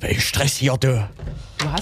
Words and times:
Welch 0.00 0.24
Stress 0.24 0.56
hier, 0.56 0.76
du. 0.76 1.08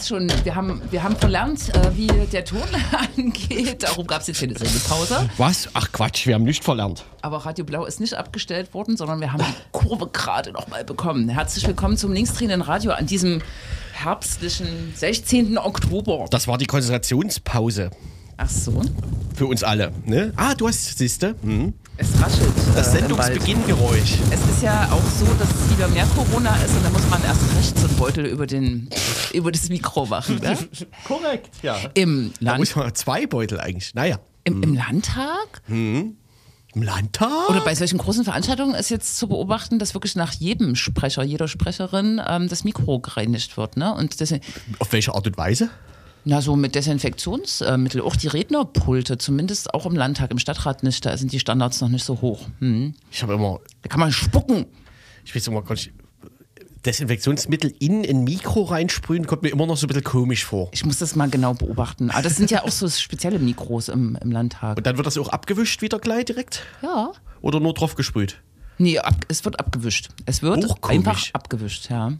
Schon, 0.05 0.31
wir 0.43 0.55
haben, 0.55 0.83
wir 0.91 1.03
haben 1.03 1.17
verlernt, 1.17 1.75
äh, 1.75 1.97
wie 1.97 2.07
der 2.07 2.45
Ton 2.45 2.61
angeht. 3.17 3.83
Darum 3.83 4.07
gab 4.07 4.21
es 4.21 4.27
jetzt 4.27 4.41
keine 4.41 4.53
Sendepause. 4.59 5.31
Was? 5.39 5.69
Ach 5.73 5.91
Quatsch, 5.93 6.27
wir 6.27 6.35
haben 6.35 6.45
nicht 6.45 6.63
verlernt. 6.63 7.05
Aber 7.23 7.39
Radio 7.39 7.65
Blau 7.65 7.87
ist 7.87 8.01
nicht 8.01 8.13
abgestellt 8.13 8.75
worden, 8.75 8.99
sondern 8.99 9.21
wir 9.21 9.33
haben 9.33 9.43
die 9.43 9.55
Kurve 9.73 10.09
gerade 10.09 10.53
noch 10.53 10.69
mal 10.69 10.85
bekommen. 10.85 11.31
Herzlich 11.31 11.67
willkommen 11.67 11.97
zum 11.97 12.13
linksdrehenden 12.13 12.61
Radio 12.61 12.93
an 12.93 13.07
diesem 13.07 13.41
herbstlichen 13.95 14.93
16. 14.95 15.57
Oktober. 15.57 16.27
Das 16.29 16.49
war 16.49 16.59
die 16.59 16.67
Konzentrationspause 16.67 17.91
Ach 18.37 18.51
so, 18.51 18.83
für 19.35 19.47
uns 19.47 19.63
alle. 19.63 19.93
Ne? 20.05 20.33
Ah, 20.37 20.55
du 20.55 20.69
hast, 20.69 20.97
siehste, 20.97 21.35
hm. 21.43 21.75
es 21.97 22.09
raschelt. 22.21 22.53
das 22.75 22.89
äh. 22.89 22.99
Sendungsbeginngeräusch. 22.99 24.19
Es 24.31 24.41
ist 24.41 24.63
ja 24.63 24.89
auch 24.91 25.11
so, 25.11 25.27
dass 25.39 25.49
wieder 25.71 25.89
mehr 25.89 26.07
Corona 26.15 26.55
ist 26.57 26.75
und 26.75 26.85
da 26.85 26.91
muss 26.91 27.09
man 27.11 27.23
erst 27.25 27.41
recht 27.57 27.79
so 27.79 27.87
einen 27.87 27.97
Beutel 27.97 28.27
über, 28.27 28.47
den, 28.47 28.89
über 29.33 29.53
das 29.53 29.69
Mikro 29.69 30.07
machen. 30.07 30.37
Ne? 30.37 30.57
Korrekt, 31.05 31.51
ja. 31.63 31.79
Im, 31.95 32.33
Da 32.41 32.53
Land, 32.53 32.61
muss 32.61 32.77
man 32.77 32.95
zwei 32.95 33.27
Beutel 33.27 33.61
eigentlich. 33.61 33.95
Naja, 33.95 34.19
im, 34.45 34.63
Im 34.63 34.75
Landtag 34.75 35.63
im 36.75 36.83
Landtag? 36.83 37.51
oder 37.51 37.61
bei 37.61 37.75
solchen 37.75 37.99
großen 37.99 38.25
Veranstaltungen 38.25 38.75
ist 38.75 38.91
jetzt 38.91 39.17
zu 39.17 39.29
beobachten, 39.29 39.79
dass 39.79 39.95
wirklich 39.95 40.17
nach 40.17 40.33
jedem 40.33 40.75
Sprecher, 40.75 41.23
jeder 41.23 41.49
Sprecherin 41.49 42.21
ähm, 42.27 42.49
das 42.49 42.65
Mikro 42.65 42.99
gereinigt 42.99 43.57
wird. 43.57 43.77
Ne? 43.77 43.95
Und 43.95 44.21
das, 44.21 44.35
Auf 44.79 44.93
welche 44.93 45.15
Art 45.15 45.27
und 45.27 45.39
Weise? 45.39 45.71
Na, 46.25 46.41
so 46.41 46.57
mit 46.57 46.75
Desinfektionsmittel, 46.75 48.01
auch 48.01 48.17
die 48.17 48.29
Rednerpulte, 48.29 49.19
zumindest 49.19 49.75
auch 49.75 49.87
im 49.87 49.95
Landtag, 49.95 50.31
im 50.31 50.39
Stadtrat 50.39 50.83
nicht, 50.83 51.05
da 51.05 51.17
sind 51.17 51.33
die 51.33 51.41
Standards 51.41 51.81
noch 51.81 51.89
nicht 51.89 52.05
so 52.05 52.21
hoch. 52.21 52.49
Hm. 52.61 52.95
Ich 53.11 53.23
habe 53.23 53.35
immer, 53.35 53.61
Da 53.83 53.89
kann 53.89 54.01
man 54.01 54.13
spucken. 54.13 54.67
ich 55.25 55.35
weiß 55.35 55.47
immer 55.49 55.63
gar 55.63 55.75
nicht, 55.75 55.93
Desinfektionsmittel 56.85 57.75
in 57.79 58.05
ein 58.05 58.25
Mikro 58.25 58.63
reinsprühen, 58.63 59.27
kommt 59.27 59.43
mir 59.43 59.49
immer 59.49 59.67
noch 59.67 59.77
so 59.77 59.87
ein 59.87 59.89
bisschen 59.89 60.05
komisch 60.05 60.45
vor. 60.45 60.69
Ich 60.73 60.85
muss 60.85 60.99
das 60.99 61.17
mal 61.17 61.31
genau 61.31 61.55
beobachten. 61.55 62.11
Aber 62.11 62.23
das 62.23 62.37
sind 62.37 62.51
ja 62.51 62.63
auch 62.63 62.71
so 62.71 62.89
spezielle 62.89 63.39
Mikros 63.39 63.89
im, 63.89 64.19
im 64.21 64.31
Landtag. 64.31 64.77
Und 64.77 64.87
dann 64.87 64.97
wird 64.97 65.07
das 65.07 65.17
auch 65.17 65.31
abgewischt 65.31 65.81
wieder 65.81 65.99
gleich 65.99 66.27
direkt? 66.27 66.63
Ja. 66.83 67.13
Oder 67.41 67.61
nur 67.61 67.73
drauf 67.75 67.95
gesprüht? 67.95 68.41
Nee, 68.77 68.99
ab, 68.99 69.15
es 69.29 69.45
wird 69.45 69.61
abgewischt. 69.61 70.09
Es 70.27 70.43
wird 70.43 70.67
einfach 70.83 71.23
abgewischt, 71.33 71.91
ja. 71.91 72.13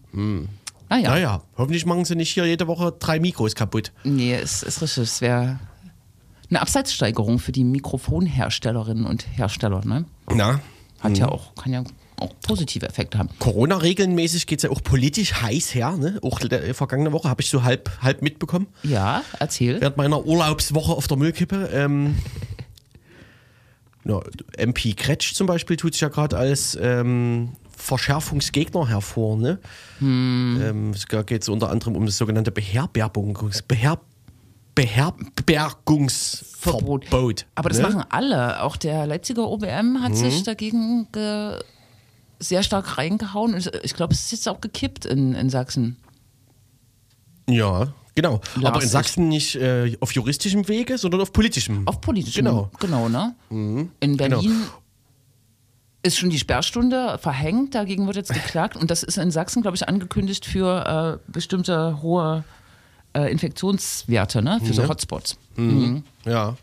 Naja. 0.95 1.11
Naja, 1.11 1.43
hoffentlich 1.57 1.87
machen 1.87 2.05
sie 2.05 2.15
nicht 2.15 2.31
hier 2.31 2.47
jede 2.47 2.69
Woche 2.69 2.95
drei 2.97 3.19
Mikros 3.19 3.57
kaputt. 3.57 3.91
Nee, 4.05 4.35
es 4.35 4.63
ist 4.63 4.81
richtig. 4.81 5.03
Es 5.03 5.21
wäre 5.21 5.59
eine 6.51 6.61
Abseitssteigerung 6.61 7.41
für 7.41 7.51
die 7.51 7.65
Mikrofonherstellerinnen 7.65 9.05
und 9.05 9.27
Hersteller. 9.37 9.85
Ne? 9.85 10.05
Na, 10.33 10.61
Hat 11.01 11.19
ja 11.19 11.29
auch, 11.29 11.53
kann 11.57 11.73
ja 11.73 11.83
auch 12.21 12.31
positive 12.47 12.87
Effekte 12.87 13.19
haben. 13.19 13.29
Corona-regelnmäßig 13.41 14.47
geht 14.47 14.61
es 14.61 14.63
ja 14.63 14.71
auch 14.71 14.83
politisch 14.85 15.35
heiß 15.43 15.75
her. 15.75 15.97
Ne? 15.97 16.21
Auch 16.23 16.41
äh, 16.43 16.73
vergangene 16.75 17.11
Woche 17.11 17.29
habe 17.29 17.43
ich 17.43 17.51
so 17.51 17.65
halb, 17.65 17.91
halb 18.01 18.23
mitbekommen. 18.23 18.69
Ja, 18.85 19.25
erzähl. 19.41 19.81
Während 19.81 19.97
meiner 19.97 20.25
Urlaubswoche 20.25 20.93
auf 20.93 21.09
der 21.09 21.17
Müllkippe. 21.17 21.71
Ähm, 21.73 22.15
ja, 24.05 24.21
MP 24.59 24.95
Kretsch 24.95 25.35
zum 25.35 25.49
Beispiel 25.49 25.77
tut 25.77 25.95
sich 25.95 26.03
ja 26.03 26.09
gerade 26.09 26.37
als 26.37 26.79
ähm, 26.81 27.57
Verschärfungsgegner 27.77 28.89
hervor. 28.89 29.37
Ne? 29.37 29.59
Ähm, 30.01 30.93
es 30.95 31.07
geht 31.09 31.45
so 31.45 31.53
unter 31.53 31.71
anderem 31.71 31.97
um 31.97 32.07
das 32.07 32.17
sogenannte 32.19 32.51
Beherbergungs 32.51 33.63
Beher 33.63 34.01
Beherbergungsverbot. 34.75 37.47
Aber 37.55 37.69
das 37.69 37.79
ne? 37.79 37.85
machen 37.85 38.03
alle. 38.09 38.61
Auch 38.63 38.77
der 38.77 39.07
Leipziger 39.07 39.49
OBM 39.49 40.03
hat 40.03 40.17
sich 40.17 40.43
dagegen 40.43 41.07
ge 41.13 41.61
sehr 42.41 42.65
stark 42.65 42.99
reingehauen. 42.99 43.57
Ich 43.85 43.95
glaube, 43.95 44.13
es 44.13 44.25
ist 44.25 44.33
jetzt 44.33 44.49
auch 44.49 44.61
gekippt 44.61 45.07
in, 45.07 45.35
in 45.35 45.49
Sachsen. 45.49 45.97
Ja, 47.49 47.93
genau. 48.15 48.41
Las 48.57 48.65
Aber 48.65 48.83
in. 48.83 48.89
Sachsen 48.89 49.29
nicht 49.29 49.55
äh, 49.55 49.97
auf 50.01 50.13
juristischem 50.13 50.67
Wege, 50.69 50.99
sondern 50.99 51.21
auf 51.21 51.33
politischem. 51.33 51.87
Auf 51.87 52.01
politischem. 52.01 52.45
Genau. 52.45 52.71
Genau, 52.81 53.09
ne? 53.09 53.35
In 53.51 54.17
Berlin 54.17 54.65
ist 56.05 56.19
schon 56.19 56.31
die 56.31 56.39
Sperrstunde 56.39 57.19
verhängt, 57.19 57.75
dagegen 57.75 58.07
wird 58.07 58.17
jetzt 58.17 58.33
geklagt. 58.33 58.77
Und 58.77 58.91
das 58.91 59.03
ist 59.03 59.17
in 59.19 59.31
Sachsen, 59.31 59.63
glaube 59.63 59.77
ich, 59.77 59.89
angekündigt 59.89 60.45
für 60.45 61.21
äh, 61.27 61.31
bestimmte 61.31 62.03
hohe 62.03 62.45
äh, 63.15 63.31
Infektionswerte, 63.33 64.43
ne? 64.43 64.61
Für 64.63 64.75
so 64.75 64.83
Ja. 64.83 64.89
Hotspots. 64.89 65.37
Ja. 66.25 66.57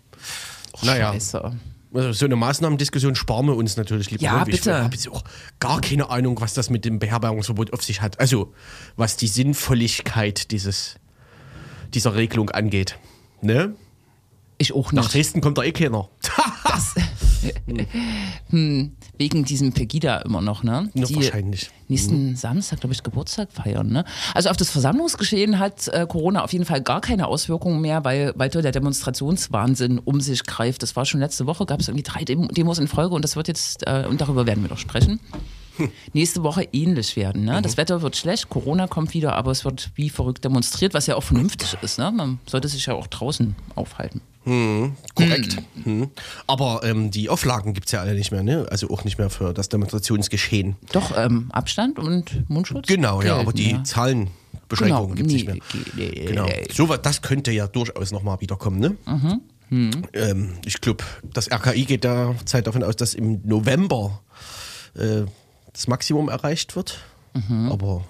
naja, 0.84 1.14
Scheiße. 1.14 1.52
also 1.94 2.12
so 2.14 2.26
eine 2.26 2.36
Maßnahmendiskussion 2.36 3.16
sparen 3.16 3.48
wir 3.48 3.56
uns 3.56 3.78
natürlich 3.78 4.12
lieber. 4.12 4.24
Ja, 4.24 4.44
bitte. 4.44 4.70
Ich 4.70 4.76
habe 4.76 4.94
jetzt 4.96 5.10
auch 5.10 5.24
gar 5.60 5.82
keine 5.82 6.10
Ahnung, 6.10 6.40
was 6.40 6.54
das 6.54 6.70
mit 6.70 6.86
dem 6.86 7.00
Beherbergungsverbot 7.00 7.74
auf 7.74 7.84
sich 7.84 8.02
hat. 8.02 8.20
Also, 8.20 8.54
was 8.96 9.18
die 9.18 9.28
Sinnvolligkeit 9.28 10.52
dieses, 10.52 10.96
dieser 11.94 12.14
Regelung 12.16 12.52
angeht. 12.52 12.98
Ne? 13.42 13.74
Ich 14.60 14.74
auch 14.74 14.92
Nach 14.92 15.04
nicht. 15.04 15.16
Dresden 15.16 15.42
kommt 15.42 15.58
da 15.58 15.64
eh 15.64 15.72
keiner. 15.72 16.10
hm, 18.50 18.92
wegen 19.18 19.46
diesem 19.46 19.74
Pegida 19.74 20.18
immer 20.20 20.42
noch, 20.42 20.64
ne? 20.64 20.90
Ja, 20.94 21.06
Die 21.06 21.16
wahrscheinlich. 21.16 21.70
Nächsten 21.88 22.36
Samstag, 22.36 22.80
glaube 22.80 22.94
ich, 22.94 23.04
Geburtstag 23.04 23.52
feiern, 23.52 23.88
ne? 23.88 24.06
Also 24.34 24.50
auf 24.50 24.58
das 24.58 24.70
Versammlungsgeschehen 24.70 25.60
hat 25.60 25.88
äh, 25.90 26.06
Corona 26.08 26.44
auf 26.44 26.54
jeden 26.54 26.66
Fall 26.66 26.82
gar 26.82 27.02
keine 27.02 27.28
Auswirkungen 27.28 27.82
mehr, 27.82 28.04
weil 28.06 28.34
weiter 28.36 28.62
der 28.62 28.72
Demonstrationswahnsinn 28.72 30.00
um 30.00 30.22
sich 30.22 30.44
greift. 30.44 30.84
Das 30.84 30.96
war 30.96 31.06
schon 31.06 31.20
letzte 31.20 31.46
Woche, 31.46 31.66
gab 31.66 31.80
es 31.80 31.88
irgendwie 31.88 32.04
drei 32.04 32.24
Dem 32.24 32.48
Demos 32.50 32.80
in 32.80 32.88
Folge 32.88 33.16
und 33.16 33.24
das 33.24 33.36
wird 33.36 33.48
jetzt, 33.48 33.86
äh, 33.88 34.06
und 34.10 34.22
darüber 34.22 34.46
werden 34.46 34.64
wir 34.64 34.70
noch 34.70 34.78
sprechen. 34.78 35.20
Nächste 36.14 36.44
Woche 36.44 36.68
ähnlich 36.72 37.16
werden. 37.16 37.46
Ne? 37.46 37.62
Das 37.62 37.78
Wetter 37.78 38.02
wird 38.02 38.16
schlecht, 38.16 38.50
Corona 38.50 38.88
kommt 38.88 39.14
wieder, 39.14 39.36
aber 39.36 39.52
es 39.52 39.66
wird 39.66 39.92
wie 39.96 40.10
verrückt 40.10 40.44
demonstriert, 40.44 40.94
was 40.94 41.08
ja 41.08 41.16
auch 41.16 41.24
vernünftig 41.24 41.78
ist. 41.82 41.98
Ne? 41.98 42.12
Man 42.12 42.40
sollte 42.46 42.68
sich 42.68 42.86
ja 42.86 42.94
auch 42.94 43.08
draußen 43.08 43.56
aufhalten. 43.76 44.22
Korrekt. 44.44 45.58
Mhm. 45.86 46.10
Aber 46.48 46.82
ähm, 46.84 47.12
die 47.12 47.30
Auflagen 47.30 47.74
gibt 47.74 47.88
es 47.88 47.92
ja 47.92 48.02
alle 48.02 48.16
nicht 48.16 48.32
mehr, 48.32 48.42
ne? 48.42 48.66
Also 48.72 48.90
auch 48.90 49.04
nicht 49.04 49.20
mehr 49.20 49.30
für 49.30 49.54
das 49.54 49.70
Demonstrationsgeschehen. 49.70 50.78
Doch, 50.92 51.16
ähm, 51.16 51.50
Abstand 51.52 52.00
und 52.00 52.50
Mundschutz? 52.50 52.88
Genau, 52.88 53.22
ja, 53.22 53.36
gelten, 53.36 53.40
aber 53.42 53.54
die 53.54 53.72
ja. 53.72 53.84
Zahlenbeschränkungen 53.84 55.16
Genau, 55.16 55.16
gibt 55.16 55.28
es 55.28 55.34
nicht 55.34 55.46
mehr. 55.48 55.58
nee, 55.96 56.26
Genau. 56.26 56.48
So, 56.74 56.88
das 56.98 57.22
könnte 57.22 57.52
ja 57.52 57.68
durchaus 57.68 58.12
nochmal 58.12 58.42
wiederkommen, 58.42 58.80
ne? 58.80 59.40
Ähm, 60.14 60.54
ich 60.66 60.82
glaube, 60.82 61.04
das 61.24 61.50
RKI 61.52 61.86
geht 61.86 62.04
derzeit 62.04 62.68
davon 62.68 62.84
aus, 62.84 62.96
dass 62.96 63.14
im 63.14 63.42
November 63.46 64.22
äh, 64.96 65.24
das 65.72 65.88
Maximum 65.88 66.30
erreicht 66.30 66.76
wird. 66.76 67.00
Aber 67.70 68.04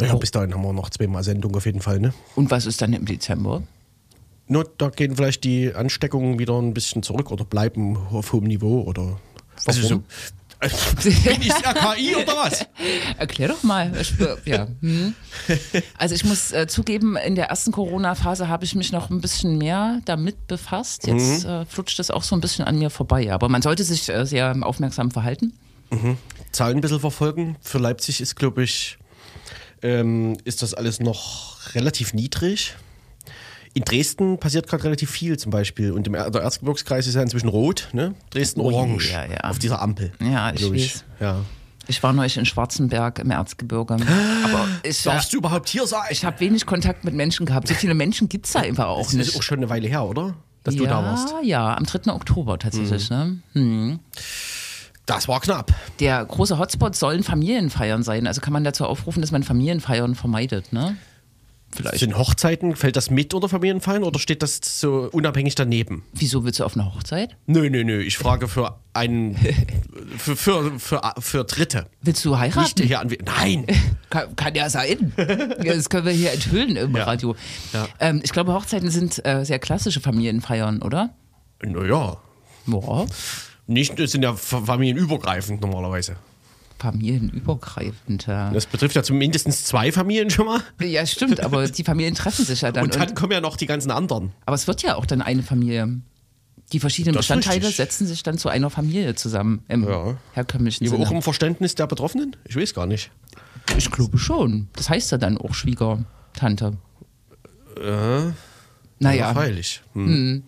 naja, 0.00 0.14
bis 0.14 0.30
dahin 0.30 0.54
haben 0.54 0.62
wir 0.62 0.72
noch 0.72 0.90
zweimal 0.90 1.24
Sendung 1.24 1.56
auf 1.56 1.66
jeden 1.66 1.80
Fall, 1.80 1.98
ne? 1.98 2.14
Und 2.36 2.50
was 2.52 2.66
ist 2.66 2.80
dann 2.80 2.92
im 2.92 3.04
Dezember? 3.04 3.62
Nur 4.48 4.64
da 4.78 4.88
gehen 4.88 5.16
vielleicht 5.16 5.44
die 5.44 5.74
Ansteckungen 5.74 6.38
wieder 6.38 6.58
ein 6.60 6.74
bisschen 6.74 7.02
zurück 7.02 7.30
oder 7.30 7.44
bleiben 7.44 7.96
auf 8.10 8.32
hohem 8.32 8.44
Niveau 8.44 8.82
oder. 8.82 9.18
Also 9.66 9.82
so, 9.86 10.02
bin 11.02 11.40
ich 11.42 11.52
RKI 11.52 12.16
oder 12.16 12.36
was? 12.36 12.66
Erklär 13.16 13.48
doch 13.48 13.62
mal. 13.62 13.92
Ich, 14.00 14.18
äh, 14.18 14.36
ja. 14.44 14.66
hm. 14.80 15.14
Also 15.96 16.14
ich 16.14 16.24
muss 16.24 16.50
äh, 16.52 16.66
zugeben, 16.66 17.16
in 17.16 17.34
der 17.36 17.46
ersten 17.46 17.70
Corona-Phase 17.70 18.48
habe 18.48 18.64
ich 18.64 18.74
mich 18.74 18.90
noch 18.90 19.10
ein 19.10 19.20
bisschen 19.20 19.58
mehr 19.58 20.00
damit 20.04 20.46
befasst. 20.48 21.06
Jetzt 21.06 21.44
Mhm. 21.44 21.50
äh, 21.50 21.64
flutscht 21.66 21.98
das 21.98 22.10
auch 22.10 22.22
so 22.24 22.34
ein 22.34 22.40
bisschen 22.40 22.64
an 22.64 22.76
mir 22.78 22.90
vorbei. 22.90 23.32
Aber 23.32 23.48
man 23.48 23.62
sollte 23.62 23.84
sich 23.84 24.08
äh, 24.08 24.24
sehr 24.26 24.56
aufmerksam 24.62 25.10
verhalten. 25.12 25.52
Zahlen 26.52 26.78
ein 26.78 26.80
bisschen 26.80 27.00
verfolgen. 27.00 27.56
Für 27.60 27.78
Leipzig 27.78 28.20
ist, 28.20 28.34
glaube 28.34 28.64
ich, 28.64 28.98
ähm, 29.82 30.36
ist 30.44 30.62
das 30.62 30.74
alles 30.74 30.98
noch 31.00 31.74
relativ 31.74 32.14
niedrig. 32.14 32.74
In 33.78 33.84
Dresden 33.84 34.38
passiert 34.38 34.66
gerade 34.66 34.84
relativ 34.84 35.10
viel 35.10 35.38
zum 35.38 35.50
Beispiel. 35.50 35.92
Und 35.92 36.06
im, 36.06 36.14
Er- 36.14 36.30
der 36.30 36.42
Erzgebirgskreis 36.42 37.06
ist 37.06 37.14
ja 37.14 37.22
inzwischen 37.22 37.48
rot, 37.48 37.88
ne? 37.92 38.14
Dresden 38.30 38.60
Oh 38.60 38.72
orange. 38.72 39.12
ja, 39.12 39.24
ja. 39.24 39.40
Auf 39.44 39.58
dieser 39.58 39.80
Ampel. 39.80 40.12
Ja, 40.20 40.50
ich 40.50 40.56
glaub 40.56 40.72
weiß. 40.74 41.04
Ja. 41.20 41.36
Ich 41.86 42.02
war 42.02 42.12
neulich 42.12 42.36
in 42.36 42.44
Schwarzenberg 42.44 43.18
im 43.20 43.30
Erzgebirge. 43.30 43.94
Aber 44.44 44.66
ich, 44.82 45.02
Darfst 45.04 45.32
du 45.32 45.38
überhaupt 45.38 45.68
hier 45.68 45.86
sein? 45.86 46.02
ich 46.10 46.24
habe 46.24 46.38
wenig 46.40 46.66
Kontakt 46.66 47.04
mit 47.04 47.14
Menschen 47.14 47.46
gehabt. 47.46 47.68
So 47.68 47.74
viele 47.74 47.94
Menschen 47.94 48.28
gibt 48.28 48.46
es 48.46 48.52
da 48.52 48.60
einfach 48.60 48.86
auch 48.88 49.04
das 49.04 49.12
nicht. 49.14 49.28
ist 49.28 49.36
auch 49.36 49.42
schon 49.42 49.58
eine 49.58 49.70
Weile 49.70 49.88
her, 49.88 50.04
oder? 50.04 50.34
Dass 50.64 50.74
ja, 50.74 50.80
du 50.82 50.86
da 50.86 51.02
warst. 51.02 51.34
Ja, 51.44 51.76
am 51.76 51.86
3. 51.86 52.12
Oktober 52.12 52.58
tatsächlich. 52.58 53.08
Ne? 53.10 53.38
Hm. 53.52 54.00
Das 55.06 55.28
war 55.28 55.40
knapp. 55.40 55.72
Der 56.00 56.22
große 56.24 56.58
Hotspot 56.58 56.94
sollen 56.94 57.22
Familienfeiern 57.22 58.02
sein. 58.02 58.26
Also 58.26 58.42
kann 58.42 58.52
man 58.52 58.64
dazu 58.64 58.84
aufrufen, 58.84 59.22
dass 59.22 59.30
man 59.30 59.42
Familienfeiern 59.42 60.14
vermeidet. 60.14 60.72
Ne? 60.74 60.96
Vielleicht. 61.74 61.98
Sind 61.98 62.16
Hochzeiten, 62.16 62.74
fällt 62.76 62.96
das 62.96 63.10
mit 63.10 63.34
unter 63.34 63.48
Familienfeiern 63.48 64.02
oder 64.02 64.18
steht 64.18 64.42
das 64.42 64.58
so 64.80 65.08
unabhängig 65.12 65.54
daneben? 65.54 66.02
Wieso 66.14 66.44
willst 66.44 66.60
du 66.60 66.64
auf 66.64 66.74
eine 66.74 66.86
Hochzeit? 66.94 67.36
Nö, 67.46 67.68
nö, 67.68 67.84
nö. 67.84 68.00
Ich 68.00 68.16
frage 68.16 68.48
für 68.48 68.78
einen, 68.94 69.36
für, 70.16 70.34
für, 70.36 70.78
für, 70.80 71.02
für 71.18 71.44
Dritte. 71.44 71.86
Willst 72.00 72.24
du 72.24 72.30
Nicht 72.30 72.38
heiraten? 72.40 72.82
hier 72.86 73.00
an. 73.00 73.14
Nein! 73.24 73.66
Kann, 74.10 74.34
kann 74.36 74.54
ja 74.54 74.70
sein. 74.70 75.12
Das 75.62 75.90
können 75.90 76.06
wir 76.06 76.12
hier 76.12 76.32
enthüllen 76.32 76.76
im 76.76 76.96
Ja. 76.96 77.04
Radio. 77.04 77.36
Ja. 77.74 77.86
Ähm, 78.00 78.20
ich 78.24 78.32
glaube, 78.32 78.54
Hochzeiten 78.54 78.90
sind 78.90 79.22
äh, 79.26 79.44
sehr 79.44 79.58
klassische 79.58 80.00
Familienfeiern, 80.00 80.80
oder? 80.80 81.10
Naja. 81.62 82.16
Ja. 82.66 83.06
Nicht, 83.66 83.98
das 84.00 84.12
sind 84.12 84.22
ja 84.22 84.32
fa- 84.32 84.62
familienübergreifend 84.62 85.60
normalerweise. 85.60 86.16
Familienübergreifend. 86.78 88.26
Ja. 88.26 88.50
Das 88.50 88.66
betrifft 88.66 88.94
ja 88.96 89.02
zumindest 89.02 89.50
zwei 89.66 89.92
Familien 89.92 90.30
schon 90.30 90.46
mal. 90.46 90.60
ja, 90.80 91.04
stimmt, 91.06 91.40
aber 91.40 91.68
die 91.68 91.84
Familien 91.84 92.14
treffen 92.14 92.44
sich 92.44 92.60
ja 92.62 92.72
dann. 92.72 92.84
Und 92.84 92.94
dann 92.94 93.08
und, 93.08 93.14
kommen 93.16 93.32
ja 93.32 93.40
noch 93.40 93.56
die 93.56 93.66
ganzen 93.66 93.90
anderen. 93.90 94.32
aber 94.46 94.54
es 94.54 94.66
wird 94.66 94.82
ja 94.82 94.96
auch 94.96 95.06
dann 95.06 95.22
eine 95.22 95.42
Familie. 95.42 96.00
Die 96.72 96.80
verschiedenen 96.80 97.14
Das 97.14 97.26
Bestandteile 97.26 97.70
setzen 97.70 98.06
sich 98.06 98.22
dann 98.22 98.36
zu 98.36 98.50
einer 98.50 98.68
Familie 98.68 99.14
zusammen 99.14 99.64
im 99.68 99.84
Ja. 99.88 100.18
herkömmlichen 100.34 100.86
Aber 100.88 100.96
auch 100.98 101.06
Sinne. 101.06 101.16
im 101.16 101.22
Verständnis 101.22 101.74
der 101.74 101.86
Betroffenen? 101.86 102.36
Ich 102.46 102.56
weiß 102.56 102.74
gar 102.74 102.86
nicht. 102.86 103.10
Ich 103.78 103.90
glaube 103.90 104.18
schon. 104.18 104.68
Das 104.74 104.90
heißt 104.90 105.10
ja 105.12 105.16
dann 105.18 105.38
auch 105.38 105.54
Schwiegertante. 105.54 106.76
Äh, 107.80 108.32
Naja, 108.98 109.14
ja, 109.28 109.32
freilich. 109.32 109.82
Hm. 109.94 110.42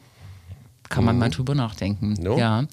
kann 0.90 1.04
man 1.04 1.18
mal 1.18 1.30
drüber 1.30 1.54
nachdenken. 1.54 2.14
No. 2.20 2.36
Ja. 2.38 2.66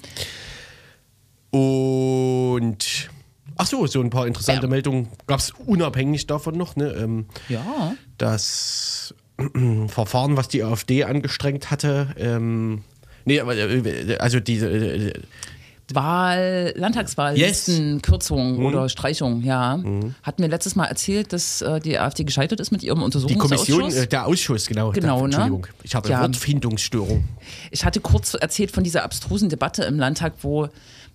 Und 1.51 3.09
ach 3.57 3.65
so, 3.67 3.85
so 3.87 4.01
ein 4.01 4.09
paar 4.09 4.27
interessante 4.27 4.63
Ja. 4.63 4.69
Meldungen 4.69 5.07
gab 5.27 5.39
es 5.39 5.51
unabhängig 5.65 6.27
davon 6.27 6.55
noch. 6.57 6.75
Ne? 6.75 6.89
Ähm, 6.97 7.25
Ja. 7.49 7.93
das 8.17 9.13
Verfahren, 9.87 10.35
was 10.37 10.47
die 10.47 10.63
AfD 10.63 11.03
angestrengt 11.03 11.69
hatte, 11.71 12.09
ähm, 12.17 12.83
nee, 13.25 13.37
äh, 13.37 14.17
also 14.17 14.39
diese, 14.39 14.67
äh, 14.69 15.13
Wahl, 15.93 16.73
Landtagswahllisten, 16.75 18.01
Kürzung 18.01 18.57
Mhm. 18.59 18.65
oder 18.65 18.89
Streichung, 18.89 19.41
ja. 19.43 19.79
Hatten 20.23 20.41
wir 20.41 20.49
letztes 20.49 20.75
Mal 20.75 20.85
erzählt, 20.85 21.31
dass 21.31 21.61
äh, 21.61 21.79
die 21.79 21.97
AfD 21.97 22.25
gescheitert 22.25 22.59
ist 22.59 22.71
mit 22.71 22.83
ihrem 22.83 22.97
die 22.99 23.05
Untersuchungsausschuss. 23.05 23.67
Kommission, 23.77 24.03
äh, 24.03 24.07
der 24.07 24.25
Ausschuss, 24.27 24.67
genau. 24.67 24.91
Genau, 24.91 25.19
da, 25.19 25.21
ne? 25.21 25.25
Entschuldigung, 25.25 25.67
ich 25.83 25.95
habe 25.95 26.09
Ja. 26.09 26.21
Wortfindungsstörung. 26.23 27.23
Ich 27.71 27.85
hatte 27.85 28.01
kurz 28.01 28.33
erzählt 28.33 28.71
von 28.71 28.83
dieser 28.83 29.03
abstrusen 29.03 29.47
Debatte 29.47 29.83
im 29.83 29.97
Landtag, 29.97 30.33
wo 30.41 30.67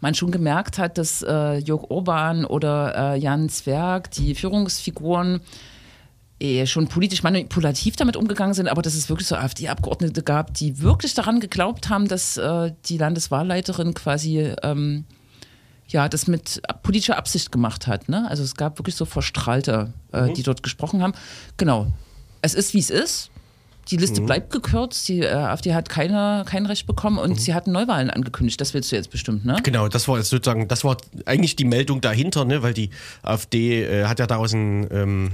man 0.02 0.14
schon 0.14 0.32
gemerkt 0.32 0.78
hat, 0.78 0.98
dass 0.98 1.22
äh, 1.22 1.58
Jörg 1.58 1.84
Urban 1.88 2.44
oder 2.44 3.14
äh, 3.14 3.18
Jan 3.18 3.48
Zwerg, 3.48 4.10
die 4.10 4.34
Führungsfiguren, 4.34 5.40
eh 6.40 6.66
schon 6.66 6.88
politisch 6.88 7.22
manipulativ 7.22 7.94
damit 7.94 8.16
umgegangen 8.16 8.52
sind, 8.52 8.68
aber 8.68 8.82
dass 8.82 8.94
es 8.94 9.08
wirklich 9.08 9.28
so 9.28 9.36
AfD-Abgeordnete 9.36 10.24
gab, 10.24 10.54
die 10.54 10.80
wirklich 10.80 11.14
daran 11.14 11.38
geglaubt 11.38 11.88
haben, 11.88 12.08
dass 12.08 12.36
äh, 12.36 12.72
die 12.86 12.98
Landeswahlleiterin 12.98 13.94
quasi 13.94 14.52
ähm, 14.62 15.04
ja, 15.86 16.08
das 16.08 16.26
mit 16.26 16.60
politischer 16.82 17.16
Absicht 17.16 17.52
gemacht 17.52 17.86
hat. 17.86 18.08
Ne? 18.08 18.28
Also 18.28 18.42
es 18.42 18.56
gab 18.56 18.78
wirklich 18.78 18.96
so 18.96 19.04
Verstrahlte, 19.04 19.92
äh, 20.10 20.32
die 20.32 20.42
dort 20.42 20.64
gesprochen 20.64 21.00
haben. 21.00 21.12
Genau. 21.58 21.86
Es 22.40 22.54
ist, 22.54 22.74
wie 22.74 22.80
es 22.80 22.90
ist. 22.90 23.30
Die 23.90 23.96
Liste 23.96 24.20
bleibt 24.20 24.50
gekürzt. 24.50 25.08
Die 25.08 25.20
äh, 25.20 25.28
AfD 25.32 25.74
hat 25.74 25.88
keine, 25.88 26.44
kein 26.46 26.66
Recht 26.66 26.86
bekommen 26.86 27.18
und 27.18 27.40
sie 27.40 27.52
hatten 27.54 27.72
Neuwahlen 27.72 28.10
angekündigt. 28.10 28.60
Das 28.60 28.74
willst 28.74 28.92
du 28.92 28.96
jetzt 28.96 29.10
bestimmt, 29.10 29.44
ne? 29.44 29.58
Genau, 29.62 29.88
das 29.88 30.06
war 30.08 30.18
jetzt 30.18 30.30
sozusagen, 30.30 30.68
das 30.68 30.84
war 30.84 30.96
eigentlich 31.26 31.56
die 31.56 31.64
Meldung 31.64 32.00
dahinter, 32.00 32.44
ne? 32.44 32.62
weil 32.62 32.74
die 32.74 32.90
AfD 33.22 33.82
äh, 33.84 34.04
hat 34.04 34.18
ja 34.20 34.26
daraus 34.26 34.52
ein, 34.52 34.86
ähm, 34.92 35.30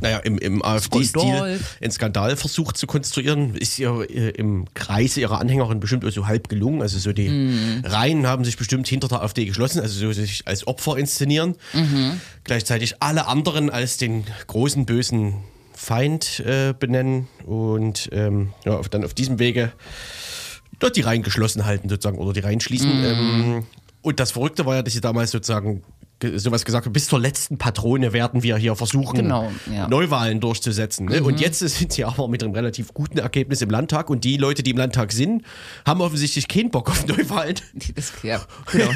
naja, 0.00 0.18
im, 0.18 0.38
im 0.38 0.64
AfD-Stil 0.64 1.60
einen 1.80 1.90
Skandal 1.90 2.36
versucht 2.36 2.76
zu 2.76 2.86
konstruieren. 2.86 3.54
Ist 3.54 3.78
ihr 3.78 4.06
äh, 4.10 4.30
im 4.30 4.66
Kreise 4.74 5.20
ihrer 5.20 5.38
Anhängerin 5.40 5.78
bestimmt 5.78 6.10
so 6.12 6.26
halb 6.26 6.48
gelungen. 6.48 6.80
Also 6.82 6.98
so 6.98 7.12
die 7.12 7.28
Mhm. 7.28 7.82
Reihen 7.84 8.26
haben 8.26 8.44
sich 8.44 8.56
bestimmt 8.56 8.88
hinter 8.88 9.08
der 9.08 9.22
AfD 9.22 9.44
geschlossen, 9.44 9.80
also 9.80 9.98
so 9.98 10.12
sich 10.12 10.42
als 10.46 10.66
Opfer 10.66 10.96
inszenieren. 10.96 11.54
Mhm. 11.74 12.20
Gleichzeitig 12.44 12.96
alle 13.00 13.26
anderen 13.26 13.68
als 13.70 13.96
den 13.98 14.24
großen 14.46 14.86
bösen 14.86 15.34
Feind 15.82 16.40
äh, 16.40 16.74
benennen 16.78 17.26
und 17.46 18.10
ähm, 18.12 18.52
ja, 18.66 18.76
auf, 18.76 18.90
dann 18.90 19.02
auf 19.02 19.14
diesem 19.14 19.38
Wege 19.38 19.72
dort 20.78 20.94
die 20.94 21.00
Reihen 21.00 21.22
geschlossen 21.22 21.64
halten 21.64 21.88
sozusagen 21.88 22.18
oder 22.18 22.34
die 22.34 22.40
Reihen 22.40 22.60
schließen. 22.60 22.98
Mhm. 22.98 23.04
Ähm, 23.06 23.66
und 24.02 24.20
das 24.20 24.32
Verrückte 24.32 24.66
war 24.66 24.76
ja, 24.76 24.82
dass 24.82 24.92
sie 24.92 25.00
damals 25.00 25.30
sozusagen 25.30 25.76
ge- 25.76 25.82
sowas 26.36 26.64
gesagt 26.64 26.86
haben, 26.86 26.92
bis 26.92 27.06
zur 27.06 27.20
letzten 27.20 27.58
Patrone 27.58 28.12
werden 28.12 28.42
wir 28.42 28.56
hier 28.56 28.76
versuchen, 28.76 29.16
Genau, 29.16 29.50
ja. 29.72 29.84
Mhm. 29.84 29.90
Neuwahlen 29.90 30.40
durchzusetzen. 30.40 31.06
Ne? 31.06 31.22
Und 31.22 31.40
jetzt 31.40 31.58
sind 31.60 31.92
sie 31.92 32.04
aber 32.04 32.28
mit 32.28 32.42
einem 32.42 32.54
relativ 32.54 32.94
guten 32.94 33.18
Ergebnis 33.18 33.62
im 33.62 33.70
Landtag 33.70 34.10
und 34.10 34.24
die 34.24 34.36
Leute, 34.36 34.62
die 34.62 34.70
im 34.70 34.76
Landtag 34.76 35.12
sind, 35.12 35.42
haben 35.86 36.00
offensichtlich 36.00 36.48
keinen 36.48 36.70
Bock 36.70 36.90
auf 36.90 37.06
Neuwahlen. 37.06 37.56
Das, 37.94 38.12
ja, 38.22 38.40
genau. 38.70 38.90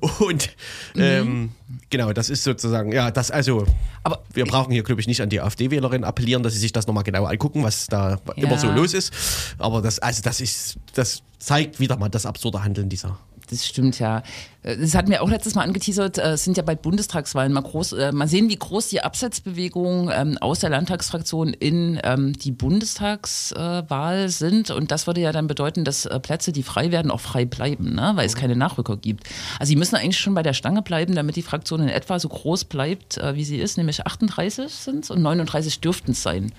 Und 0.20 0.50
ähm, 0.94 1.50
genau, 1.90 2.12
das 2.12 2.30
ist 2.30 2.44
sozusagen, 2.44 2.92
ja, 2.92 3.10
das 3.10 3.30
also, 3.30 3.66
Aber 4.04 4.22
wir 4.32 4.44
brauchen 4.44 4.72
hier, 4.72 4.82
glaube 4.82 5.00
ich, 5.00 5.06
nicht 5.06 5.20
an 5.20 5.28
die 5.28 5.40
AfD-Wählerinnen 5.40 6.04
appellieren, 6.04 6.42
dass 6.42 6.52
sie 6.52 6.60
sich 6.60 6.72
das 6.72 6.86
nochmal 6.86 7.02
genau 7.02 7.24
angucken, 7.24 7.64
was 7.64 7.86
da 7.86 8.20
immer 8.36 8.58
so 8.58 8.70
los 8.70 8.94
ist. 8.94 9.12
Aber 9.58 9.82
das, 9.82 9.98
also 9.98 10.22
das 10.22 10.40
ist, 10.40 10.78
das 10.94 11.22
zeigt 11.38 11.80
wieder 11.80 11.96
mal 11.96 12.08
das 12.08 12.26
absurde 12.26 12.62
Handeln 12.62 12.88
dieser. 12.88 13.18
Das 13.48 13.66
stimmt 13.66 13.98
ja. 13.98 14.22
Äh, 14.62 14.76
Das 14.76 14.94
hatten 14.94 15.10
wir 15.10 15.22
auch 15.22 15.30
letztes 15.30 15.54
Mal 15.54 15.62
angeteasert. 15.62 16.18
äh, 16.18 16.32
Es 16.32 16.44
sind 16.44 16.56
ja 16.56 16.62
bald 16.62 16.82
Bundestagswahlen. 16.82 17.52
Mal, 17.52 17.62
groß, 17.62 17.92
äh, 17.92 18.12
mal 18.12 18.28
sehen, 18.28 18.48
wie 18.48 18.56
groß 18.56 18.88
die 18.88 19.00
Absetzbewegungen 19.02 20.10
ähm, 20.12 20.38
aus 20.38 20.60
der 20.60 20.70
Landtagsfraktion 20.70 21.52
in 21.52 22.00
ähm, 22.04 22.32
die 22.32 22.50
Bundestagswahl 22.52 24.28
sind. 24.28 24.70
Und 24.70 24.90
das 24.90 25.06
würde 25.06 25.20
ja 25.20 25.32
dann 25.32 25.46
bedeuten, 25.46 25.84
dass 25.84 26.08
Plätze, 26.22 26.52
die 26.52 26.62
frei 26.62 26.90
werden, 26.90 27.10
auch 27.10 27.20
frei 27.20 27.44
bleiben, 27.44 27.94
ne? 27.94 28.12
weil 28.14 28.26
es 28.26 28.34
keine 28.36 28.56
Nachrücker 28.56 28.96
gibt. 28.96 29.24
Also 29.58 29.70
sie 29.70 29.76
müssen 29.76 29.96
eigentlich 29.96 30.18
schon 30.18 30.34
bei 30.34 30.42
der 30.42 30.54
Stange 30.54 30.82
bleiben, 30.82 31.14
damit 31.14 31.36
die 31.36 31.42
Fraktion 31.42 31.80
in 31.82 31.88
etwa 31.88 32.18
so 32.18 32.28
groß 32.28 32.64
bleibt, 32.64 33.18
wie 33.34 33.44
sie 33.44 33.58
ist. 33.58 33.76
Nämlich 33.76 34.06
38 34.06 34.72
sind 34.72 35.04
es 35.04 35.10
und 35.10 35.22
39 35.22 35.80
dürften 35.80 36.12
es 36.12 36.22
sein. 36.22 36.52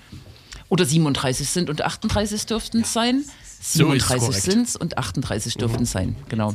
Oder 0.68 0.84
37 0.84 1.48
sind 1.48 1.70
und 1.70 1.82
38 1.82 2.46
dürften 2.46 2.82
es 2.82 2.92
sein. 2.92 3.24
So 3.60 3.92
ist 3.92 4.08
37 4.08 4.18
korrekt. 4.18 4.42
sind 4.42 4.68
es 4.68 4.76
und 4.76 4.98
38 4.98 5.54
dürften 5.54 5.82
es 5.82 5.90
sein. 5.90 6.16
Genau. 6.28 6.54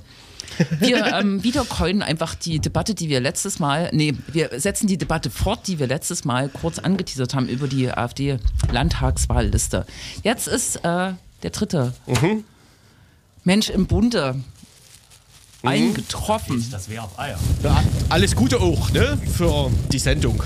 Wir 0.80 1.06
ähm, 1.14 1.44
wiedercoinen 1.44 2.02
einfach 2.02 2.36
die 2.36 2.60
Debatte, 2.60 2.96
die 2.96 3.10
wir 3.10 3.20
letztes 3.20 3.60
Mal, 3.60 3.90
nee, 3.94 4.14
wir 4.28 4.60
setzen 4.60 4.88
die 4.88 4.98
Debatte 4.98 5.30
fort, 5.30 5.68
die 5.68 5.80
wir 5.80 5.88
letztes 5.88 6.26
Mal 6.26 6.50
kurz 6.50 6.80
angeteasert 6.80 7.34
haben 7.34 7.48
über 7.48 7.68
die 7.68 7.92
AfD-Landtagswahlliste. 7.92 9.86
Jetzt 10.24 10.48
ist 10.48 10.78
äh, 10.78 11.14
der 11.44 11.50
dritte 11.52 11.94
Mensch 13.44 13.70
im 13.70 13.88
Bunde 13.88 14.42
eingetroffen. 15.64 16.66
Das 16.72 16.90
wäre 16.90 17.04
auf 17.04 17.18
Eier. 17.20 17.40
Ja, 17.64 17.84
alles 18.10 18.36
Gute 18.36 18.60
auch, 18.60 18.92
ne? 18.92 19.18
Für 19.36 19.72
die 19.92 20.00
Sendung. 20.00 20.44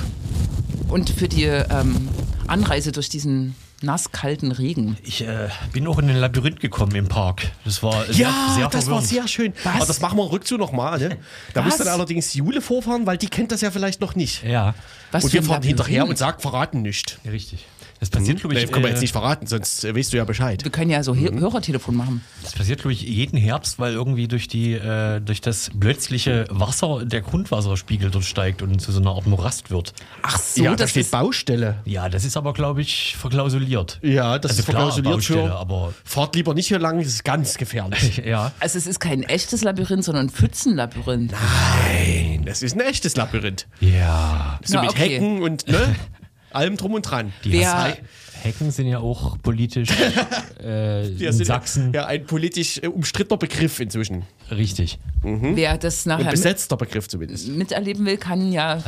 Und 0.87 1.09
für 1.09 1.27
die 1.27 1.43
ähm, 1.43 2.07
Anreise 2.47 2.91
durch 2.91 3.09
diesen 3.09 3.55
nasskalten 3.81 4.51
Regen. 4.51 4.97
Ich 5.03 5.21
äh, 5.23 5.49
bin 5.71 5.85
auch 5.87 5.99
in 5.99 6.09
ein 6.09 6.15
Labyrinth 6.17 6.59
gekommen 6.59 6.95
im 6.95 7.07
Park. 7.07 7.51
Das 7.63 7.83
war 7.83 8.05
sehr, 8.05 8.15
Ja, 8.27 8.53
sehr 8.55 8.65
das 8.69 8.73
war 8.73 8.81
verwirrend. 9.01 9.07
sehr 9.07 9.27
schön. 9.27 9.53
Aber 9.63 9.85
das 9.85 10.01
machen 10.01 10.17
wir 10.17 10.31
rückzu 10.31 10.57
nochmal, 10.57 10.97
ne? 10.99 11.17
Da 11.53 11.61
muss 11.61 11.73
Was? 11.73 11.79
dann 11.79 11.87
allerdings 11.89 12.33
Jule 12.33 12.61
vorfahren, 12.61 13.05
weil 13.05 13.17
die 13.17 13.27
kennt 13.27 13.51
das 13.51 13.61
ja 13.61 13.69
vielleicht 13.71 14.01
noch 14.01 14.15
nicht. 14.15 14.43
Ja, 14.43 14.73
Was 15.11 15.25
und 15.25 15.33
wir 15.33 15.43
fahren 15.43 15.61
hinterher 15.63 16.07
und 16.07 16.17
sagen, 16.17 16.39
verraten 16.41 16.81
nicht. 16.81 17.19
richtig. 17.29 17.65
Das 17.99 18.09
passiert, 18.11 18.39
glaube 18.39 18.55
Nee, 18.55 18.63
ich, 18.63 18.71
können 18.71 18.83
wir 18.85 18.91
jetzt 18.91 19.01
nicht 19.01 19.11
verraten, 19.11 19.47
sonst 19.47 19.83
äh, 19.83 19.95
weißt 19.95 20.13
du 20.13 20.17
ja 20.17 20.23
Bescheid. 20.25 20.63
Wir 20.63 20.71
können 20.71 20.91
ja 20.91 21.01
so 21.03 21.15
He- 21.15 21.31
Hörertelefon 21.33 21.95
machen. 21.95 22.21
das 22.43 22.53
passiert, 22.53 22.79
glaube 22.81 22.93
ich, 22.93 23.01
jeden 23.01 23.37
Herbst, 23.37 23.79
weil 23.79 23.93
irgendwie 23.93 24.27
durch 24.27 24.47
die 24.47 24.73
äh, 24.73 25.19
durch 25.19 25.41
das 25.41 25.71
plötzliche 25.79 26.45
Wasser 26.49 27.05
der 27.05 27.21
Grundwasserspiegel 27.21 28.11
dort 28.11 28.25
steigt 28.25 28.61
und 28.61 28.79
zu 28.79 28.91
so 28.91 28.99
einer 29.01 29.11
Art 29.11 29.25
Morast 29.25 29.71
wird. 29.71 29.93
Ach 30.21 30.37
so, 30.39 30.63
ja, 30.63 30.69
da 30.71 30.75
das 30.75 30.91
steht 30.91 31.01
ist, 31.03 31.11
Baustelle. 31.11 31.79
Ja, 31.85 32.07
das 32.09 32.23
ist 32.23 32.37
aber, 32.37 32.53
glaube 32.53 32.81
ich, 32.81 33.15
verklausuliert. 33.17 33.99
Ja, 34.03 34.37
das 34.37 34.51
Also 34.51 34.59
ist 34.61 34.67
klar, 34.67 34.81
verklausuliert 34.81 35.13
Baustelle, 35.15 35.43
für. 35.47 35.55
aber- 35.55 35.93
Fahrt 36.03 36.35
lieber 36.35 36.53
nicht 36.53 36.67
hier 36.67 36.79
lang, 36.79 36.99
das 36.99 37.07
ist 37.07 37.23
ganz 37.23 37.57
gefährlich. 37.57 38.17
Ja. 38.27 38.51
also 38.59 38.77
es 38.77 38.87
ist 38.87 38.99
kein 38.99 39.23
echtes 39.23 39.63
Labyrinth, 39.63 40.03
sondern 40.03 40.27
ein 40.27 40.29
Pfützenlabyrinth. 40.29 41.31
Nein, 41.31 42.43
das 42.45 42.61
ist 42.61 42.75
ein 42.75 42.81
echtes 42.81 43.15
Labyrinth. 43.15 43.67
Ja. 43.79 44.59
So 44.63 44.75
Na, 44.75 44.81
mit 44.81 44.91
okay. 44.91 45.09
Hecken 45.15 45.41
und 45.41 45.67
ne, 45.67 45.95
allem 46.57 46.75
drum 46.77 46.93
und 46.93 47.03
dran. 47.03 47.31
Die 47.43 47.53
Wer- 47.53 47.97
Hecken 48.43 48.69
sind 48.69 48.85
ja 48.87 48.99
auch 48.99 49.37
politisch 49.41 49.89
äh, 50.63 51.07
in 51.07 51.33
sind 51.33 51.45
Sachsen 51.45 51.91
Ja, 51.93 52.05
ein 52.05 52.25
politisch 52.25 52.77
äh, 52.83 52.87
umstrittener 52.87 53.37
Begriff 53.37 53.79
inzwischen. 53.79 54.23
richtig. 54.51 54.99
Wer 55.23 55.77
das 55.79 56.05
Ein 56.05 56.09
nachher 56.09 56.23
mit, 56.25 56.31
besetzter 56.33 56.77
Begriff 56.77 57.07
zumindest. 57.07 57.47
miterleben 57.47 58.05
will, 58.05 58.17
kann 58.17 58.51
ja 58.51 58.83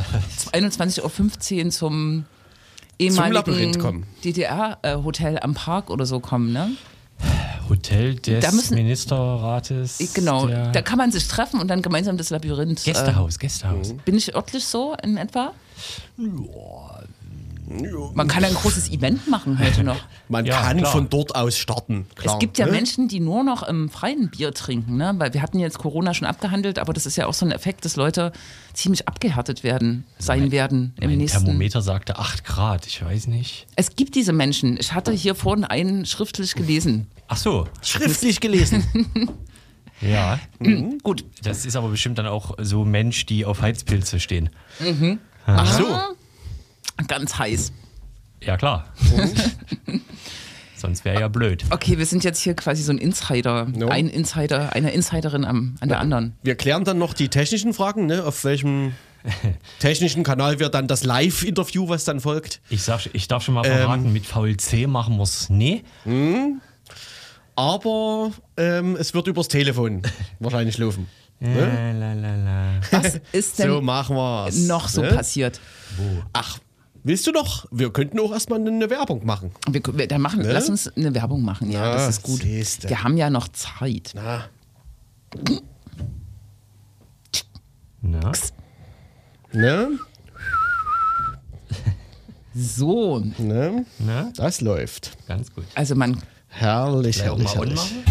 21.15 0.53 1.63
Uhr 1.65 1.71
zum 1.71 2.25
ehemaligen 2.99 3.33
Labyrinth 3.33 3.79
kommen. 3.79 4.05
DDR-Hotel 4.23 5.39
am 5.39 5.55
Park 5.55 5.89
oder 5.89 6.05
so 6.05 6.19
kommen. 6.19 6.53
Ne? 6.53 6.71
Hotel 7.69 8.15
des 8.15 8.43
Da 8.45 8.51
müssen- 8.51 8.75
Ministerrates. 8.75 9.97
Genau, 10.13 10.47
da 10.47 10.81
kann 10.81 10.97
man 10.99 11.11
sich 11.11 11.27
treffen 11.27 11.59
und 11.59 11.67
dann 11.69 11.81
gemeinsam 11.81 12.17
das 12.17 12.29
Labyrinth. 12.29 12.83
Gästehaus, 12.83 13.39
Gästehaus. 13.39 13.91
Äh, 13.91 13.95
bin 14.05 14.15
ich 14.15 14.35
örtlich 14.35 14.63
so 14.65 14.95
in 15.03 15.17
etwa? 15.17 15.53
Man 18.13 18.27
kann 18.27 18.43
ein 18.43 18.53
großes 18.53 18.89
Event 18.89 19.27
machen 19.27 19.59
heute 19.59 19.83
noch. 19.83 19.97
Man 20.27 20.45
Ja, 20.45 20.59
kann 20.61 20.77
klar. 20.79 20.91
von 20.91 21.09
dort 21.09 21.35
aus 21.35 21.57
starten. 21.57 22.07
Klar, 22.15 22.35
es 22.35 22.39
gibt 22.39 22.57
ja 22.57 22.65
ne? 22.65 22.71
Menschen, 22.71 23.07
die 23.07 23.19
nur 23.19 23.43
noch 23.43 23.61
im 23.63 23.89
freien 23.89 24.29
Bier 24.29 24.53
trinken, 24.53 24.97
ne? 24.97 25.13
weil 25.17 25.33
wir 25.33 25.41
hatten 25.41 25.59
jetzt 25.59 25.77
Corona 25.77 26.13
schon 26.13 26.27
abgehandelt, 26.27 26.79
aber 26.79 26.93
das 26.93 27.05
ist 27.05 27.15
ja 27.15 27.27
auch 27.27 27.33
so 27.33 27.45
ein 27.45 27.51
Effekt, 27.51 27.85
dass 27.85 27.95
Leute 27.95 28.31
ziemlich 28.73 29.07
abgehärtet 29.07 29.63
werden, 29.63 30.05
sein 30.17 30.51
werden 30.51 30.93
im 30.99 31.09
Mein 31.09 31.17
nächsten. 31.19 31.45
Thermometer 31.45 31.81
sagte 31.81 32.17
8 32.17 32.43
Grad, 32.43 32.87
ich 32.87 33.03
weiß 33.05 33.27
nicht. 33.27 33.67
Es 33.75 33.95
gibt 33.95 34.15
diese 34.15 34.33
Menschen. 34.33 34.77
Ich 34.79 34.93
hatte 34.93 35.11
hier 35.11 35.35
vorhin 35.35 35.63
einen 35.63 36.05
schriftlich 36.05 36.55
gelesen. 36.55 37.07
Ach 37.27 37.37
so, 37.37 37.67
Schriftlich 37.83 38.39
gelesen. 38.39 38.83
ja. 40.01 40.39
Gut, 41.03 41.23
Das 41.43 41.65
ist 41.65 41.75
aber 41.75 41.89
bestimmt 41.89 42.17
dann 42.17 42.25
auch 42.27 42.55
so 42.59 42.83
Mensch, 42.85 43.25
die 43.27 43.45
auf 43.45 43.61
Heizpilze 43.61 44.19
stehen. 44.19 44.49
Ach 45.45 45.71
so. 45.77 45.85
Ganz 47.07 47.37
heiß. 47.37 47.71
Ja, 48.41 48.57
klar. 48.57 48.85
Sonst 50.75 51.03
wäre 51.03 51.19
ja 51.19 51.27
blöd. 51.27 51.65
Okay, 51.71 51.97
wir 51.97 52.05
sind 52.05 52.23
jetzt 52.23 52.39
hier 52.41 52.53
quasi 52.53 52.83
so 52.83 52.93
ein 52.93 52.97
Insider, 52.99 53.65
No. 53.65 53.89
ein 53.89 54.07
Insider, 54.07 54.71
eine 54.73 54.91
Insiderin 54.91 55.43
am, 55.43 55.75
an 55.81 55.89
der 55.89 55.99
anderen. 55.99 56.35
Wir 56.41 56.55
klären 56.55 56.85
dann 56.85 56.97
noch 56.97 57.13
die 57.13 57.27
technischen 57.27 57.73
Fragen, 57.73 58.05
ne? 58.05 58.23
auf 58.23 58.45
welchem 58.45 58.93
technischen 59.79 60.23
Kanal 60.23 60.59
wir 60.59 60.69
dann 60.69 60.87
das 60.87 61.03
Live-Interview, 61.03 61.89
was 61.89 62.05
dann 62.05 62.21
folgt. 62.21 62.61
Ich, 62.69 62.83
sag, 62.83 63.09
ich 63.11 63.27
darf 63.27 63.43
schon 63.43 63.55
mal 63.55 63.65
verraten, 63.65 64.13
mit 64.13 64.25
VLC 64.25 64.87
machen 64.87 65.17
wir 65.17 65.23
es 65.23 65.49
nie. 65.49 65.83
Aber 67.57 68.31
ähm, 68.55 68.95
es 68.95 69.13
wird 69.13 69.27
übers 69.27 69.49
Telefon 69.49 70.01
wahrscheinlich 70.39 70.77
laufen. 70.77 71.07
La, 71.41 71.91
la, 71.91 72.13
la, 72.13 72.35
la. 72.35 72.71
Was 72.91 73.19
ist 73.33 73.59
denn 73.59 73.69
So 73.69 73.81
machen 73.81 74.15
wir 74.15 74.49
noch 74.67 74.87
so 74.89 75.01
ne? 75.01 75.09
passiert? 75.09 75.59
Ach, 76.33 76.59
willst 77.03 77.25
du 77.27 77.31
noch? 77.31 77.65
Wir 77.71 77.91
könnten 77.91 78.19
auch 78.19 78.31
erstmal 78.31 78.59
eine 78.65 78.89
Werbung 78.89 79.25
machen. 79.25 79.51
Wir, 79.69 79.81
wir, 79.93 80.07
dann 80.07 80.21
machen, 80.21 80.41
Lass 80.41 80.69
uns 80.69 80.87
eine 80.95 81.13
Werbung 81.15 81.43
machen, 81.43 81.71
ja, 81.71 81.81
Na, 81.81 81.93
das 81.93 82.09
ist 82.09 82.23
gut. 82.23 82.41
siehste. 82.41 82.89
Wir 82.89 83.03
haben 83.03 83.17
ja 83.17 83.29
noch 83.29 83.47
Zeit. 83.49 84.11
Na, 84.15 84.45
Na? 88.01 88.31
ne? 89.51 89.89
So, 92.55 93.19
Ne? 93.37 93.85
Na? 93.99 94.31
Das 94.35 94.61
läuft. 94.61 95.17
Ganz 95.27 95.53
gut. 95.53 95.65
also 95.75 95.95
man, 95.95 96.21
Herrlich, 96.47 97.21
herrlich, 97.21 97.45
mal 97.45 97.53
herrlich. 97.55 97.79
anmachen? 97.79 98.03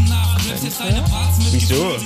Wieso? 1.51 1.97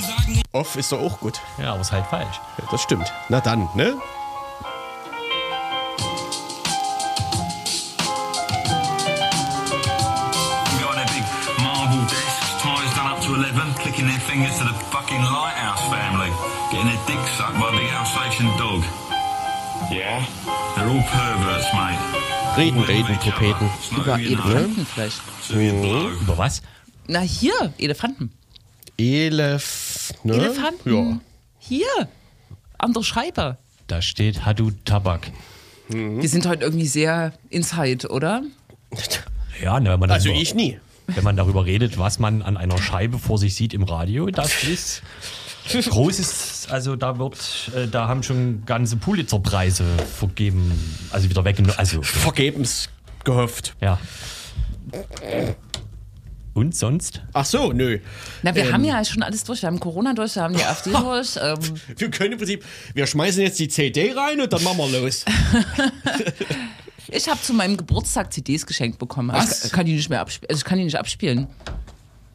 Off 0.51 0.75
ist 0.75 0.91
doch 0.91 0.99
auch 0.99 1.19
gut. 1.19 1.39
Ja, 1.59 1.73
aber 1.73 1.81
ist 1.81 1.91
halt 1.91 2.05
falsch. 2.07 2.41
Ja, 2.57 2.65
das 2.71 2.81
stimmt. 2.81 3.11
Na 3.29 3.39
dann, 3.39 3.69
ne? 3.75 3.93
11, 14.03 14.03
clicking 14.03 14.07
their 14.07 14.19
fingers 14.19 14.57
to 14.59 14.65
the 14.65 14.73
fucking 14.91 15.21
Lighthouse 15.21 15.81
family, 15.89 16.31
getting 16.71 16.87
their 16.87 17.01
dick 17.07 17.27
sucked 17.37 17.59
by 17.59 17.71
big 17.71 17.89
Alsatian 17.91 18.47
dog. 18.57 18.83
Yeah? 19.91 20.25
They're 20.75 20.87
all 20.87 21.03
perverts, 21.03 21.73
mate. 21.73 21.99
Reden, 22.57 22.83
reden, 22.83 23.17
no 23.91 24.01
über 24.03 24.17
you 24.19 24.35
know, 24.35 24.43
Elefanten 24.43 24.85
vielleicht. 24.85 25.21
so 25.41 25.55
blow. 25.55 26.09
Über 26.21 26.37
was? 26.37 26.61
Na 27.07 27.19
hier, 27.19 27.73
Elefanten. 27.79 28.31
Elef. 28.97 30.13
Ne? 30.23 30.33
Elefanten. 30.33 31.21
Hier, 31.59 32.07
an 32.77 32.93
der 32.93 33.03
Scheibe. 33.03 33.57
Da 33.87 34.01
steht 34.01 34.45
Hadu 34.45 34.71
Tabak. 34.85 35.31
Wir 35.89 36.29
sind 36.29 36.45
heute 36.45 36.63
irgendwie 36.63 36.87
sehr 36.87 37.33
inside, 37.49 38.07
oder? 38.09 38.43
Ja, 39.61 39.79
ne, 39.79 39.91
wenn, 39.91 39.99
man 39.99 40.11
Also 40.11 40.29
ich 40.29 40.55
nie. 40.55 40.79
Wenn 41.07 41.23
man 41.23 41.35
darüber 41.35 41.65
redet, 41.65 41.97
was 41.97 42.19
man 42.19 42.41
an 42.41 42.57
einer 42.57 42.77
Scheibe 42.77 43.19
vor 43.19 43.37
sich 43.37 43.55
sieht 43.55 43.73
im 43.73 43.83
Radio, 43.83 44.27
das 44.27 44.63
ist 44.63 45.01
großes, 45.89 46.67
also 46.69 46.95
da 46.95 47.17
wird, 47.19 47.71
äh, 47.75 47.87
da 47.87 48.07
haben 48.07 48.23
schon 48.23 48.63
ganze 48.65 48.97
Pulitzerpreise 48.97 49.85
vergeben, 50.17 50.71
also 51.11 51.29
wieder 51.29 51.45
weggenommen, 51.45 51.77
also 51.77 52.01
Vergebens 52.01 52.89
gehofft. 53.23 53.75
ja. 53.81 53.99
Und 56.53 56.75
sonst? 56.75 57.23
Ach 57.33 57.45
so, 57.45 57.73
nö. 57.73 57.97
Na, 58.43 58.53
wir 58.53 58.71
haben 58.71 58.83
ja 58.83 59.03
schon 59.03 59.23
alles 59.23 59.43
durch. 59.43 59.63
Wir 59.63 59.67
haben 59.67 59.79
Corona 59.79 60.13
durch, 60.13 60.35
wir 60.35 60.43
haben 60.43 60.55
die 60.55 60.63
AfD 60.63 60.91
durch. 60.91 61.35
Ähm, 61.41 61.57
Wir 61.97 62.11
können 62.11 62.33
im 62.33 62.37
Prinzip, 62.37 62.63
wir 62.93 63.07
schmeißen 63.07 63.41
jetzt 63.41 63.57
die 63.57 63.67
CD 63.69 64.11
rein 64.11 64.39
und 64.39 64.53
dann 64.53 64.61
machen 64.63 64.77
wir 64.77 64.99
los. 65.01 65.25
ich 67.07 67.27
habe 67.27 67.41
zu 67.41 67.53
meinem 67.53 67.77
Geburtstag 67.77 68.33
CDs 68.33 68.65
geschenkt 68.65 68.99
bekommen. 68.99 69.29
aber 69.31 69.39
Was? 69.39 69.65
Ich 69.65 69.71
kann 69.71 69.85
die 69.85 69.93
nicht 69.93 70.09
mehr 70.09 70.21
abspielen. 70.21 70.49
Also 70.49 70.59
ich 70.59 70.65
kann 70.65 70.77
die 70.77 70.85
nicht 70.85 70.97
abspielen. 70.97 71.47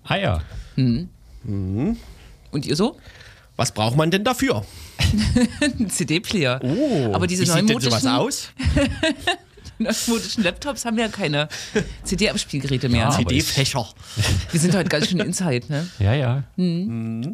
Ah 0.05 0.17
ja. 0.17 0.43
Und 0.77 2.67
ihr 2.67 2.77
so? 2.77 2.99
Was 3.57 3.73
braucht 3.73 3.97
man 3.97 4.11
denn 4.11 4.25
dafür? 4.25 4.65
Ein 5.61 5.91
CD-Player. 5.91 6.61
Oh, 6.63 7.13
Aber 7.13 7.27
diese 7.27 7.43
wie 7.43 7.47
sieht 7.47 7.69
denn 7.69 7.81
sowas 7.81 8.07
aus? 8.07 8.51
neumodischen 9.79 10.45
Laptops 10.45 10.85
haben 10.85 10.99
ja 10.99 11.09
keine 11.09 11.49
CD-Abspielgeräte 12.05 12.89
mehr. 12.89 13.05
Ja. 13.05 13.11
CD-Fächer. 13.11 13.87
Wir 14.51 14.61
sind 14.61 14.75
heute 14.75 14.89
ganz 14.89 15.09
schön 15.09 15.21
inside, 15.21 15.67
ne? 15.69 15.89
Ja, 15.99 16.15
ja. 16.15 16.45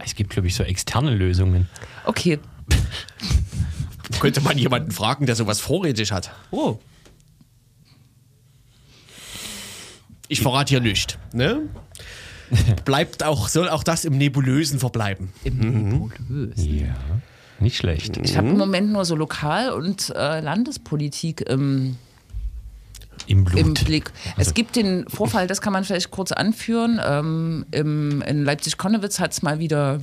Es 0.04 0.14
gibt, 0.14 0.30
glaube 0.30 0.48
ich, 0.48 0.54
so 0.54 0.62
externe 0.62 1.10
Lösungen. 1.14 1.68
Okay. 2.04 2.38
Könnte 4.20 4.40
man 4.40 4.58
jemanden 4.58 4.90
fragen, 4.90 5.26
der 5.26 5.36
sowas 5.36 5.60
vorrätig 5.60 6.12
hat? 6.12 6.30
Oh. 6.50 6.78
Ich 10.28 10.40
verrate 10.40 10.70
hier 10.70 10.80
nicht. 10.80 11.18
Ne? 11.32 11.62
Bleibt 12.84 13.22
auch, 13.22 13.48
soll 13.48 13.68
auch 13.68 13.82
das 13.82 14.04
im 14.04 14.16
Nebulösen 14.16 14.78
verbleiben. 14.78 15.32
Im 15.44 15.58
Nebulös. 15.58 16.54
Ja. 16.56 16.94
Nicht 17.60 17.76
schlecht. 17.76 18.16
Ich 18.18 18.36
habe 18.36 18.48
im 18.48 18.58
Moment 18.58 18.90
nur 18.92 19.04
so 19.04 19.14
Lokal- 19.14 19.70
und 19.72 20.10
äh, 20.10 20.40
Landespolitik 20.40 21.40
im, 21.42 21.96
Im 23.26 23.44
Blut. 23.44 23.60
im 23.60 23.74
Blick. 23.74 24.12
Es 24.36 24.54
gibt 24.54 24.76
den 24.76 25.08
Vorfall, 25.08 25.46
das 25.46 25.60
kann 25.60 25.72
man 25.72 25.84
vielleicht 25.84 26.10
kurz 26.10 26.32
anführen. 26.32 27.00
Ähm, 27.04 27.64
im, 27.70 28.22
in 28.22 28.44
Leipzig-Konnewitz 28.44 29.20
hat 29.20 29.32
es 29.32 29.42
mal 29.42 29.58
wieder 29.60 30.00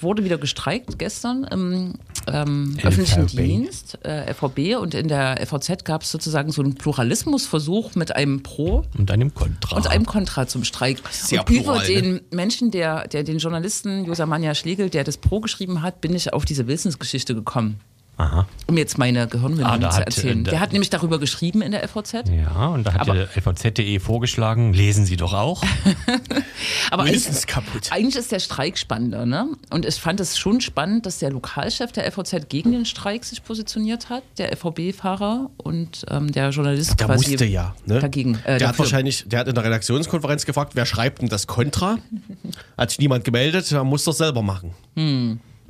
wurde 0.00 0.24
wieder 0.24 0.38
gestreikt 0.38 0.98
gestern 0.98 1.44
im 1.44 1.94
ähm, 2.26 2.76
öffentlichen 2.82 3.26
Dienst 3.26 3.98
äh, 4.04 4.32
FVB 4.32 4.76
und 4.80 4.94
in 4.94 5.08
der 5.08 5.44
FVZ 5.46 5.84
gab 5.84 6.02
es 6.02 6.10
sozusagen 6.10 6.52
so 6.52 6.62
einen 6.62 6.74
Pluralismusversuch 6.74 7.94
mit 7.94 8.14
einem 8.14 8.42
Pro 8.42 8.84
und 8.96 9.10
einem 9.10 9.34
Kontra. 9.34 9.76
und 9.76 9.86
einem 9.86 10.06
Kontra 10.06 10.46
zum 10.46 10.64
Streik. 10.64 10.98
Sehr 11.10 11.40
und 11.40 11.50
über 11.50 11.62
plural, 11.62 11.88
ne? 11.88 12.02
den 12.02 12.20
Menschen, 12.30 12.70
der, 12.70 13.08
der 13.08 13.22
den 13.22 13.38
Journalisten 13.38 14.04
Josamania 14.04 14.54
Schlegel, 14.54 14.90
der 14.90 15.04
das 15.04 15.16
Pro 15.16 15.40
geschrieben 15.40 15.82
hat, 15.82 16.00
bin 16.00 16.14
ich 16.14 16.32
auf 16.32 16.44
diese 16.44 16.66
Wilsons-Geschichte 16.66 17.34
gekommen. 17.34 17.80
Aha. 18.18 18.46
Um 18.66 18.78
jetzt 18.78 18.96
meine 18.96 19.26
Gehirnwindung 19.26 19.66
Ah, 19.66 19.90
zu 19.90 19.96
hat, 19.98 20.06
erzählen. 20.06 20.40
äh, 20.40 20.44
da- 20.44 20.50
der 20.52 20.60
hat 20.60 20.72
nämlich 20.72 20.88
darüber 20.88 21.18
geschrieben 21.18 21.60
in 21.60 21.72
der 21.72 21.82
FVZ. 21.86 22.30
Ja, 22.30 22.68
und 22.68 22.86
da 22.86 22.94
hat 22.94 23.02
Aber- 23.02 23.12
der 23.14 23.28
LVZ.de 23.36 23.98
vorgeschlagen, 24.00 24.72
lesen 24.72 25.04
Sie 25.04 25.16
doch 25.18 25.34
auch. 25.34 25.62
Aber 26.90 27.02
eigentlich, 27.02 27.24
Mindestens 27.24 27.46
kaputt. 27.46 27.88
eigentlich 27.90 28.16
ist 28.16 28.32
der 28.32 28.40
Streik 28.40 28.78
spannender, 28.78 29.26
ne? 29.26 29.48
Und 29.70 29.84
ich 29.84 29.96
fand 29.96 30.20
es 30.20 30.38
schon 30.38 30.60
spannend, 30.62 31.04
dass 31.04 31.18
der 31.18 31.30
Lokalchef 31.30 31.92
der 31.92 32.10
FVZ 32.10 32.48
gegen 32.48 32.72
den 32.72 32.86
Streik 32.86 33.24
sich 33.24 33.44
positioniert 33.44 34.08
hat, 34.08 34.22
der 34.38 34.50
FVB-Fahrer 34.56 35.50
und 35.58 36.06
ähm, 36.08 36.32
der 36.32 36.48
Journalist 36.50 36.98
Der 36.98 37.06
quasi 37.08 37.30
musste 37.32 37.44
ja. 37.44 37.74
Ne? 37.84 37.98
dagegen. 38.00 38.36
Äh, 38.44 38.44
der 38.44 38.54
hat 38.54 38.62
dafür. 38.62 38.78
wahrscheinlich, 38.86 39.24
der 39.26 39.40
hat 39.40 39.48
in 39.48 39.54
der 39.54 39.64
Redaktionskonferenz 39.64 40.46
gefragt, 40.46 40.72
wer 40.74 40.86
schreibt 40.86 41.20
denn 41.20 41.28
das 41.28 41.46
Kontra? 41.46 41.98
Hat 42.78 42.90
sich 42.90 42.98
niemand 42.98 43.24
gemeldet, 43.24 43.70
da 43.72 43.84
muss 43.84 44.04
das 44.04 44.18
selber 44.18 44.40
machen. 44.42 44.72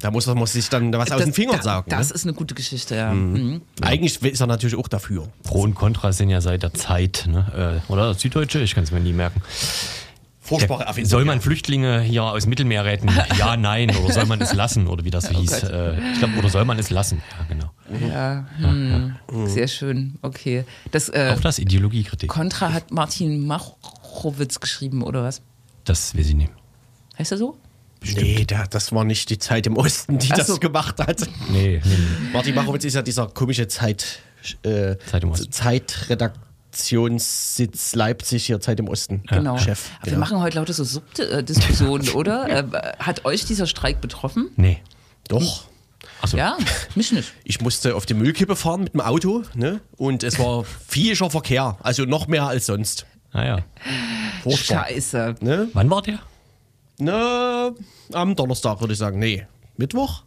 Da 0.01 0.11
muss 0.11 0.27
muss 0.27 0.53
sich 0.53 0.69
dann 0.69 0.93
was 0.93 1.11
aus 1.11 1.17
Das- 1.19 1.25
den 1.25 1.33
Fingern 1.33 1.57
da, 1.57 1.63
sagen. 1.63 1.91
Das 1.91 2.11
ne? 2.11 2.15
ist 2.15 2.25
eine 2.25 2.35
gute 2.35 2.55
Geschichte, 2.55 2.95
ja. 2.97 3.13
Mhm. 3.13 3.63
Eigentlich 3.81 4.23
ist 4.23 4.41
er 4.41 4.47
natürlich 4.47 4.77
auch 4.77 4.89
dafür. 4.89 5.29
Pro 5.43 5.63
und 5.63 5.75
Contra 5.75 6.13
sind 6.13 6.29
ja 6.31 6.41
seit 6.41 6.63
der 6.63 6.75
Zeit, 6.75 7.27
ne? 7.29 7.81
äh, 7.89 7.93
oder? 7.93 8.13
Süddeutsche, 8.15 8.61
ich 8.61 8.75
kann 8.75 8.85
es 8.85 8.91
mir 8.91 9.01
nie 9.01 9.15
merken. 9.15 9.41
Vorspracheerfindung. 10.41 11.11
Soll 11.11 11.25
man 11.25 11.41
Flüchtlinge 11.41 12.01
hier 12.03 12.23
aus 12.23 12.45
dem 12.45 12.51
Mittelmeer 12.51 12.85
retten? 12.85 13.09
Ja, 13.39 13.57
nein. 13.57 13.91
Oder 13.97 14.13
soll 14.15 14.27
man 14.27 14.41
es 14.41 14.53
lassen? 14.53 14.87
Oder 14.87 15.05
wie 15.05 15.11
das 15.11 15.25
so 15.25 15.31
hieß. 15.41 15.63
Gott. 15.63 15.71
Äh, 15.71 16.13
ich 16.13 16.19
glaube, 16.21 16.37
oder 16.39 16.49
soll 16.51 16.65
man 16.65 16.79
es 16.79 16.91
lassen? 16.91 17.21
Ja, 17.37 17.45
genau. 17.49 18.07
Ja, 18.09 18.47
hm, 18.59 19.17
sehr 19.47 19.67
schön. 19.67 20.19
Okay. 20.23 20.65
Das 20.93 21.09
äh, 21.09 21.33
Auch 21.37 21.41
das 21.41 21.59
Ideologiekritik. 21.59 22.29
Kontra 22.29 22.73
hat 22.73 22.93
Martin 22.93 23.45
Machowitz 23.47 24.61
geschrieben, 24.61 25.03
oder 25.03 25.25
was? 25.25 25.43
Das 25.85 26.17
weiß 26.17 26.29
ich 26.29 26.35
nicht. 26.35 26.51
Heißt 27.19 27.33
er 27.33 27.39
so? 27.39 27.57
Nee, 28.15 28.45
da, 28.47 28.67
das 28.67 28.93
war 28.93 29.05
nicht 29.05 29.31
die 29.31 29.39
Zeit 29.39 29.67
im 29.67 29.77
Osten, 29.77 30.19
die 30.19 30.29
Ach 30.33 30.37
das 30.37 30.47
so. 30.49 30.59
gemacht 30.59 30.99
hat. 31.01 31.21
Nee, 31.51 31.81
nee, 31.85 31.91
nee. 31.91 31.97
Martin 32.33 32.55
Machowitz 32.55 32.85
ist 32.85 32.95
ja 32.95 33.03
dieser 33.03 33.27
komische 33.29 33.69
Zeit, 33.69 34.21
äh, 34.63 34.97
Zeit 35.11 35.23
im 35.23 35.31
Osten. 35.31 35.53
Zeitredaktionssitz 35.53 37.95
Leipzig 37.95 38.47
hier, 38.47 38.61
Zeit 38.61 38.81
im 38.81 38.89
Osten. 38.89 39.23
Genau. 39.29 39.59
Chef. 39.59 39.91
Aber 39.97 40.07
wir 40.07 40.13
genau. 40.13 40.21
machen 40.21 40.41
heute 40.41 40.57
lauter 40.59 40.73
so 40.73 40.85
Subdiskussionen, 40.85 42.09
oder? 42.15 42.49
Äh, 42.49 42.65
hat 42.99 43.25
euch 43.25 43.45
dieser 43.45 43.67
Streik 43.67 44.01
betroffen? 44.01 44.51
Nee. 44.57 44.81
Doch. 45.29 45.65
Achso. 46.23 46.37
Ja, 46.37 46.57
mich 46.95 47.13
nicht. 47.13 47.33
Ich 47.45 47.61
musste 47.61 47.95
auf 47.95 48.07
die 48.07 48.15
Müllkippe 48.15 48.57
fahren 48.57 48.85
mit 48.85 48.95
dem 48.95 49.01
Auto 49.01 49.43
ne? 49.55 49.81
und 49.97 50.23
es 50.23 50.39
war 50.39 50.65
vielscher 50.65 51.31
Verkehr, 51.31 51.77
also 51.83 52.05
noch 52.05 52.27
mehr 52.27 52.45
als 52.45 52.67
sonst. 52.67 53.07
Naja. 53.33 53.65
Furchtbar. 54.43 54.87
Scheiße. 54.87 55.35
Ne? 55.41 55.69
Wann 55.75 55.91
war 55.91 56.03
der? 56.03 56.21
Na, 56.99 57.73
am 58.13 58.35
Donnerstag 58.37 58.81
würde 58.81 58.93
ich 58.93 58.99
sagen, 58.99 59.19
nee. 59.19 59.47
Mittwoch? 59.79 60.23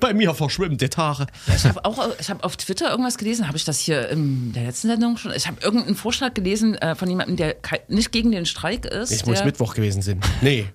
Bei 0.00 0.14
mir 0.14 0.34
verschwimmen 0.34 0.78
die 0.78 0.88
Tage. 0.88 1.26
Ich 1.54 1.64
habe 1.64 1.84
auch 1.84 1.98
ich 2.18 2.30
hab 2.30 2.44
auf 2.44 2.56
Twitter 2.56 2.90
irgendwas 2.90 3.16
gelesen. 3.18 3.46
Habe 3.48 3.56
ich 3.56 3.64
das 3.64 3.78
hier 3.78 4.08
in 4.08 4.52
der 4.52 4.64
letzten 4.64 4.88
Sendung 4.88 5.16
schon? 5.16 5.32
Ich 5.34 5.46
habe 5.46 5.58
irgendeinen 5.62 5.94
Vorschlag 5.96 6.34
gelesen 6.34 6.74
äh, 6.76 6.94
von 6.94 7.08
jemandem, 7.08 7.36
der 7.36 7.56
nicht 7.88 8.12
gegen 8.12 8.30
den 8.32 8.46
Streik 8.46 8.84
ist, 8.84 9.10
Es 9.10 9.26
muss 9.26 9.44
Mittwoch 9.44 9.74
gewesen 9.74 10.02
sein. 10.02 10.20
Nee. 10.40 10.66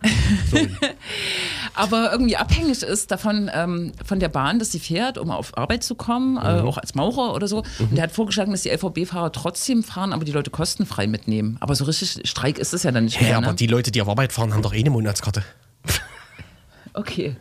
aber 1.73 2.11
irgendwie 2.11 2.37
abhängig 2.37 2.81
ist 2.83 3.11
davon 3.11 3.49
ähm, 3.53 3.91
von 4.05 4.19
der 4.19 4.29
Bahn, 4.29 4.59
dass 4.59 4.71
sie 4.71 4.79
fährt, 4.79 5.17
um 5.17 5.29
auf 5.31 5.57
Arbeit 5.57 5.83
zu 5.83 5.95
kommen, 5.95 6.37
äh, 6.37 6.61
Mhm. 6.61 6.67
auch 6.67 6.77
als 6.77 6.95
Maurer 6.95 7.33
oder 7.35 7.47
so. 7.47 7.63
Und 7.79 7.95
der 7.95 8.03
hat 8.03 8.11
vorgeschlagen, 8.11 8.51
dass 8.51 8.63
die 8.63 8.69
LVB-Fahrer 8.69 9.31
trotzdem 9.31 9.83
fahren, 9.83 10.13
aber 10.13 10.25
die 10.25 10.31
Leute 10.31 10.49
kostenfrei 10.49 11.07
mitnehmen. 11.07 11.57
Aber 11.59 11.75
so 11.75 11.83
richtig 11.85 12.27
Streik 12.27 12.57
ist 12.57 12.73
es 12.73 12.83
ja 12.83 12.91
dann 12.91 13.05
nicht 13.05 13.19
mehr. 13.21 13.29
Ja, 13.31 13.41
ne? 13.41 13.47
aber 13.47 13.55
die 13.55 13.67
Leute, 13.67 13.91
die 13.91 14.01
auf 14.01 14.09
Arbeit 14.09 14.33
fahren, 14.33 14.53
haben 14.53 14.61
doch 14.61 14.73
eh 14.73 14.79
eine 14.79 14.89
Monatskarte. 14.89 15.43
Okay. 16.93 17.35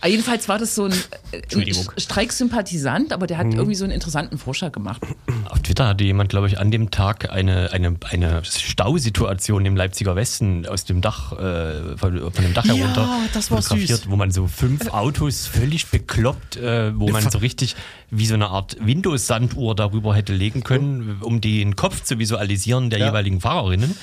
Aber 0.00 0.10
jedenfalls 0.10 0.48
war 0.48 0.58
das 0.58 0.74
so 0.74 0.84
ein, 0.84 0.92
äh, 1.32 1.40
ein 1.56 1.74
Streiksympathisant, 1.96 3.12
aber 3.12 3.26
der 3.26 3.38
hat 3.38 3.46
irgendwie 3.52 3.74
so 3.74 3.84
einen 3.84 3.92
interessanten 3.92 4.38
Vorschlag 4.38 4.70
gemacht. 4.72 5.02
Auf 5.48 5.60
Twitter 5.60 5.88
hatte 5.88 6.04
jemand, 6.04 6.30
glaube 6.30 6.46
ich, 6.46 6.58
an 6.58 6.70
dem 6.70 6.90
Tag 6.90 7.30
eine, 7.30 7.72
eine, 7.72 7.96
eine 8.10 8.42
Stausituation 8.44 9.66
im 9.66 9.76
Leipziger 9.76 10.14
Westen 10.14 10.66
aus 10.66 10.84
dem 10.84 11.00
Dach, 11.00 11.32
äh, 11.32 11.96
von, 11.96 12.18
von 12.32 12.44
dem 12.44 12.54
Dach 12.54 12.64
Ja, 12.64 12.74
herunter 12.74 13.08
das 13.34 13.50
war 13.50 13.60
fotografiert, 13.60 14.02
süß. 14.02 14.10
wo 14.10 14.16
man 14.16 14.30
so 14.30 14.46
fünf 14.46 14.88
Autos 14.92 15.46
völlig 15.46 15.86
bekloppt, 15.88 16.56
äh, 16.56 16.98
wo 16.98 17.08
man 17.08 17.28
so 17.28 17.38
richtig 17.38 17.74
wie 18.10 18.26
so 18.26 18.34
eine 18.34 18.48
Art 18.48 18.76
Windows-Sanduhr 18.80 19.74
darüber 19.74 20.14
hätte 20.14 20.32
legen 20.32 20.62
können, 20.62 21.18
um 21.22 21.40
den 21.40 21.74
Kopf 21.76 22.02
zu 22.04 22.18
visualisieren 22.18 22.90
der 22.90 23.00
Ja. 23.00 23.06
jeweiligen 23.06 23.40
Fahrerinnen. 23.40 23.96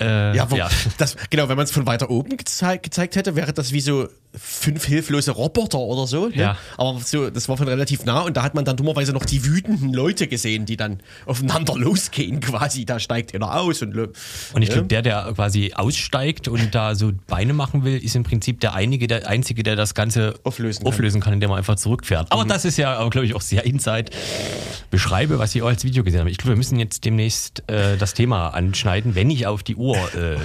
Äh, 0.00 0.36
Ja, 0.36 0.50
wo, 0.50 0.56
ja. 0.56 0.68
Das, 0.98 1.16
genau, 1.30 1.48
wenn 1.48 1.56
man 1.56 1.64
es 1.64 1.70
von 1.70 1.86
weiter 1.86 2.10
oben 2.10 2.36
gezei 2.36 2.76
gezeigt 2.76 3.16
hätte, 3.16 3.36
wäre 3.36 3.52
das 3.52 3.72
wie 3.72 3.80
so 3.80 4.08
fünf 4.36 4.84
hilflose 4.84 5.30
Roboter 5.32 5.78
oder 5.78 6.06
so. 6.06 6.26
Ne? 6.28 6.36
Ja. 6.36 6.56
Aber 6.76 6.98
so, 7.00 7.30
das 7.30 7.48
war 7.48 7.56
von 7.56 7.68
relativ 7.68 8.04
nah 8.04 8.20
und 8.22 8.36
da 8.36 8.42
hat 8.42 8.54
man 8.54 8.64
dann 8.64 8.76
dummerweise 8.76 9.12
noch 9.12 9.24
die 9.24 9.44
wütenden 9.44 9.92
Leute 9.92 10.26
gesehen, 10.26 10.66
die 10.66 10.76
dann 10.76 11.00
aufeinander 11.26 11.74
losgehen 11.76 12.40
quasi. 12.40 12.84
Da 12.84 12.98
steigt 13.00 13.34
einer 13.34 13.54
aus 13.60 13.82
und. 13.82 13.94
Und 13.96 14.62
ich 14.62 14.68
Ja. 14.68 14.74
glaube, 14.74 14.88
der, 14.88 15.02
der 15.02 15.32
quasi 15.34 15.72
aussteigt 15.74 16.48
und 16.48 16.74
da 16.74 16.94
so 16.94 17.12
Beine 17.26 17.52
machen 17.52 17.84
will, 17.84 17.96
ist 18.02 18.16
im 18.16 18.24
Prinzip 18.24 18.60
der 18.60 18.74
einige, 18.74 19.06
der 19.06 19.28
einzige, 19.28 19.62
der 19.62 19.76
das 19.76 19.94
Ganze 19.94 20.34
Auflösen 20.44 20.84
kann. 20.84 20.92
auflösen 20.92 21.20
kann, 21.20 21.32
indem 21.32 21.50
er 21.50 21.56
einfach 21.56 21.76
zurückfährt. 21.76 22.32
Aber 22.32 22.44
das 22.44 22.64
ist 22.64 22.76
ja, 22.76 22.96
glaube 23.08 23.26
ich, 23.26 23.34
auch 23.34 23.40
sehr 23.40 23.64
Inside. 23.64 24.10
Beschreibe, 24.90 25.38
was 25.38 25.54
ich 25.54 25.62
auch 25.62 25.68
als 25.68 25.84
Video 25.84 26.04
gesehen 26.04 26.20
habe. 26.20 26.30
Ich 26.30 26.38
glaube, 26.38 26.50
wir 26.52 26.56
müssen 26.56 26.78
jetzt 26.78 27.04
demnächst 27.04 27.62
äh, 27.68 27.96
das 27.96 28.14
Thema 28.14 28.48
anschneiden, 28.48 29.14
wenn 29.14 29.30
ich 29.30 29.46
auf 29.46 29.62
die 29.62 29.76
Uhr 29.76 29.96
äh, 30.16 30.34
äh, 30.34 30.38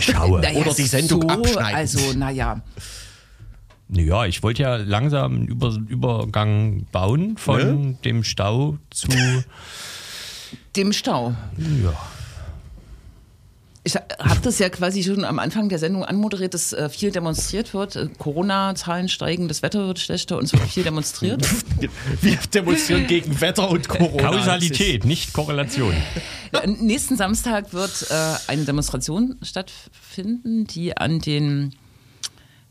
schaue. 0.00 0.40
Naja, 0.48 0.60
Oder 0.60 0.74
die 0.74 0.82
Sendung 0.86 1.22
so, 1.22 1.28
abschneiden. 1.28 1.74
Also, 1.76 2.12
naja. 2.16 2.60
Naja, 3.88 4.26
ich 4.26 4.42
wollte 4.42 4.62
ja 4.62 4.76
langsam 4.76 5.34
einen 5.34 5.46
Über 5.48 5.76
Übergang 5.88 6.86
bauen 6.92 7.36
von 7.38 7.58
Ne? 7.90 7.98
dem 8.04 8.22
Stau 8.24 8.78
zu. 8.90 9.08
Dem 10.76 10.92
Stau. 10.92 11.34
Ja. 11.82 11.92
Ich 13.84 13.94
habe 13.96 14.40
das 14.42 14.58
ja 14.58 14.68
quasi 14.68 15.02
schon 15.02 15.24
am 15.24 15.38
Anfang 15.38 15.70
der 15.70 15.78
Sendung 15.78 16.04
anmoderiert, 16.04 16.52
dass 16.52 16.74
äh, 16.74 16.90
viel 16.90 17.10
demonstriert 17.10 17.72
wird. 17.72 17.96
Äh, 17.96 18.08
Corona-Zahlen 18.18 19.08
steigen, 19.08 19.48
das 19.48 19.62
Wetter 19.62 19.86
wird 19.86 19.98
schlechter 19.98 20.36
und 20.36 20.44
es 20.44 20.52
wird 20.52 20.62
viel 20.68 20.82
demonstriert. 20.84 21.42
Wir 22.20 22.36
demonstrieren 22.52 23.06
gegen 23.06 23.40
Wetter 23.40 23.70
und 23.70 23.88
Corona. 23.88 24.22
Kausalität, 24.30 25.06
nicht 25.06 25.32
Korrelation. 25.32 25.94
Nächsten 26.80 27.16
Samstag 27.16 27.72
wird 27.72 28.06
äh, 28.10 28.34
eine 28.46 28.64
Demonstration 28.64 29.36
stattfinden, 29.42 30.66
die 30.66 30.94
an 30.96 31.20
den 31.20 31.74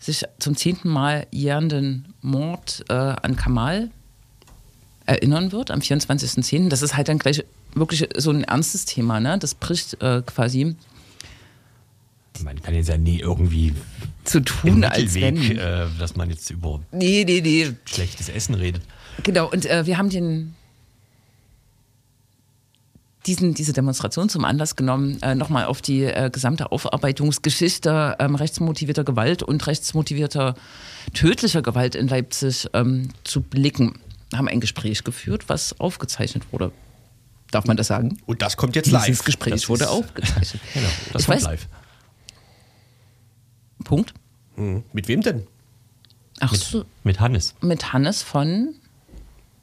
sich 0.07 0.23
zum 0.39 0.55
zehnten 0.55 0.89
Mal 0.89 1.27
jährenden 1.31 2.13
Mord 2.21 2.83
äh, 2.89 2.93
an 2.93 3.35
Kamal 3.35 3.89
erinnern 5.05 5.51
wird, 5.51 5.71
am 5.71 5.79
24.10. 5.79 6.69
Das 6.69 6.81
ist 6.81 6.97
halt 6.97 7.07
dann 7.07 7.19
gleich 7.19 7.43
wirklich 7.75 8.07
so 8.17 8.31
ein 8.31 8.43
ernstes 8.43 8.85
Thema, 8.85 9.19
ne? 9.19 9.37
Das 9.39 9.53
bricht 9.55 10.01
äh, 10.01 10.21
quasi 10.25 10.75
Man 12.43 12.61
kann 12.61 12.73
jetzt 12.75 12.89
ja 12.89 12.97
nie 12.97 13.19
irgendwie 13.19 13.73
zu 14.25 14.41
tun, 14.41 14.83
als 14.83 15.15
wenn. 15.15 15.57
äh, 15.57 15.85
dass 15.99 16.15
man 16.15 16.29
jetzt 16.29 16.49
über 16.49 16.81
Nee, 16.91 17.23
nee, 17.25 17.41
nee. 17.41 17.71
schlechtes 17.85 18.27
Essen 18.29 18.55
redet. 18.55 18.81
Genau, 19.23 19.49
und 19.49 19.65
äh, 19.65 19.85
wir 19.85 19.97
haben 19.97 20.09
den, 20.09 20.55
diesen, 23.27 23.53
diese 23.53 23.73
Demonstration 23.73 24.29
zum 24.29 24.45
Anlass 24.45 24.75
genommen, 24.75 25.21
äh, 25.21 25.35
nochmal 25.35 25.65
auf 25.65 25.81
die 25.81 26.03
äh, 26.03 26.29
gesamte 26.31 26.71
Aufarbeitungsgeschichte 26.71 28.15
ähm, 28.19 28.35
rechtsmotivierter 28.35 29.03
Gewalt 29.03 29.43
und 29.43 29.67
rechtsmotivierter 29.67 30.55
tödlicher 31.13 31.61
Gewalt 31.61 31.93
in 31.95 32.07
Leipzig 32.07 32.67
ähm, 32.73 33.09
zu 33.23 33.41
blicken. 33.41 33.99
Haben 34.33 34.47
ein 34.47 34.59
Gespräch 34.59 35.03
geführt, 35.03 35.49
was 35.49 35.79
aufgezeichnet 35.79 36.43
wurde. 36.51 36.71
Darf 37.51 37.65
man 37.65 37.77
das 37.77 37.87
sagen? 37.87 38.17
Und 38.25 38.41
das 38.41 38.57
kommt 38.57 38.75
jetzt 38.75 38.91
live. 38.91 39.05
Dieses 39.05 39.23
Gespräch 39.23 39.53
Das 39.53 39.69
wurde 39.69 39.89
aufgezeichnet. 39.89 40.61
Genau, 40.73 40.87
das 41.13 41.21
Ich 41.21 41.27
kommt 41.27 41.39
weiß- 41.39 41.43
live. 41.45 41.67
Punkt. 43.83 44.13
Hm, 44.55 44.83
Mit 44.91 45.07
wem 45.07 45.21
denn? 45.21 45.47
Ach 46.39 46.53
so, 46.53 46.85
Mit 47.03 47.19
Hannes. 47.19 47.55
mit 47.61 47.93
Hannes 47.93 48.21
von 48.21 48.75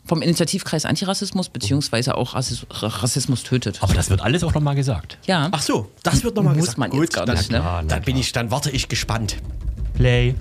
vom 0.04 0.22
Initiativkreis 0.22 0.84
Antirassismus 0.84 1.48
beziehungsweise 1.48 2.16
auch 2.16 2.34
Rassismus, 2.34 2.68
Rassismus 3.02 3.42
tötet. 3.42 3.82
Aber 3.82 3.94
das 3.94 4.10
wird 4.10 4.20
alles 4.20 4.44
auch 4.44 4.54
nochmal 4.54 4.74
gesagt. 4.74 5.18
Ja. 5.26 5.48
Ach 5.50 5.62
so, 5.62 5.90
das 6.02 6.24
wird 6.24 6.36
nochmal 6.36 6.54
gesagt. 6.54 6.76
Muss 6.76 6.76
man 6.78 6.90
Gut, 6.90 7.00
jetzt 7.02 7.14
gar 7.14 7.26
nicht, 7.26 7.50
ne? 7.50 7.58
na, 7.58 7.82
na, 7.82 7.88
dann 7.88 8.02
bin 8.02 8.16
ich, 8.16 8.32
dann 8.32 8.50
warte 8.50 8.70
ich 8.70 8.88
gespannt. 8.88 9.36
Play. 9.94 10.34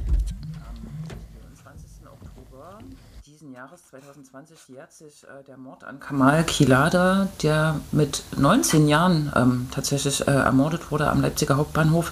Jahres 3.73 3.89
2020 3.91 4.57
jährt 4.67 4.91
sich 4.91 5.23
äh, 5.23 5.43
der 5.47 5.57
Mord 5.57 5.83
an 5.83 5.99
Kamal 5.99 6.43
Kilada, 6.43 7.29
der 7.41 7.79
mit 7.91 8.21
19 8.37 8.89
Jahren 8.89 9.31
ähm, 9.35 9.67
tatsächlich 9.71 10.27
äh, 10.27 10.31
ermordet 10.31 10.91
wurde 10.91 11.09
am 11.09 11.21
Leipziger 11.21 11.55
Hauptbahnhof, 11.55 12.11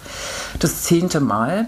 das 0.60 0.84
zehnte 0.84 1.20
Mal. 1.20 1.68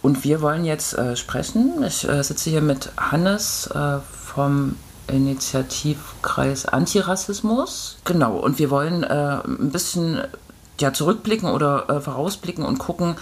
Und 0.00 0.24
wir 0.24 0.40
wollen 0.40 0.64
jetzt 0.64 0.94
äh, 0.94 1.14
sprechen. 1.14 1.84
Ich 1.86 2.08
äh, 2.08 2.24
sitze 2.24 2.48
hier 2.48 2.62
mit 2.62 2.90
Hannes 2.96 3.66
äh, 3.66 3.98
vom 4.00 4.76
Initiativkreis 5.08 6.66
Antirassismus. 6.66 7.96
Genau, 8.04 8.36
und 8.36 8.58
wir 8.58 8.70
wollen 8.70 9.02
äh, 9.04 9.38
ein 9.44 9.70
bisschen 9.70 10.22
ja, 10.80 10.92
zurückblicken 10.92 11.48
oder 11.48 12.02
vorausblicken 12.02 12.64
und 12.64 12.78
gucken, 12.78 13.16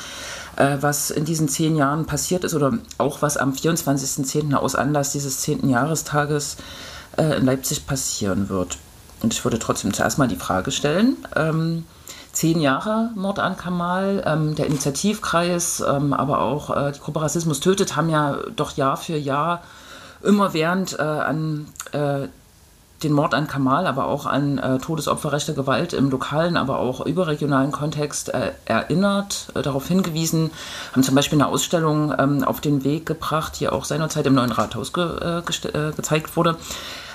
äh, 0.56 0.78
was 0.80 1.10
in 1.10 1.24
diesen 1.24 1.48
zehn 1.48 1.76
Jahren 1.76 2.06
passiert 2.06 2.44
ist 2.44 2.54
oder 2.54 2.72
auch 2.98 3.22
was 3.22 3.36
am 3.36 3.52
24.10. 3.52 4.54
aus 4.54 4.74
Anlass 4.74 5.12
dieses 5.12 5.40
zehnten 5.40 5.68
Jahrestages 5.68 6.56
äh, 7.16 7.36
in 7.36 7.46
Leipzig 7.46 7.86
passieren 7.86 8.48
wird. 8.48 8.78
Und 9.22 9.32
ich 9.32 9.44
würde 9.44 9.58
trotzdem 9.58 9.92
zuerst 9.92 10.18
mal 10.18 10.28
die 10.28 10.36
Frage 10.36 10.70
stellen. 10.70 11.16
Ähm, 11.34 11.84
zehn 12.32 12.60
Jahre 12.60 13.10
Mord 13.14 13.38
an 13.38 13.56
Kamal, 13.56 14.22
ähm, 14.26 14.54
der 14.54 14.66
Initiativkreis, 14.66 15.82
ähm, 15.86 16.12
aber 16.12 16.40
auch 16.40 16.76
äh, 16.76 16.92
die 16.92 17.00
Gruppe 17.00 17.22
Rassismus 17.22 17.60
tötet, 17.60 17.96
haben 17.96 18.10
ja 18.10 18.36
doch 18.56 18.76
Jahr 18.76 18.96
für 18.96 19.16
Jahr 19.16 19.62
immer 20.24 20.54
während 20.54 20.98
äh, 20.98 21.02
an 21.02 21.66
äh, 21.92 22.28
den 23.04 23.12
Mord 23.12 23.34
an 23.34 23.46
Kamal, 23.46 23.86
aber 23.86 24.06
auch 24.06 24.26
an 24.26 24.58
äh, 24.58 24.78
Todesopfer 24.78 25.30
Gewalt 25.54 25.92
im 25.92 26.10
lokalen, 26.10 26.56
aber 26.56 26.78
auch 26.78 27.04
überregionalen 27.04 27.70
Kontext 27.70 28.32
äh, 28.32 28.52
erinnert, 28.64 29.48
äh, 29.54 29.62
darauf 29.62 29.86
hingewiesen, 29.86 30.50
haben 30.92 31.02
zum 31.02 31.14
Beispiel 31.14 31.40
eine 31.40 31.48
Ausstellung 31.48 32.14
ähm, 32.18 32.42
auf 32.44 32.60
den 32.60 32.82
Weg 32.84 33.06
gebracht, 33.06 33.60
die 33.60 33.68
auch 33.68 33.84
seinerzeit 33.84 34.26
im 34.26 34.34
neuen 34.34 34.52
Rathaus 34.52 34.92
ge 34.92 35.04
äh, 35.04 35.38
äh, 35.38 35.92
gezeigt 35.92 36.36
wurde. 36.36 36.56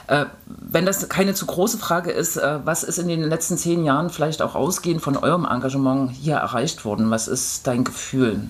Äh, 0.08 0.26
wenn 0.46 0.86
das 0.86 1.08
keine 1.10 1.34
zu 1.34 1.46
große 1.46 1.78
Frage 1.78 2.12
ist, 2.12 2.40
was 2.66 2.84
ist 2.84 2.98
in 2.98 3.08
den 3.08 3.24
letzten 3.24 3.58
zehn 3.58 3.84
Jahren 3.84 4.10
vielleicht 4.10 4.42
auch 4.42 4.56
ausgehend 4.56 5.02
von 5.02 5.18
eurem 5.18 5.46
Engagement 5.46 6.12
hier 6.12 6.36
erreicht 6.36 6.86
worden? 6.86 7.10
Was 7.12 7.28
ist 7.28 7.66
dein 7.68 7.84
Gefühl? 7.84 8.50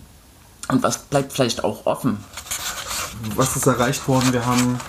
Und 0.69 0.83
was 0.83 0.97
bleibt 0.99 1.33
vielleicht 1.33 1.63
auch 1.63 1.85
offen? 1.85 2.17
Was 3.35 3.55
ist 3.55 3.67
erreicht 3.67 4.07
worden? 4.07 4.31
Wir 4.33 4.45
haben 4.45 4.79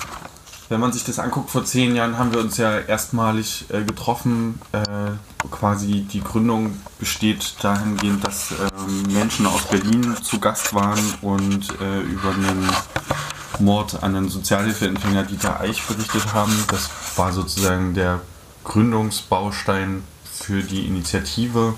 wenn 0.70 0.78
man 0.78 0.92
sich 0.92 1.02
das 1.04 1.18
anguckt, 1.18 1.50
vor 1.50 1.64
zehn 1.64 1.96
Jahren 1.96 2.16
haben 2.16 2.32
wir 2.32 2.38
uns 2.38 2.56
ja 2.56 2.78
erstmalig 2.78 3.64
äh, 3.70 3.82
getroffen. 3.82 4.60
Äh, 4.70 4.84
quasi 5.50 6.02
die 6.02 6.20
Gründung 6.20 6.76
besteht 7.00 7.56
dahingehend, 7.60 8.24
dass 8.24 8.52
äh, 8.52 9.12
Menschen 9.12 9.46
aus 9.46 9.62
Berlin 9.64 10.16
zu 10.22 10.38
Gast 10.38 10.72
waren 10.72 11.02
und 11.22 11.70
äh, 11.80 12.00
über 12.02 12.30
einen 12.30 12.70
Mord 13.58 14.00
an 14.00 14.14
einen 14.14 14.28
Sozialhilfeempfänger 14.28 15.24
Dieter 15.24 15.60
Eich 15.60 15.82
berichtet 15.82 16.32
haben. 16.32 16.52
Das 16.68 16.88
war 17.16 17.32
sozusagen 17.32 17.94
der 17.94 18.20
Gründungsbaustein 18.62 20.04
für 20.32 20.62
die 20.62 20.86
Initiative. 20.86 21.74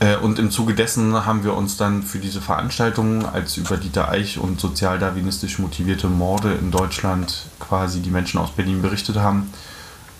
Äh, 0.00 0.16
und 0.16 0.38
im 0.38 0.50
Zuge 0.50 0.74
dessen 0.74 1.24
haben 1.24 1.44
wir 1.44 1.54
uns 1.54 1.76
dann 1.76 2.02
für 2.02 2.18
diese 2.18 2.40
Veranstaltung, 2.40 3.26
als 3.26 3.56
über 3.56 3.76
Dieter 3.76 4.08
Eich 4.08 4.38
und 4.38 4.60
sozialdarwinistisch 4.60 5.58
motivierte 5.58 6.08
Morde 6.08 6.54
in 6.54 6.70
Deutschland 6.70 7.46
quasi 7.60 8.00
die 8.00 8.10
Menschen 8.10 8.38
aus 8.38 8.50
Berlin 8.50 8.82
berichtet 8.82 9.16
haben, 9.16 9.52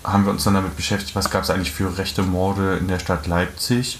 haben 0.03 0.25
wir 0.25 0.31
uns 0.31 0.43
dann 0.43 0.53
damit 0.53 0.75
beschäftigt, 0.75 1.15
was 1.15 1.29
gab 1.29 1.43
es 1.43 1.49
eigentlich 1.49 1.71
für 1.71 1.97
rechte 1.97 2.23
Morde 2.23 2.77
in 2.77 2.87
der 2.87 2.99
Stadt 2.99 3.27
Leipzig. 3.27 3.99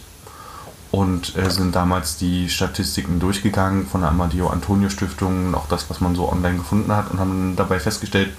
Und 0.91 1.35
äh, 1.35 1.49
sind 1.49 1.75
damals 1.75 2.15
die 2.15 2.47
Statistiken 2.47 3.19
durchgegangen 3.19 3.85
von 3.85 4.01
der 4.01 4.11
Amadeo 4.11 4.47
Antonio 4.47 4.89
Stiftung, 4.89 5.53
auch 5.53 5.67
das, 5.67 5.89
was 5.89 5.99
man 5.99 6.15
so 6.15 6.31
online 6.31 6.57
gefunden 6.57 6.95
hat 6.95 7.11
und 7.11 7.19
haben 7.19 7.55
dabei 7.57 7.81
festgestellt, 7.81 8.29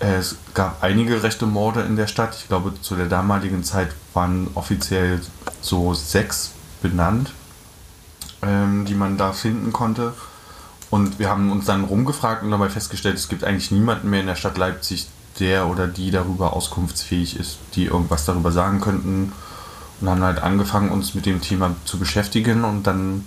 es 0.00 0.36
gab 0.54 0.82
einige 0.82 1.22
rechte 1.22 1.44
Morde 1.46 1.82
in 1.82 1.94
der 1.94 2.06
Stadt. 2.06 2.34
Ich 2.34 2.48
glaube, 2.48 2.72
zu 2.80 2.96
der 2.96 3.06
damaligen 3.06 3.62
Zeit 3.62 3.90
waren 4.14 4.48
offiziell 4.54 5.20
so 5.60 5.92
sechs 5.92 6.52
benannt, 6.80 7.32
ähm, 8.42 8.86
die 8.86 8.94
man 8.94 9.18
da 9.18 9.32
finden 9.32 9.72
konnte. 9.72 10.14
Und 10.88 11.18
wir 11.18 11.28
haben 11.28 11.52
uns 11.52 11.66
dann 11.66 11.84
rumgefragt 11.84 12.42
und 12.42 12.50
dabei 12.50 12.70
festgestellt, 12.70 13.16
es 13.16 13.28
gibt 13.28 13.44
eigentlich 13.44 13.70
niemanden 13.70 14.08
mehr 14.10 14.20
in 14.20 14.26
der 14.26 14.36
Stadt 14.36 14.56
Leipzig, 14.56 15.06
der 15.38 15.68
oder 15.68 15.86
die 15.86 16.10
darüber 16.10 16.54
auskunftsfähig 16.54 17.38
ist, 17.38 17.58
die 17.74 17.84
irgendwas 17.84 18.24
darüber 18.24 18.50
sagen 18.50 18.80
könnten. 18.80 19.32
Und 20.00 20.08
haben 20.08 20.22
halt 20.22 20.42
angefangen, 20.42 20.90
uns 20.90 21.14
mit 21.14 21.26
dem 21.26 21.42
Thema 21.42 21.76
zu 21.84 21.98
beschäftigen. 21.98 22.64
Und 22.64 22.86
dann 22.86 23.26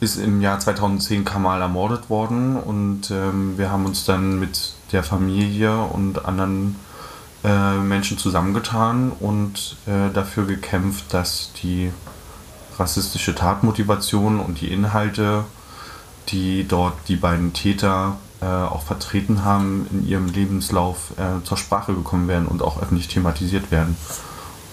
ist 0.00 0.16
im 0.16 0.40
Jahr 0.40 0.58
2010 0.58 1.24
Kamal 1.24 1.60
ermordet 1.60 2.10
worden. 2.10 2.56
Und 2.56 3.10
ähm, 3.10 3.56
wir 3.58 3.70
haben 3.70 3.86
uns 3.86 4.04
dann 4.04 4.38
mit 4.38 4.74
der 4.92 5.02
Familie 5.02 5.76
und 5.76 6.24
anderen 6.24 6.76
äh, 7.44 7.76
Menschen 7.78 8.18
zusammengetan 8.18 9.12
und 9.20 9.76
äh, 9.86 10.12
dafür 10.12 10.46
gekämpft, 10.46 11.12
dass 11.12 11.50
die 11.62 11.92
rassistische 12.78 13.34
Tatmotivation 13.34 14.40
und 14.40 14.60
die 14.60 14.72
Inhalte, 14.72 15.44
die 16.28 16.66
dort 16.66 16.94
die 17.08 17.16
beiden 17.16 17.52
Täter 17.52 18.16
äh, 18.40 18.46
auch 18.46 18.82
vertreten 18.82 19.44
haben, 19.44 19.86
in 19.90 20.06
ihrem 20.06 20.26
Lebenslauf 20.26 21.12
äh, 21.16 21.44
zur 21.44 21.56
Sprache 21.56 21.94
gekommen 21.94 22.28
werden 22.28 22.46
und 22.46 22.62
auch 22.62 22.82
öffentlich 22.82 23.08
thematisiert 23.08 23.70
werden. 23.70 23.96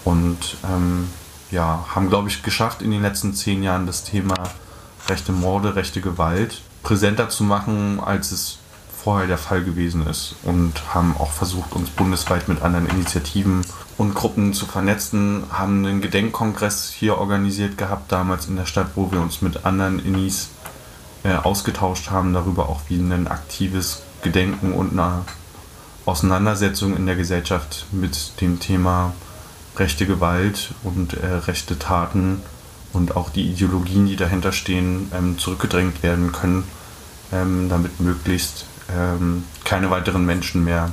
Und 0.04 0.56
ähm, 0.64 1.08
ja, 1.50 1.84
haben, 1.94 2.08
glaube 2.08 2.28
ich, 2.28 2.42
geschafft, 2.42 2.82
in 2.82 2.90
den 2.90 3.02
letzten 3.02 3.34
zehn 3.34 3.62
Jahren 3.62 3.86
das 3.86 4.04
Thema 4.04 4.34
rechte 5.08 5.32
Morde, 5.32 5.74
rechte 5.76 6.00
Gewalt 6.00 6.62
präsenter 6.82 7.28
zu 7.28 7.44
machen, 7.44 8.00
als 8.00 8.32
es 8.32 8.58
vorher 9.02 9.26
der 9.26 9.38
Fall 9.38 9.64
gewesen 9.64 10.06
ist. 10.06 10.36
Und 10.42 10.94
haben 10.94 11.16
auch 11.18 11.32
versucht, 11.32 11.72
uns 11.74 11.90
bundesweit 11.90 12.48
mit 12.48 12.62
anderen 12.62 12.88
Initiativen 12.88 13.62
und 13.98 14.14
Gruppen 14.14 14.54
zu 14.54 14.66
vernetzen, 14.66 15.44
haben 15.50 15.84
einen 15.84 16.00
Gedenkkongress 16.00 16.90
hier 16.90 17.18
organisiert 17.18 17.78
gehabt, 17.78 18.12
damals 18.12 18.46
in 18.46 18.56
der 18.56 18.66
Stadt, 18.66 18.88
wo 18.94 19.10
wir 19.10 19.20
uns 19.20 19.42
mit 19.42 19.64
anderen 19.64 20.04
Inis 20.04 20.50
äh, 21.24 21.34
ausgetauscht 21.34 22.10
haben, 22.10 22.32
darüber 22.32 22.68
auch 22.68 22.82
wie 22.88 22.96
ein 22.96 23.28
aktives 23.28 24.02
Gedenken 24.22 24.72
und 24.72 24.92
eine 24.92 25.24
Auseinandersetzung 26.04 26.96
in 26.96 27.06
der 27.06 27.16
Gesellschaft 27.16 27.86
mit 27.92 28.40
dem 28.40 28.60
Thema 28.60 29.12
rechte 29.76 30.06
Gewalt 30.06 30.74
und 30.82 31.14
äh, 31.14 31.26
rechte 31.26 31.78
Taten 31.78 32.42
und 32.92 33.16
auch 33.16 33.30
die 33.30 33.50
Ideologien, 33.50 34.06
die 34.06 34.16
dahinter 34.16 34.52
stehen, 34.52 35.10
ähm, 35.14 35.38
zurückgedrängt 35.38 36.02
werden 36.02 36.32
können, 36.32 36.64
ähm, 37.32 37.68
damit 37.68 38.00
möglichst 38.00 38.66
ähm, 38.94 39.44
keine 39.64 39.90
weiteren 39.90 40.24
Menschen 40.26 40.64
mehr 40.64 40.92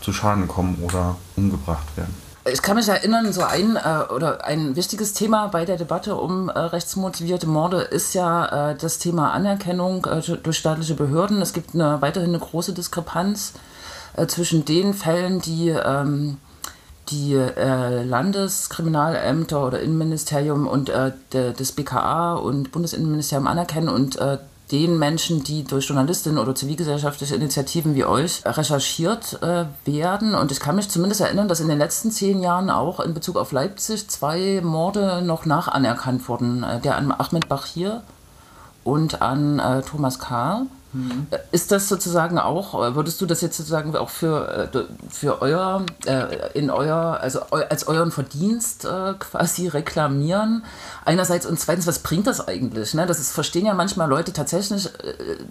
zu 0.00 0.12
Schaden 0.12 0.48
kommen 0.48 0.78
oder 0.82 1.16
umgebracht 1.36 1.96
werden. 1.96 2.14
Ich 2.48 2.62
kann 2.62 2.76
mich 2.76 2.88
erinnern, 2.88 3.32
so 3.32 3.42
ein 3.42 3.74
äh, 3.74 4.12
oder 4.12 4.44
ein 4.44 4.76
wichtiges 4.76 5.14
Thema 5.14 5.48
bei 5.48 5.64
der 5.64 5.76
Debatte 5.76 6.14
um 6.14 6.48
äh, 6.48 6.56
rechtsmotivierte 6.56 7.48
Morde 7.48 7.80
ist 7.80 8.14
ja 8.14 8.70
äh, 8.70 8.76
das 8.76 8.98
Thema 8.98 9.32
Anerkennung 9.32 10.04
äh, 10.04 10.20
durch 10.20 10.56
staatliche 10.56 10.94
Behörden. 10.94 11.42
Es 11.42 11.52
gibt 11.52 11.74
eine, 11.74 12.00
weiterhin 12.02 12.30
eine 12.30 12.38
große 12.38 12.72
Diskrepanz 12.72 13.54
äh, 14.16 14.28
zwischen 14.28 14.64
den 14.64 14.94
Fällen, 14.94 15.40
die 15.40 15.70
ähm, 15.70 16.38
die 17.08 17.34
äh, 17.34 18.02
Landeskriminalämter 18.02 19.66
oder 19.66 19.80
Innenministerium 19.80 20.66
und 20.66 20.88
äh, 20.88 21.12
de, 21.32 21.52
des 21.52 21.72
BKA 21.72 22.34
und 22.34 22.72
Bundesinnenministerium 22.72 23.46
anerkennen 23.46 23.88
und 23.88 24.16
äh, 24.16 24.38
den 24.72 24.98
Menschen, 24.98 25.44
die 25.44 25.62
durch 25.62 25.86
Journalistinnen 25.86 26.38
oder 26.38 26.54
zivilgesellschaftliche 26.54 27.36
Initiativen 27.36 27.94
wie 27.94 28.04
euch 28.04 28.42
recherchiert 28.44 29.40
äh, 29.42 29.66
werden. 29.84 30.34
Und 30.34 30.50
ich 30.50 30.58
kann 30.58 30.74
mich 30.74 30.88
zumindest 30.88 31.20
erinnern, 31.20 31.46
dass 31.46 31.60
in 31.60 31.68
den 31.68 31.78
letzten 31.78 32.10
zehn 32.10 32.42
Jahren 32.42 32.68
auch 32.68 32.98
in 32.98 33.14
Bezug 33.14 33.36
auf 33.36 33.52
Leipzig 33.52 34.08
zwei 34.08 34.60
Morde 34.62 35.22
noch 35.22 35.46
nachanerkannt 35.46 36.28
wurden. 36.28 36.64
Äh, 36.64 36.80
der 36.80 36.96
an 36.96 37.12
Ahmed 37.12 37.48
Bachir 37.48 38.02
und 38.82 39.22
an 39.22 39.60
äh, 39.60 39.82
Thomas 39.82 40.18
K. 40.18 40.62
Mhm. 40.96 41.26
Ist 41.52 41.72
das 41.72 41.88
sozusagen 41.88 42.38
auch, 42.38 42.72
würdest 42.94 43.20
du 43.20 43.26
das 43.26 43.42
jetzt 43.42 43.58
sozusagen 43.58 43.94
auch 43.96 44.08
für, 44.08 44.70
äh, 44.72 44.84
für 45.10 45.42
euer, 45.42 45.84
äh, 46.06 46.58
in 46.58 46.70
euer, 46.70 47.18
also 47.20 47.40
als 47.50 47.86
euren 47.86 48.10
Verdienst 48.10 48.86
äh, 48.86 49.12
quasi 49.18 49.68
reklamieren? 49.68 50.64
Einerseits 51.04 51.44
und 51.44 51.60
zweitens, 51.60 51.86
was 51.86 51.98
bringt 51.98 52.26
das 52.26 52.48
eigentlich? 52.48 52.94
Ne? 52.94 53.04
Das 53.04 53.20
ist, 53.20 53.32
verstehen 53.32 53.66
ja 53.66 53.74
manchmal 53.74 54.08
Leute 54.08 54.32
tatsächlich, 54.32 54.88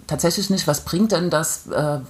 tatsächlich 0.07 0.49
nicht, 0.49 0.67
was 0.67 0.81
bringt 0.81 1.11
denn 1.11 1.29
das, 1.29 1.65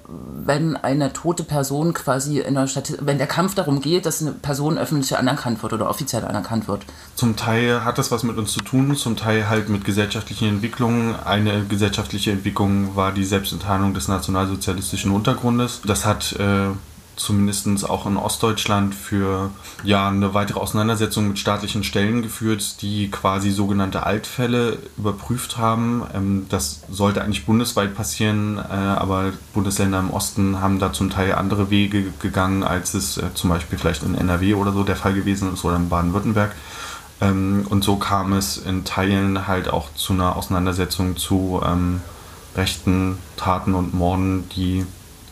wenn 0.07 0.77
eine 0.77 1.13
tote 1.13 1.43
Person 1.43 1.93
quasi 1.93 2.39
in 2.39 2.55
der 2.55 2.67
Stadt, 2.67 2.93
wenn 3.01 3.17
der 3.17 3.27
Kampf 3.27 3.53
darum 3.55 3.81
geht, 3.81 4.05
dass 4.05 4.21
eine 4.21 4.31
Person 4.31 4.77
öffentlich 4.77 5.15
anerkannt 5.17 5.61
wird 5.61 5.73
oder 5.73 5.89
offiziell 5.89 6.23
anerkannt 6.23 6.67
wird? 6.67 6.85
Zum 7.15 7.37
Teil 7.37 7.85
hat 7.85 7.97
das 7.97 8.11
was 8.11 8.23
mit 8.23 8.37
uns 8.37 8.51
zu 8.51 8.59
tun, 8.59 8.95
zum 8.97 9.15
Teil 9.15 9.47
halt 9.47 9.69
mit 9.69 9.85
gesellschaftlichen 9.85 10.49
Entwicklungen. 10.49 11.15
Eine 11.15 11.63
gesellschaftliche 11.63 12.31
Entwicklung 12.31 12.97
war 12.97 13.13
die 13.13 13.23
Selbstenttarnung 13.23 13.93
des 13.93 14.09
nationalsozialistischen 14.09 15.11
Untergrundes. 15.11 15.81
Das 15.85 16.05
hat 16.05 16.33
äh, 16.33 16.71
zumindest 17.15 17.89
auch 17.89 18.05
in 18.05 18.17
Ostdeutschland 18.17 18.93
für 18.93 19.51
ja, 19.83 20.09
eine 20.09 20.33
weitere 20.33 20.59
Auseinandersetzung 20.59 21.29
mit 21.29 21.39
staatlichen 21.39 21.83
Stellen 21.83 22.21
geführt, 22.21 22.81
die 22.81 23.09
quasi 23.09 23.51
sogenannte 23.51 24.03
Altfälle 24.03 24.77
überprüft 24.97 25.57
haben. 25.57 26.03
Ähm, 26.13 26.45
das 26.49 26.81
sollte 26.91 27.23
eigentlich 27.23 27.45
bundesweit 27.45 27.95
passieren, 27.95 28.57
äh, 28.57 28.73
aber 28.73 29.31
Bundesländer 29.53 29.99
im 29.99 30.11
Osten 30.11 30.59
haben 30.61 30.79
da 30.79 30.91
zum 30.93 31.09
Teil 31.09 31.33
andere 31.33 31.69
Wege 31.69 32.11
gegangen, 32.19 32.63
als 32.63 32.93
es 32.93 33.17
äh, 33.17 33.33
zum 33.33 33.49
Beispiel 33.49 33.77
vielleicht 33.77 34.03
in 34.03 34.15
NRW 34.15 34.55
oder 34.55 34.73
so 34.73 34.83
der 34.83 34.95
Fall 34.95 35.13
gewesen 35.13 35.53
ist 35.53 35.63
oder 35.63 35.77
in 35.77 35.89
Baden-Württemberg. 35.89 36.53
Ähm, 37.21 37.65
und 37.69 37.83
so 37.83 37.95
kam 37.95 38.33
es 38.33 38.57
in 38.57 38.83
Teilen 38.83 39.47
halt 39.47 39.69
auch 39.69 39.93
zu 39.95 40.13
einer 40.13 40.35
Auseinandersetzung 40.35 41.17
zu 41.17 41.61
ähm, 41.65 42.01
rechten 42.55 43.17
Taten 43.37 43.73
und 43.73 43.93
Morden, 43.93 44.49
die 44.49 44.85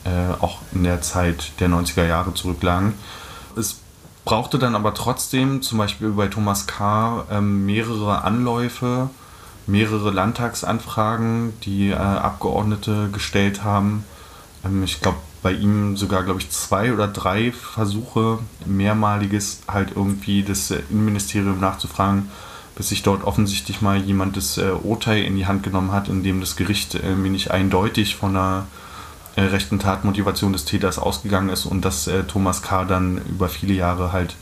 äh, 0.06 0.41
auch 0.41 0.60
in 0.74 0.84
der 0.84 1.02
Zeit 1.02 1.54
der 1.60 1.69
90er 1.69 2.06
Jahre 2.06 2.34
zurücklagen. 2.34 2.93
Es 3.56 3.78
brauchte 4.26 4.60
dann 4.60 4.76
aber 4.76 4.93
trotzdem, 4.93 5.62
zum 5.62 5.78
Beispiel 5.78 6.10
bei 6.12 6.28
Thomas 6.28 6.67
K., 6.67 7.26
ähm, 7.30 7.65
mehrere 7.65 8.24
Anläufe, 8.24 9.10
mehrere 9.67 10.12
Landtagsanfragen, 10.12 11.54
die 11.62 11.89
äh, 11.89 11.96
Abgeordnete 11.96 13.10
gestellt 13.12 13.63
haben. 13.63 14.06
Ähm, 14.65 14.84
ich 14.84 15.02
glaube, 15.02 15.17
bei 15.44 15.52
ihm 15.52 15.98
sogar, 15.98 16.24
glaube 16.24 16.40
ich, 16.40 16.50
zwei 16.50 16.94
oder 16.94 17.08
drei 17.08 17.52
Versuche, 17.52 18.40
mehrmaliges 18.66 19.62
halt 19.68 19.92
irgendwie 19.96 20.42
das 20.42 20.72
Innenministerium 20.72 21.60
nachzufragen, 21.60 22.32
bis 22.76 22.90
sich 22.90 23.04
dort 23.04 23.24
offensichtlich 23.24 23.82
mal 23.82 23.98
jemand 23.98 24.38
das 24.38 24.58
äh, 24.58 24.72
Urteil 24.72 25.24
in 25.24 25.36
die 25.36 25.46
Hand 25.46 25.62
genommen 25.62 25.92
hat, 25.92 26.08
in 26.08 26.24
dem 26.24 26.40
das 26.40 26.56
Gericht 26.56 26.96
äh, 26.96 27.14
mir 27.14 27.30
nicht 27.30 27.52
eindeutig 27.52 28.16
von 28.16 28.32
einer 28.32 28.66
äh, 29.36 29.42
rechten 29.42 29.80
Tatmotivation 29.80 30.54
des 30.54 30.66
Täters 30.66 30.98
ausgegangen 30.98 31.50
ist 31.50 31.66
und 31.66 31.84
dass 31.84 32.08
äh, 32.08 32.24
Thomas 32.24 32.62
K. 32.62 32.86
dann 32.86 33.20
über 33.30 33.50
viele 33.50 33.74
Jahre 33.74 34.14
halt 34.14 34.36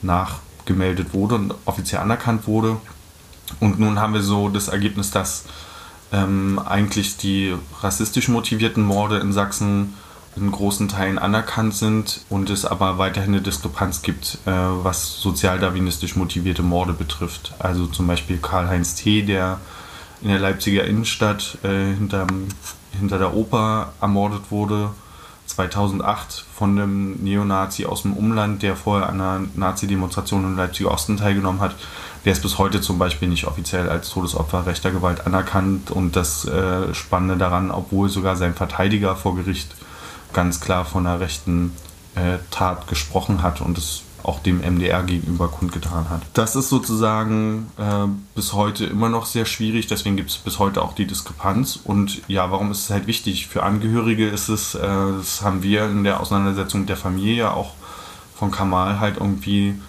nachgemeldet 0.00 1.12
wurde 1.12 1.34
und 1.34 1.54
offiziell 1.64 2.00
anerkannt 2.00 2.46
wurde. 2.46 2.76
Und 3.60 3.78
nun 3.80 3.98
haben 3.98 4.14
wir 4.14 4.22
so 4.22 4.48
das 4.48 4.68
Ergebnis, 4.68 5.10
dass 5.10 5.44
ähm, 6.12 6.60
eigentlich 6.64 7.16
die 7.16 7.54
rassistisch 7.82 8.28
motivierten 8.28 8.84
Morde 8.84 9.18
in 9.18 9.32
Sachsen 9.32 9.94
in 10.36 10.50
großen 10.50 10.88
Teilen 10.88 11.18
anerkannt 11.18 11.74
sind 11.74 12.20
und 12.28 12.50
es 12.50 12.64
aber 12.64 12.98
weiterhin 12.98 13.34
eine 13.34 13.42
Diskrepanz 13.42 14.02
gibt, 14.02 14.38
äh, 14.46 14.50
was 14.50 15.20
sozialdarwinistisch 15.20 16.16
motivierte 16.16 16.62
Morde 16.62 16.92
betrifft. 16.92 17.54
Also 17.58 17.86
zum 17.86 18.06
Beispiel 18.06 18.38
Karl-Heinz 18.38 18.94
T., 18.94 19.22
der 19.22 19.58
in 20.22 20.28
der 20.28 20.38
Leipziger 20.38 20.84
Innenstadt 20.84 21.58
äh, 21.62 21.94
hinterm 21.94 22.48
hinter 22.98 23.18
der 23.18 23.34
Oper 23.34 23.92
ermordet 24.00 24.50
wurde, 24.50 24.90
2008 25.46 26.44
von 26.54 26.70
einem 26.70 27.12
Neonazi 27.22 27.86
aus 27.86 28.02
dem 28.02 28.14
Umland, 28.14 28.62
der 28.62 28.76
vorher 28.76 29.08
an 29.08 29.20
einer 29.20 29.46
Nazi-Demonstration 29.54 30.44
in 30.44 30.56
Leipziger 30.56 30.90
Osten 30.90 31.16
teilgenommen 31.16 31.60
hat. 31.60 31.74
Der 32.24 32.32
ist 32.32 32.42
bis 32.42 32.58
heute 32.58 32.80
zum 32.80 32.98
Beispiel 32.98 33.28
nicht 33.28 33.46
offiziell 33.46 33.88
als 33.88 34.10
Todesopfer 34.10 34.66
rechter 34.66 34.90
Gewalt 34.90 35.26
anerkannt. 35.26 35.90
Und 35.90 36.16
das 36.16 36.44
äh, 36.46 36.92
Spannende 36.94 37.36
daran, 37.36 37.70
obwohl 37.70 38.08
sogar 38.08 38.36
sein 38.36 38.54
Verteidiger 38.54 39.14
vor 39.14 39.36
Gericht 39.36 39.76
ganz 40.32 40.60
klar 40.60 40.84
von 40.84 41.06
einer 41.06 41.20
rechten 41.20 41.72
äh, 42.14 42.38
Tat 42.50 42.88
gesprochen 42.88 43.42
hat 43.42 43.60
und 43.60 43.78
es 43.78 44.02
auch 44.26 44.40
dem 44.40 44.58
MDR 44.58 45.04
gegenüber 45.04 45.48
kundgetan 45.48 46.10
hat. 46.10 46.22
Das 46.34 46.56
ist 46.56 46.68
sozusagen 46.68 47.70
äh, 47.78 48.08
bis 48.34 48.52
heute 48.52 48.84
immer 48.84 49.08
noch 49.08 49.24
sehr 49.24 49.46
schwierig, 49.46 49.86
deswegen 49.86 50.16
gibt 50.16 50.30
es 50.30 50.36
bis 50.36 50.58
heute 50.58 50.82
auch 50.82 50.94
die 50.94 51.06
Diskrepanz. 51.06 51.78
Und 51.82 52.22
ja, 52.26 52.50
warum 52.50 52.72
ist 52.72 52.84
es 52.84 52.90
halt 52.90 53.06
wichtig? 53.06 53.46
Für 53.46 53.62
Angehörige 53.62 54.28
ist 54.28 54.48
es, 54.48 54.74
äh, 54.74 54.80
das 54.80 55.42
haben 55.42 55.62
wir 55.62 55.84
in 55.84 56.02
der 56.02 56.20
Auseinandersetzung 56.20 56.80
mit 56.80 56.88
der 56.88 56.96
Familie 56.96 57.52
auch 57.52 57.74
von 58.34 58.50
Kamal 58.50 58.98
halt 58.98 59.18
irgendwie 59.18 59.80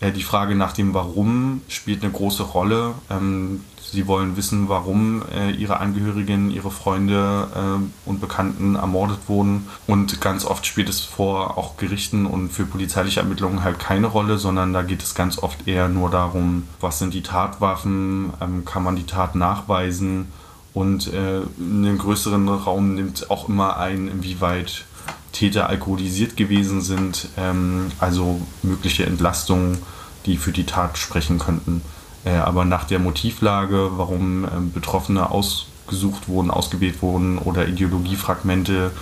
äh, 0.00 0.10
die 0.10 0.22
Frage 0.22 0.56
nach 0.56 0.72
dem 0.72 0.92
Warum 0.92 1.62
spielt 1.68 2.02
eine 2.02 2.12
große 2.12 2.42
Rolle. 2.42 2.94
Ähm, 3.10 3.64
Sie 3.94 4.08
wollen 4.08 4.36
wissen, 4.36 4.68
warum 4.68 5.22
äh, 5.32 5.52
ihre 5.52 5.78
Angehörigen, 5.78 6.50
ihre 6.50 6.72
Freunde 6.72 7.46
äh, 7.54 8.08
und 8.08 8.20
Bekannten 8.20 8.74
ermordet 8.74 9.20
wurden. 9.28 9.68
Und 9.86 10.20
ganz 10.20 10.44
oft 10.44 10.66
spielt 10.66 10.88
es 10.88 11.00
vor 11.00 11.56
auch 11.56 11.76
Gerichten 11.76 12.26
und 12.26 12.50
für 12.50 12.66
polizeiliche 12.66 13.20
Ermittlungen 13.20 13.62
halt 13.62 13.78
keine 13.78 14.08
Rolle, 14.08 14.38
sondern 14.38 14.72
da 14.72 14.82
geht 14.82 15.02
es 15.02 15.14
ganz 15.14 15.38
oft 15.38 15.68
eher 15.68 15.88
nur 15.88 16.10
darum, 16.10 16.64
was 16.80 16.98
sind 16.98 17.14
die 17.14 17.22
Tatwaffen, 17.22 18.32
ähm, 18.40 18.64
kann 18.64 18.82
man 18.82 18.96
die 18.96 19.06
Tat 19.06 19.36
nachweisen 19.36 20.26
und 20.74 21.12
äh, 21.12 21.42
einen 21.58 21.98
größeren 21.98 22.48
Raum 22.48 22.96
nimmt 22.96 23.30
auch 23.30 23.48
immer 23.48 23.76
ein, 23.76 24.08
inwieweit 24.08 24.86
Täter 25.30 25.68
alkoholisiert 25.68 26.36
gewesen 26.36 26.80
sind, 26.80 27.28
ähm, 27.36 27.92
also 28.00 28.40
mögliche 28.62 29.06
Entlastungen, 29.06 29.78
die 30.26 30.36
für 30.36 30.52
die 30.52 30.66
Tat 30.66 30.98
sprechen 30.98 31.38
könnten. 31.38 31.82
Äh, 32.24 32.36
aber 32.36 32.64
nach 32.64 32.84
der 32.84 32.98
Motivlage, 32.98 33.90
warum 33.96 34.44
ähm, 34.44 34.72
Betroffene 34.72 35.30
ausgesucht 35.30 36.28
wurden, 36.28 36.50
ausgewählt 36.50 37.02
wurden 37.02 37.38
oder 37.38 37.68
Ideologiefragmente, 37.68 38.92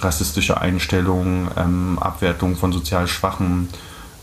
rassistische 0.00 0.60
Einstellungen, 0.60 1.48
ähm, 1.56 1.98
Abwertung 2.00 2.56
von 2.56 2.72
sozial 2.72 3.06
Schwachen 3.06 3.68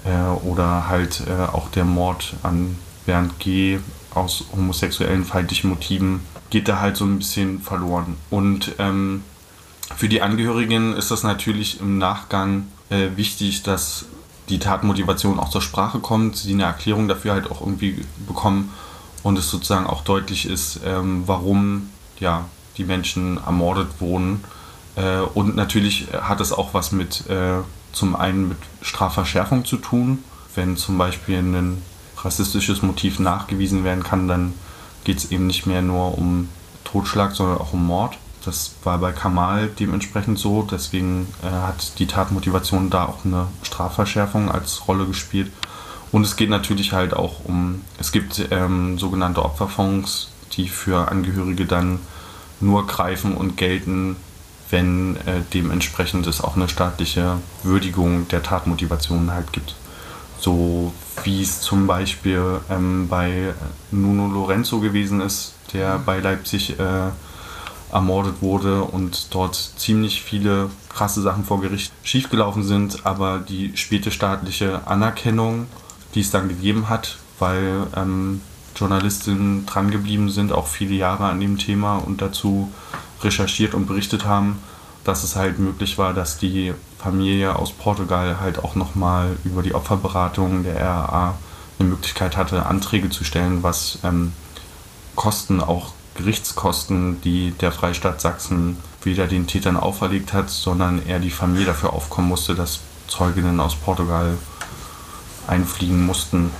äh, 0.04 0.46
oder 0.46 0.90
halt 0.90 1.24
äh, 1.28 1.52
auch 1.52 1.70
der 1.70 1.86
Mord 1.86 2.34
an 2.44 2.76
Bernd 3.06 3.40
G. 3.40 3.80
aus 4.14 4.44
homosexuellen 4.52 5.24
feindlichen 5.24 5.70
Motiven, 5.70 6.20
geht 6.50 6.68
da 6.68 6.82
halt 6.82 6.98
so 6.98 7.06
ein 7.06 7.20
bisschen 7.20 7.62
verloren. 7.62 8.18
Und 8.30 8.74
ähm, 8.80 9.24
für 9.96 10.10
die 10.10 10.22
Angehörigen 10.22 10.94
ist 10.94 11.12
das 11.12 11.24
natürlich 11.24 11.80
im 11.80 11.98
Nachgang 11.98 12.68
wichtig, 13.16 13.64
dass 13.64 14.06
die 14.52 14.60
Tatmotivation 14.60 15.40
auch 15.40 15.50
zur 15.50 15.62
Sprache 15.62 16.00
kommt, 16.00 16.36
sie 16.36 16.54
eine 16.54 16.64
Erklärung 16.64 17.08
dafür 17.08 17.34
halt 17.34 17.50
auch 17.50 17.62
irgendwie 17.62 18.06
bekommen 18.28 18.72
und 19.24 19.38
es 19.38 19.50
sozusagen 19.50 19.88
auch 19.88 20.04
deutlich 20.04 20.46
ist, 20.46 20.82
ähm, 20.86 21.24
warum 21.26 21.90
ja, 22.20 22.46
die 22.78 22.84
Menschen 22.84 23.38
ermordet 23.38 23.88
wurden. 24.00 24.44
Äh, 24.96 25.20
und 25.34 25.56
natürlich 25.56 26.08
hat 26.22 26.42
es 26.42 26.52
auch 26.52 26.74
was 26.74 26.92
mit 26.92 27.30
äh, 27.30 27.62
zum 27.94 28.16
einen 28.16 28.50
mit 28.50 28.58
Strafverschärfung 28.82 29.66
zu 29.66 29.78
tun. 29.78 30.24
Wenn 30.54 30.76
zum 30.76 30.98
Beispiel 30.98 31.40
ein 31.40 31.82
rassistisches 32.18 32.82
Motiv 32.82 33.20
nachgewiesen 33.20 33.84
werden 33.84 34.04
kann, 34.04 34.28
dann 34.28 34.54
geht 35.06 35.18
es 35.18 35.32
eben 35.32 35.48
nicht 35.48 35.66
mehr 35.66 35.82
nur 35.82 36.18
um 36.18 36.50
Totschlag, 36.84 37.34
sondern 37.34 37.58
auch 37.58 37.74
um 37.74 37.86
Mord. 37.86 38.18
Das 38.44 38.74
war 38.84 38.98
bei 38.98 39.12
Kamal 39.12 39.70
dementsprechend 39.80 40.40
so. 40.40 40.68
Deswegen 40.70 41.28
äh, 41.44 41.50
hat 41.50 42.00
die 42.00 42.08
Tatmotivation 42.08 42.90
da 42.90 43.06
auch 43.06 43.26
eine 43.26 43.48
Strafverschärfung 43.64 44.52
als 44.52 44.88
Rolle 44.88 45.06
gespielt. 45.06 45.52
Und 46.12 46.24
es 46.24 46.36
geht 46.36 46.50
natürlich 46.50 46.92
halt 46.92 47.14
auch 47.14 47.46
um, 47.46 47.82
es 47.98 48.12
gibt 48.12 48.48
ähm, 48.52 49.00
sogenannte 49.00 49.46
Opferfonds, 49.46 50.30
die 50.54 50.68
für 50.68 51.10
Angehörige 51.10 51.66
dann 51.66 52.00
nur 52.60 52.86
greifen 52.86 53.36
und 53.36 53.56
gelten, 53.58 54.18
wenn 54.70 55.16
äh, 55.18 55.42
dementsprechend 55.54 56.28
es 56.28 56.42
auch 56.42 56.56
eine 56.56 56.68
staatliche 56.68 57.38
Würdigung 57.64 58.28
der 58.28 58.44
Tatmotivation 58.44 59.32
halt 59.32 59.54
gibt. 59.54 59.76
So 60.40 60.94
wie 61.24 61.42
es 61.42 61.62
zum 61.62 61.88
Beispiel 61.88 62.60
ähm, 62.70 63.08
bei 63.08 63.54
Nuno 63.92 64.28
Lorenzo 64.28 64.80
gewesen 64.80 65.22
ist, 65.22 65.54
der 65.74 66.00
bei 66.00 66.20
Leipzig 66.20 66.80
äh, 66.80 67.10
ermordet 67.92 68.42
wurde 68.42 68.84
und 68.84 69.34
dort 69.34 69.56
ziemlich 69.56 70.22
viele 70.22 70.70
krasse 70.90 71.22
Sachen 71.22 71.44
vor 71.44 71.62
Gericht 71.62 71.92
schiefgelaufen 72.04 72.64
sind, 72.64 73.06
aber 73.06 73.40
die 73.40 73.76
späte 73.76 74.12
staatliche 74.12 74.88
Anerkennung, 74.88 75.68
die 76.16 76.22
es 76.22 76.32
dann 76.32 76.50
gegeben 76.50 76.90
hat, 76.90 77.18
weil 77.40 77.88
ähm, 77.96 78.42
Journalistinnen 78.76 79.66
drangeblieben 79.66 80.30
sind, 80.30 80.52
auch 80.52 80.68
viele 80.68 80.96
Jahre 80.96 81.26
an 81.26 81.40
dem 81.40 81.58
Thema 81.58 81.98
und 81.98 82.22
dazu 82.22 82.72
recherchiert 83.22 83.74
und 83.74 83.86
berichtet 83.86 84.26
haben, 84.26 84.60
dass 85.04 85.24
es 85.24 85.36
halt 85.36 85.60
möglich 85.60 85.98
war, 85.98 86.14
dass 86.14 86.38
die 86.38 86.74
Familie 86.98 87.56
aus 87.56 87.72
Portugal 87.72 88.40
halt 88.40 88.60
auch 88.64 88.76
nochmal 88.76 89.36
über 89.44 89.64
die 89.64 89.74
Opferberatung 89.74 90.64
der 90.64 90.80
RAA 90.80 91.36
eine 91.80 91.90
Möglichkeit 91.90 92.38
hatte, 92.38 92.66
Anträge 92.66 93.10
zu 93.10 93.24
stellen, 93.24 93.64
was 93.64 94.00
ähm, 94.04 94.34
Kosten 95.16 95.60
auch 95.60 95.94
Gerichtskosten, 96.22 97.20
die 97.22 97.52
der 97.52 97.72
Freistaat 97.72 98.22
Sachsen 98.22 98.78
weder 99.04 99.28
den 99.28 99.48
Tätern 99.48 99.78
auferlegt 99.78 100.34
hat, 100.34 100.50
sondern 100.50 101.02
er 101.08 101.20
die 101.20 101.32
Familie 101.32 101.66
dafür 101.66 101.94
aufkommen 101.94 102.28
musste, 102.28 102.56
dass 102.56 102.82
Zeuginnen 103.08 103.60
aus 103.60 103.76
Portugal 103.76 104.38
einfliegen 105.48 106.06
mussten 106.06 106.52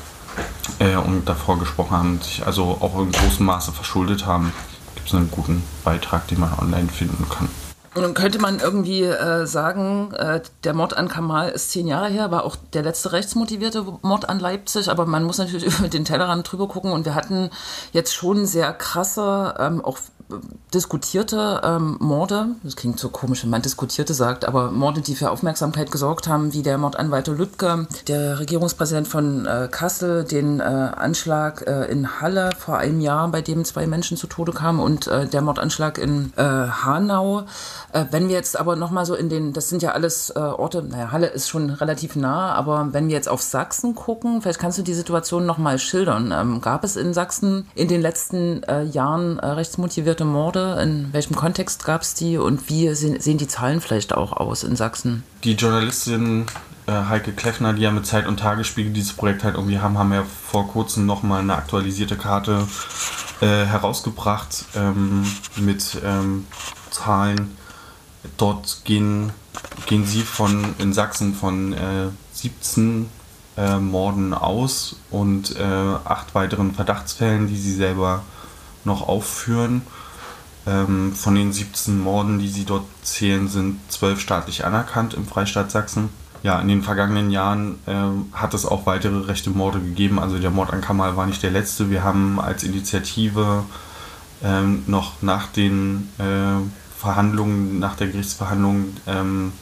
äh, 0.80 0.96
und 0.96 1.30
davor 1.30 1.60
gesprochen 1.60 1.98
haben, 1.98 2.22
sich 2.22 2.46
also 2.46 2.78
auch 2.82 3.00
in 3.00 3.12
großem 3.12 3.46
Maße 3.46 3.72
verschuldet 3.72 4.26
haben. 4.26 4.52
Gibt 4.96 5.08
es 5.08 5.16
einen 5.16 5.32
guten 5.32 5.64
Beitrag, 5.84 6.28
den 6.28 6.40
man 6.40 6.54
online 6.58 6.90
finden 6.90 7.28
kann. 7.30 7.48
Nun 7.94 8.14
könnte 8.14 8.40
man 8.40 8.60
irgendwie 8.60 9.04
äh, 9.04 9.46
sagen, 9.46 10.14
äh, 10.14 10.40
der 10.64 10.74
Mord 10.74 10.96
an 10.96 11.10
Kamal 11.10 11.50
ist 11.50 11.72
zehn 11.72 11.88
Jahre 11.88 12.08
her, 12.08 12.32
war 12.32 12.46
auch 12.46 12.56
der 12.72 12.84
letzte 12.84 13.12
rechtsmotivierte 13.12 13.86
Mord 14.02 14.30
an 14.30 14.40
Leipzig, 14.40 14.90
aber 14.90 15.06
man 15.06 15.26
muss 15.26 15.40
natürlich 15.40 15.66
über 15.80 15.90
den 15.90 16.06
Tellerrand 16.06 16.50
drüber 16.50 16.70
gucken. 16.70 16.94
Und 16.94 17.04
wir 17.04 17.16
hatten 17.16 17.50
jetzt 17.92 18.14
schon 18.14 18.46
sehr 18.46 18.72
krasse, 18.72 19.56
ähm, 19.60 19.84
auch 19.84 19.98
diskutierte 20.74 21.62
ähm, 21.64 21.98
Morde, 22.00 22.48
das 22.64 22.76
klingt 22.76 23.00
so 23.00 23.10
komisch, 23.10 23.44
wenn 23.44 23.50
man 23.50 23.62
diskutierte 23.62 24.14
sagt, 24.14 24.46
aber 24.46 24.72
Morde, 24.72 25.02
die 25.02 25.16
für 25.16 25.32
Aufmerksamkeit 25.32 25.92
gesorgt 25.92 26.28
haben, 26.28 26.54
wie 26.54 26.64
der 26.64 26.78
Mord 26.78 26.98
an 26.98 27.12
Walter 27.12 27.34
Lübcke, 27.34 27.88
der 28.08 28.40
Regierungspräsident 28.40 29.08
von 29.08 29.46
äh, 29.46 29.68
Kassel, 29.70 30.24
den 30.24 30.60
äh, 30.60 30.64
Anschlag 30.64 31.68
äh, 31.68 31.92
in 31.92 32.22
Halle 32.22 32.52
vor 32.58 32.78
einem 32.78 33.02
Jahr, 33.02 33.28
bei 33.28 33.42
dem 33.42 33.66
zwei 33.66 33.88
Menschen 33.88 34.18
zu 34.18 34.28
Tode 34.28 34.54
kamen 34.54 34.80
und 34.80 35.08
äh, 35.08 35.28
der 35.28 35.42
Mordanschlag 35.42 35.98
in 35.98 36.32
äh, 36.38 36.42
Hanau. 36.44 37.44
Äh, 37.92 38.06
wenn 38.12 38.30
wir 38.30 38.36
jetzt 38.36 38.58
aber 38.58 38.76
nochmal 38.76 39.06
so 39.06 39.16
in 39.16 39.30
den, 39.30 39.54
das 39.54 39.70
sind 39.70 39.82
ja 39.82 39.92
alles 39.92 40.34
Orte, 40.36 40.84
naja, 40.84 41.12
Halle 41.12 41.28
ist 41.28 41.50
schon 41.50 41.70
relativ 41.70 42.16
nah, 42.16 42.54
aber 42.54 42.90
wenn 42.92 43.08
wir 43.08 43.16
jetzt 43.16 43.28
auf 43.28 43.42
Sachsen 43.42 43.96
gucken, 43.96 44.42
vielleicht 44.42 44.60
kannst 44.60 44.78
du 44.78 44.82
die 44.82 44.94
Situation 44.94 45.46
nochmal 45.46 45.78
schildern. 45.78 46.34
Ähm, 46.34 46.62
gab 46.62 46.84
es 46.84 46.96
in 46.96 47.14
Sachsen 47.14 47.68
in 47.76 47.88
den 47.88 48.02
letzten 48.02 48.62
Jahren 48.92 49.40
rechtsmotivierte 49.40 50.21
Morde? 50.26 50.80
In 50.82 51.14
welchem 51.14 51.36
Kontext 51.36 51.86
gab 51.86 52.02
es 52.02 52.14
die 52.14 52.38
und 52.38 52.70
wie 52.70 52.94
sehen 52.94 53.38
die 53.38 53.48
Zahlen 53.48 53.82
vielleicht 53.82 54.14
auch 54.14 54.34
aus 54.34 54.64
in 54.64 54.76
Sachsen? 54.76 55.24
Die 55.44 55.54
Journalistin 55.54 56.46
äh, 56.88 56.92
Heike 56.92 57.34
Kleffner, 57.34 57.74
die 57.74 57.84
ja 57.84 57.92
mit 57.92 58.06
Zeit- 58.06 58.28
und 58.28 58.40
Tagesspiegel 58.40 58.92
dieses 58.92 59.14
Projekt 59.14 59.44
halt 59.44 59.56
irgendwie 59.56 59.80
haben, 59.80 59.98
haben 59.98 60.14
ja 60.14 60.24
vor 60.24 60.68
kurzem 60.68 61.06
nochmal 61.06 61.42
eine 61.42 61.56
aktualisierte 61.56 62.18
Karte 62.18 62.68
äh, 63.42 63.66
herausgebracht 63.66 64.66
ähm, 64.76 65.26
mit 65.56 65.98
ähm, 66.04 66.46
Zahlen. 66.90 67.58
Dort 68.38 68.82
gehen, 68.84 69.32
gehen 69.88 70.06
sie 70.06 70.22
von 70.22 70.76
in 70.80 70.94
Sachsen 70.94 71.34
von 71.34 71.74
äh, 71.74 72.10
17 72.34 73.10
äh, 73.58 73.78
Morden 73.78 74.34
aus 74.34 74.96
und 75.10 75.56
äh, 75.58 75.64
acht 75.64 76.34
weiteren 76.36 76.74
Verdachtsfällen, 76.74 77.48
die 77.48 77.58
sie 77.58 77.74
selber 77.74 78.24
noch 78.86 79.08
aufführen. 79.08 79.82
Ähm, 80.68 81.14
von 81.16 81.34
den 81.34 81.52
17 81.52 82.00
Morden, 82.00 82.38
die 82.38 82.50
sie 82.50 82.66
dort 82.66 82.86
zählen, 83.02 83.48
sind 83.48 83.80
zwölf 83.90 84.20
staatlich 84.20 84.64
anerkannt 84.64 85.14
im 85.16 85.26
Freistaat 85.26 85.72
Sachsen. 85.72 86.10
Ja, 86.44 86.60
in 86.60 86.68
den 86.68 86.84
vergangenen 86.84 87.32
Jahren 87.32 87.80
äh, 87.86 88.36
hat 88.36 88.54
es 88.54 88.66
auch 88.66 88.86
weitere 88.86 89.26
rechte 89.26 89.50
Morde 89.50 89.80
gegeben. 89.80 90.20
Also 90.20 90.38
der 90.40 90.52
Mord 90.52 90.72
an 90.74 90.82
Kamal 90.82 91.16
war 91.16 91.26
nicht 91.26 91.42
der 91.44 91.52
letzte. 91.52 91.90
Wir 91.90 92.04
haben 92.04 92.40
als 92.40 92.64
Initiative 92.64 93.64
ähm, 94.44 94.84
noch 94.88 95.22
nach 95.22 95.48
den 95.48 96.10
äh, 96.18 96.62
Verhandlungen, 96.98 97.80
nach 97.80 97.96
der 97.96 98.08
Gerichtsverhandlung 98.08 98.86
ähm, 99.08 99.54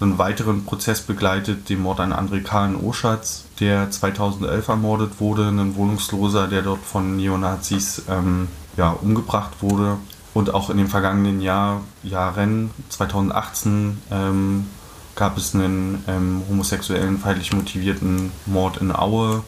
einen 0.00 0.18
weiteren 0.18 0.64
Prozess 0.64 1.00
begleitet, 1.00 1.68
den 1.68 1.80
Mord 1.80 2.00
an 2.00 2.12
André 2.12 2.42
K. 2.42 2.66
in 2.66 2.76
Oschatz, 2.76 3.44
der 3.60 3.90
2011 3.90 4.68
ermordet 4.68 5.20
wurde, 5.20 5.48
ein 5.48 5.76
Wohnungsloser, 5.76 6.48
der 6.48 6.62
dort 6.62 6.82
von 6.82 7.16
Neonazis 7.16 8.02
ähm, 8.08 8.48
ja, 8.76 8.90
umgebracht 8.90 9.52
wurde 9.60 9.98
und 10.34 10.54
auch 10.54 10.70
in 10.70 10.78
den 10.78 10.88
vergangenen 10.88 11.40
Jahr, 11.40 11.82
Jahren, 12.02 12.70
2018, 12.88 14.00
ähm, 14.10 14.66
gab 15.14 15.36
es 15.36 15.54
einen 15.54 16.02
ähm, 16.08 16.42
homosexuellen, 16.48 17.18
feindlich 17.18 17.52
motivierten 17.52 18.32
Mord 18.46 18.78
in 18.78 18.94
Aue. 18.94 19.42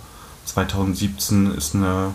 2017 0.44 1.52
ist 1.52 1.74
eine 1.74 2.12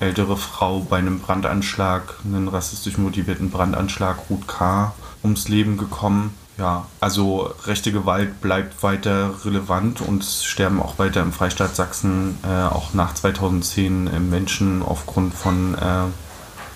ältere 0.00 0.36
Frau 0.36 0.80
bei 0.80 0.98
einem 0.98 1.20
Brandanschlag, 1.20 2.14
einen 2.24 2.48
rassistisch 2.48 2.98
motivierten 2.98 3.50
Brandanschlag, 3.50 4.16
Ruth 4.28 4.48
K., 4.48 4.92
ums 5.22 5.48
Leben 5.48 5.76
gekommen. 5.76 6.34
Ja, 6.58 6.86
also 7.00 7.50
rechte 7.64 7.92
Gewalt 7.92 8.40
bleibt 8.40 8.82
weiter 8.82 9.32
relevant 9.44 10.00
und 10.00 10.22
es 10.22 10.44
sterben 10.44 10.82
auch 10.82 10.98
weiter 10.98 11.22
im 11.22 11.32
Freistaat 11.32 11.76
Sachsen, 11.76 12.38
äh, 12.42 12.64
auch 12.64 12.92
nach 12.92 13.14
2010 13.14 14.08
äh, 14.08 14.18
Menschen 14.20 14.82
aufgrund 14.82 15.32
von 15.32 15.74
äh, 15.74 16.06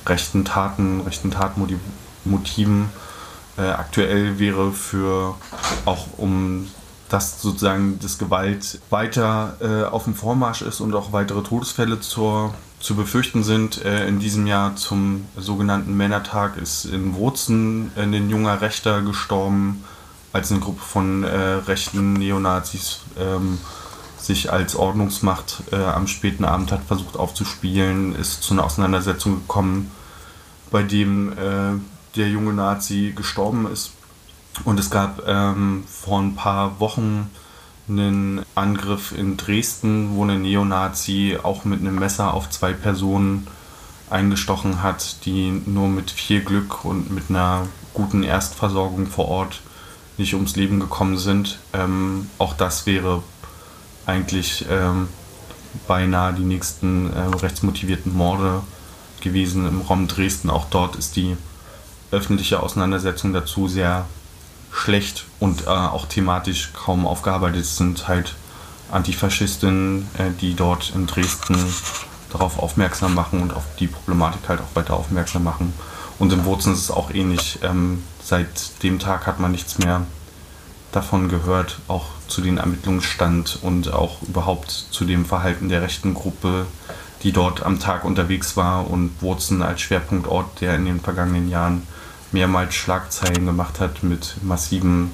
rechten 0.07 0.45
Taten, 0.45 1.01
rechten 1.03 1.31
Tatmotiven. 1.31 2.91
Äh, 3.57 3.63
aktuell 3.63 4.39
wäre 4.39 4.73
für 4.73 5.37
auch 5.85 6.07
um 6.17 6.67
dass 7.09 7.41
sozusagen 7.41 7.99
das 8.01 8.19
Gewalt 8.19 8.81
weiter 8.91 9.57
äh, 9.61 9.85
auf 9.85 10.05
dem 10.05 10.15
Vormarsch 10.15 10.63
ist 10.63 10.81
und 10.81 10.95
auch 10.95 11.13
weitere 11.13 11.43
Todesfälle 11.43 12.01
zur, 12.01 12.55
zu 12.81 12.97
befürchten 12.97 13.45
sind. 13.45 13.85
Äh, 13.85 14.09
in 14.09 14.19
diesem 14.19 14.47
Jahr 14.49 14.75
zum 14.75 15.27
sogenannten 15.37 15.97
Männertag 15.97 16.57
ist 16.57 16.87
in 16.87 17.15
Wurzen 17.15 17.93
äh, 17.97 18.03
ein 18.03 18.31
junger 18.31 18.61
Rechter 18.61 19.03
gestorben, 19.03 19.85
als 20.33 20.51
eine 20.51 20.61
Gruppe 20.61 20.83
von 20.83 21.23
äh, 21.23 21.39
rechten 21.39 22.15
Neonazis 22.15 23.01
ähm, 23.17 23.59
sich 24.25 24.53
als 24.53 24.77
Ordnungsmacht 24.77 25.63
äh, 25.73 25.77
am 25.77 26.07
späten 26.07 26.45
Abend 26.45 26.73
hat 26.73 26.85
versucht 26.85 27.17
aufzuspielen, 27.17 28.15
ist 28.15 28.43
zu 28.43 28.55
einer 28.55 28.65
Auseinandersetzung 28.65 29.41
gekommen, 29.41 29.91
bei 30.71 30.83
dem 30.83 31.33
äh, 31.33 31.79
der 32.17 32.29
junge 32.29 32.53
Nazi 32.53 33.13
gestorben 33.15 33.71
ist. 33.71 33.93
Und 34.65 34.79
es 34.79 34.91
gab 34.91 35.23
ähm, 35.27 35.85
vor 35.87 36.21
ein 36.21 36.37
paar 36.37 36.79
Wochen 36.81 37.31
einen 37.89 38.43
Angriff 38.55 39.13
in 39.13 39.37
Dresden, 39.37 40.15
wo 40.15 40.25
ein 40.25 40.43
Neonazi 40.43 41.39
auch 41.43 41.65
mit 41.65 41.81
einem 41.81 41.97
Messer 41.97 42.33
auf 42.33 42.49
zwei 42.51 42.73
Personen 42.73 43.47
eingestochen 44.11 44.83
hat, 44.83 45.25
die 45.27 45.63
nur 45.67 45.89
mit 45.89 46.11
viel 46.11 46.41
Glück 46.41 46.85
und 46.85 47.11
mit 47.11 47.25
einer 47.29 47.67
guten 47.93 48.23
Erstversorgung 48.23 49.07
vor 49.07 49.29
Ort 49.29 49.61
nicht 50.17 50.35
ums 50.35 50.57
Leben 50.57 50.79
gekommen 50.79 51.19
sind. 51.19 51.59
Ähm, 51.73 52.29
auch 52.39 52.55
das 52.55 52.87
wäre 52.87 53.23
eigentlich 54.07 54.67
ähm, 54.71 55.09
beinahe 55.87 56.33
die 56.33 56.45
nächsten 56.45 57.13
äh, 57.13 57.21
rechtsmotivierten 57.37 58.15
Morde 58.15 58.63
gewesen 59.21 59.67
im 59.67 59.81
Raum 59.83 60.09
Dresden. 60.09 60.51
Auch 60.51 60.67
dort 60.71 60.97
ist 60.97 61.17
die 61.17 61.37
öffentliche 62.11 62.63
Auseinandersetzung 62.63 63.33
dazu 63.33 63.69
sehr 63.69 64.07
schlecht 64.71 65.25
und 65.41 65.63
äh, 65.63 65.69
auch 65.69 66.07
thematisch 66.07 66.73
kaum 66.73 67.07
aufgearbeitet 67.07 67.63
Es 67.63 67.77
sind 67.77 68.09
halt 68.09 68.35
Antifaschistinnen, 68.91 70.09
äh, 70.19 70.31
die 70.41 70.55
dort 70.55 70.93
in 70.95 71.07
Dresden 71.07 71.57
darauf 72.31 72.59
aufmerksam 72.59 73.15
machen 73.15 73.41
und 73.41 73.55
auf 73.55 73.65
die 73.79 73.87
Problematik 73.87 74.49
halt 74.49 74.61
auch 74.61 74.75
weiter 74.75 74.95
aufmerksam 74.95 75.45
machen. 75.45 75.73
Und 76.19 76.33
in 76.33 76.45
Wurzen 76.45 76.73
ist 76.73 76.81
es 76.81 76.91
auch 76.91 77.11
ähnlich. 77.11 77.59
Ähm, 77.63 78.03
seit 78.23 78.83
dem 78.83 78.99
Tag 78.99 79.27
hat 79.27 79.41
man 79.41 79.53
nichts 79.53 79.79
mehr 79.79 80.03
davon 80.95 81.29
gehört, 81.29 81.79
auch 81.89 82.07
zu 82.29 82.41
den 82.41 82.59
Ermittlungsstand 82.59 83.59
und 83.63 83.93
auch 83.93 84.23
überhaupt 84.23 84.71
zu 84.71 85.05
dem 85.05 85.25
Verhalten 85.25 85.69
der 85.69 85.83
rechten 85.83 86.15
Gruppe, 86.15 86.67
die 87.23 87.33
dort 87.33 87.63
am 87.63 87.81
Tag 87.81 88.05
unterwegs 88.05 88.57
war 88.57 88.91
und 88.91 89.11
Wurzen 89.21 89.63
als 89.63 89.81
Schwerpunktort, 89.81 90.61
der 90.61 90.77
in 90.77 90.85
den 90.85 91.01
vergangenen 91.01 91.49
Jahren 91.49 91.87
mehrmals 92.33 92.75
Schlagzeilen 92.75 93.47
gemacht 93.47 93.81
hat 93.81 94.03
mit 94.03 94.37
massiven 94.43 95.13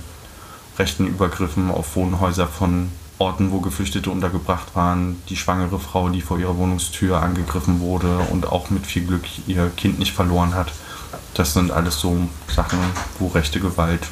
rechten 0.78 1.06
Übergriffen 1.06 1.70
auf 1.70 1.96
Wohnhäuser 1.96 2.46
von 2.46 2.90
Orten, 3.18 3.52
wo 3.52 3.60
Geflüchtete 3.60 4.10
untergebracht 4.10 4.74
waren, 4.74 5.22
die 5.28 5.36
schwangere 5.36 5.78
Frau, 5.78 6.08
die 6.08 6.22
vor 6.22 6.38
ihrer 6.38 6.56
Wohnungstür 6.56 7.20
angegriffen 7.20 7.80
wurde 7.80 8.18
und 8.30 8.46
auch 8.46 8.70
mit 8.70 8.86
viel 8.86 9.04
Glück 9.04 9.24
ihr 9.46 9.70
Kind 9.76 9.98
nicht 9.98 10.12
verloren 10.12 10.54
hat. 10.54 10.72
Das 11.34 11.52
sind 11.52 11.70
alles 11.70 12.00
so 12.00 12.28
Sachen, 12.48 12.78
wo 13.18 13.28
rechte 13.28 13.60
Gewalt 13.60 14.08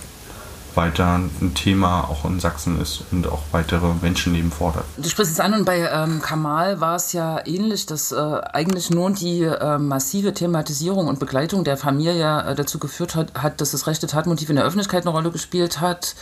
weiter 0.78 1.16
ein 1.16 1.54
Thema 1.54 2.08
auch 2.08 2.24
in 2.24 2.38
Sachsen 2.38 2.80
ist 2.80 3.02
und 3.10 3.26
auch 3.26 3.42
weitere 3.50 3.92
Menschenleben 4.00 4.52
fordert. 4.52 4.84
Du 4.96 5.08
sprichst 5.08 5.32
es 5.32 5.40
an 5.40 5.52
und 5.52 5.64
bei 5.64 5.80
ähm, 5.92 6.22
Kamal 6.22 6.80
war 6.80 6.94
es 6.94 7.12
ja 7.12 7.44
ähnlich, 7.44 7.86
dass 7.86 8.12
äh, 8.12 8.16
eigentlich 8.16 8.88
nur 8.88 9.10
die 9.10 9.42
äh, 9.42 9.78
massive 9.78 10.32
Thematisierung 10.32 11.08
und 11.08 11.18
Begleitung 11.18 11.64
der 11.64 11.76
Familie 11.76 12.44
äh, 12.44 12.54
dazu 12.54 12.78
geführt 12.78 13.16
hat, 13.16 13.34
hat, 13.34 13.60
dass 13.60 13.72
das 13.72 13.88
rechte 13.88 14.06
Tatmotiv 14.06 14.50
in 14.50 14.56
der 14.56 14.64
Öffentlichkeit 14.64 15.02
eine 15.02 15.10
Rolle 15.10 15.32
gespielt 15.32 15.80
hat. 15.80 16.14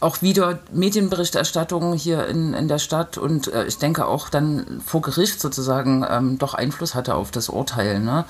Auch 0.00 0.22
wieder 0.22 0.60
Medienberichterstattung 0.72 1.92
hier 1.92 2.28
in, 2.28 2.54
in 2.54 2.68
der 2.68 2.78
Stadt 2.78 3.18
und 3.18 3.52
äh, 3.52 3.66
ich 3.66 3.76
denke 3.76 4.06
auch 4.06 4.30
dann 4.30 4.80
vor 4.86 5.02
Gericht 5.02 5.38
sozusagen 5.38 6.06
ähm, 6.08 6.38
doch 6.38 6.54
Einfluss 6.54 6.94
hatte 6.94 7.14
auf 7.14 7.30
das 7.30 7.50
Urteil. 7.50 8.00
Ne? 8.00 8.24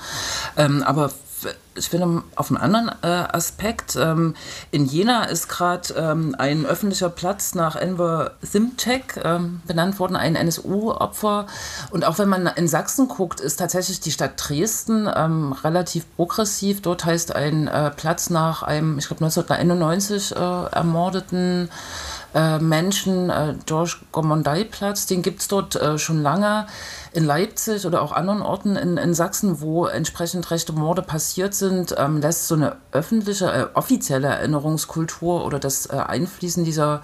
Ähm, 0.57 0.83
aber 0.83 1.11
ich 1.79 1.91
will 1.93 2.21
auf 2.35 2.51
einen 2.51 2.57
anderen 2.57 2.91
äh, 3.01 3.07
Aspekt. 3.07 3.95
Ähm, 3.95 4.35
in 4.71 4.85
Jena 4.85 5.23
ist 5.23 5.47
gerade 5.47 5.93
ähm, 5.95 6.35
ein 6.37 6.65
öffentlicher 6.65 7.09
Platz 7.09 7.55
nach 7.55 7.75
Enver 7.75 8.31
Simcek 8.41 9.21
ähm, 9.23 9.61
benannt 9.65 9.99
worden, 9.99 10.15
ein 10.15 10.35
NSU-Opfer. 10.35 11.47
Und 11.91 12.05
auch 12.05 12.19
wenn 12.19 12.29
man 12.29 12.47
in 12.47 12.67
Sachsen 12.67 13.07
guckt, 13.07 13.39
ist 13.39 13.57
tatsächlich 13.57 13.99
die 13.99 14.11
Stadt 14.11 14.33
Dresden 14.37 15.09
ähm, 15.13 15.53
relativ 15.53 16.05
progressiv. 16.15 16.81
Dort 16.81 17.05
heißt 17.05 17.35
ein 17.35 17.67
äh, 17.67 17.89
Platz 17.91 18.29
nach 18.29 18.63
einem, 18.63 18.99
ich 18.99 19.07
glaube 19.07 19.23
1991 19.23 20.35
äh, 20.35 20.35
ermordeten 20.35 21.69
äh, 22.33 22.59
Menschen, 22.59 23.29
äh, 23.29 23.55
George 23.65 23.97
Gomondai-Platz, 24.11 25.07
den 25.07 25.21
gibt 25.21 25.41
es 25.41 25.47
dort 25.47 25.75
äh, 25.75 25.97
schon 25.97 26.21
lange 26.21 26.67
in 27.11 27.25
Leipzig 27.25 27.85
oder 27.85 28.01
auch 28.01 28.11
anderen 28.11 28.41
Orten 28.41 28.75
in, 28.75 28.97
in 28.97 29.13
Sachsen, 29.13 29.61
wo 29.61 29.85
entsprechend 29.85 30.49
rechte 30.51 30.73
Morde 30.73 31.01
passiert 31.01 31.53
sind, 31.53 31.95
ähm, 31.97 32.21
lässt 32.21 32.47
so 32.47 32.55
eine 32.55 32.77
öffentliche, 32.91 33.51
äh, 33.51 33.67
offizielle 33.73 34.27
Erinnerungskultur 34.27 35.45
oder 35.45 35.59
das 35.59 35.87
äh, 35.87 35.93
Einfließen 35.93 36.63
dieser 36.63 37.01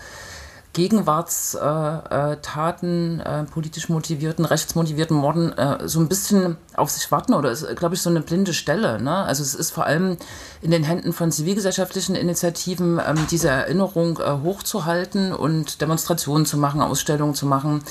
Gegenwartstaten, 0.76 3.20
äh, 3.22 3.42
äh, 3.42 3.44
politisch 3.46 3.88
motivierten, 3.88 4.44
rechtsmotivierten 4.44 5.16
Morden 5.16 5.58
äh, 5.58 5.88
so 5.88 6.02
ein 6.02 6.10
bisschen 6.10 6.58
auf 6.76 6.90
sich 6.92 7.10
warten 7.12 7.34
oder 7.34 7.50
ist, 7.50 7.66
glaube 7.78 7.96
ich, 7.96 8.02
so 8.02 8.10
eine 8.10 8.20
blinde 8.20 8.54
Stelle. 8.54 9.02
Ne? 9.02 9.16
Also 9.16 9.42
es 9.42 9.56
ist 9.56 9.72
vor 9.72 9.86
allem 9.86 10.18
in 10.62 10.72
den 10.72 10.84
Händen 10.84 11.14
von 11.14 11.32
zivilgesellschaftlichen 11.32 12.16
Initiativen, 12.16 13.00
ähm, 13.00 13.26
diese 13.32 13.48
Erinnerung 13.48 14.20
äh, 14.20 14.40
hochzuhalten 14.44 15.32
und 15.32 15.80
Demonstrationen 15.80 16.46
zu 16.46 16.58
machen, 16.58 16.82
Ausstellungen 16.82 17.36
zu 17.36 17.46
machen. 17.46 17.82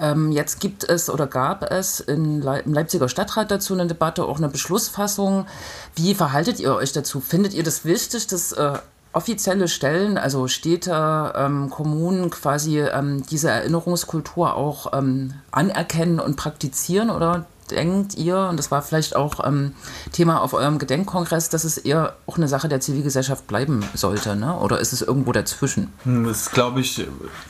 Ähm, 0.00 0.32
jetzt 0.32 0.60
gibt 0.60 0.84
es 0.84 1.10
oder 1.10 1.26
gab 1.26 1.70
es 1.70 2.00
in 2.00 2.40
Le 2.40 2.60
im 2.60 2.72
Leipziger 2.72 3.08
Stadtrat 3.08 3.50
dazu 3.50 3.74
eine 3.74 3.86
Debatte, 3.86 4.24
auch 4.24 4.38
eine 4.38 4.48
Beschlussfassung. 4.48 5.46
Wie 5.94 6.14
verhaltet 6.14 6.58
ihr 6.58 6.74
euch 6.74 6.92
dazu? 6.92 7.20
Findet 7.20 7.52
ihr 7.54 7.62
das 7.62 7.84
wichtig, 7.84 8.26
dass 8.26 8.52
äh, 8.52 8.78
offizielle 9.12 9.68
Stellen, 9.68 10.16
also 10.18 10.48
Städte, 10.48 11.32
ähm, 11.36 11.68
Kommunen 11.70 12.30
quasi 12.30 12.80
ähm, 12.80 13.24
diese 13.28 13.50
Erinnerungskultur 13.50 14.54
auch 14.54 14.92
ähm, 14.92 15.34
anerkennen 15.50 16.20
und 16.20 16.36
praktizieren 16.36 17.10
oder 17.10 17.44
denkt 17.70 18.14
ihr, 18.16 18.48
und 18.50 18.56
das 18.56 18.70
war 18.70 18.82
vielleicht 18.82 19.16
auch 19.16 19.46
ähm, 19.46 19.72
Thema 20.12 20.40
auf 20.40 20.52
eurem 20.52 20.78
Gedenkkongress, 20.78 21.48
dass 21.48 21.64
es 21.64 21.78
eher 21.78 22.14
auch 22.26 22.36
eine 22.36 22.48
Sache 22.48 22.68
der 22.68 22.80
Zivilgesellschaft 22.80 23.46
bleiben 23.46 23.84
sollte, 23.94 24.36
ne? 24.36 24.56
oder 24.58 24.78
ist 24.78 24.92
es 24.92 25.02
irgendwo 25.02 25.32
dazwischen? 25.32 25.92
Hm, 26.04 26.26
das 26.26 26.42
ist, 26.42 26.52
glaube 26.52 26.80
ich, 26.80 27.06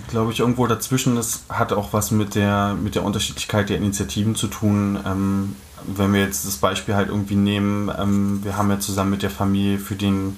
glaube 0.08 0.32
ich, 0.32 0.40
irgendwo 0.40 0.66
dazwischen. 0.66 1.16
Das 1.16 1.40
hat 1.48 1.72
auch 1.72 1.92
was 1.92 2.10
mit 2.10 2.34
der, 2.34 2.74
mit 2.74 2.94
der 2.94 3.04
Unterschiedlichkeit 3.04 3.68
der 3.68 3.76
Initiativen 3.76 4.34
zu 4.34 4.46
tun. 4.46 4.98
Ähm, 5.06 5.56
wenn 5.86 6.12
wir 6.12 6.20
jetzt 6.20 6.46
das 6.46 6.56
Beispiel 6.56 6.94
halt 6.94 7.08
irgendwie 7.08 7.36
nehmen, 7.36 7.90
ähm, 7.96 8.44
wir 8.44 8.56
haben 8.56 8.70
ja 8.70 8.78
zusammen 8.80 9.10
mit 9.10 9.22
der 9.22 9.30
Familie 9.30 9.78
für 9.78 9.94
den 9.94 10.36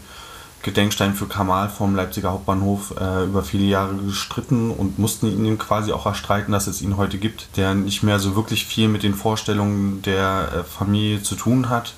Gedenkstein 0.63 1.15
für 1.15 1.27
Kamal 1.27 1.69
vom 1.69 1.97
Leipziger 1.97 2.31
Hauptbahnhof 2.31 2.95
äh, 3.01 3.25
über 3.25 3.43
viele 3.43 3.65
Jahre 3.65 3.95
gestritten 3.97 4.71
und 4.71 4.99
mussten 4.99 5.27
ihn 5.27 5.59
quasi 5.59 5.93
auch 5.93 6.07
erstreiten, 6.07 6.53
dass 6.53 6.67
es 6.67 6.83
ihn 6.83 6.97
heute 6.97 7.19
gibt, 7.19 7.57
der 7.57 7.75
nicht 7.75 8.03
mehr 8.03 8.21
so 8.21 8.37
wirklich 8.37 8.65
viel 8.65 8.89
mit 8.89 9.03
den 9.03 9.15
Vorstellungen 9.15 10.03
der 10.03 10.49
äh, 10.55 10.65
Familie 10.65 11.23
zu 11.23 11.35
tun 11.35 11.69
hat. 11.69 11.95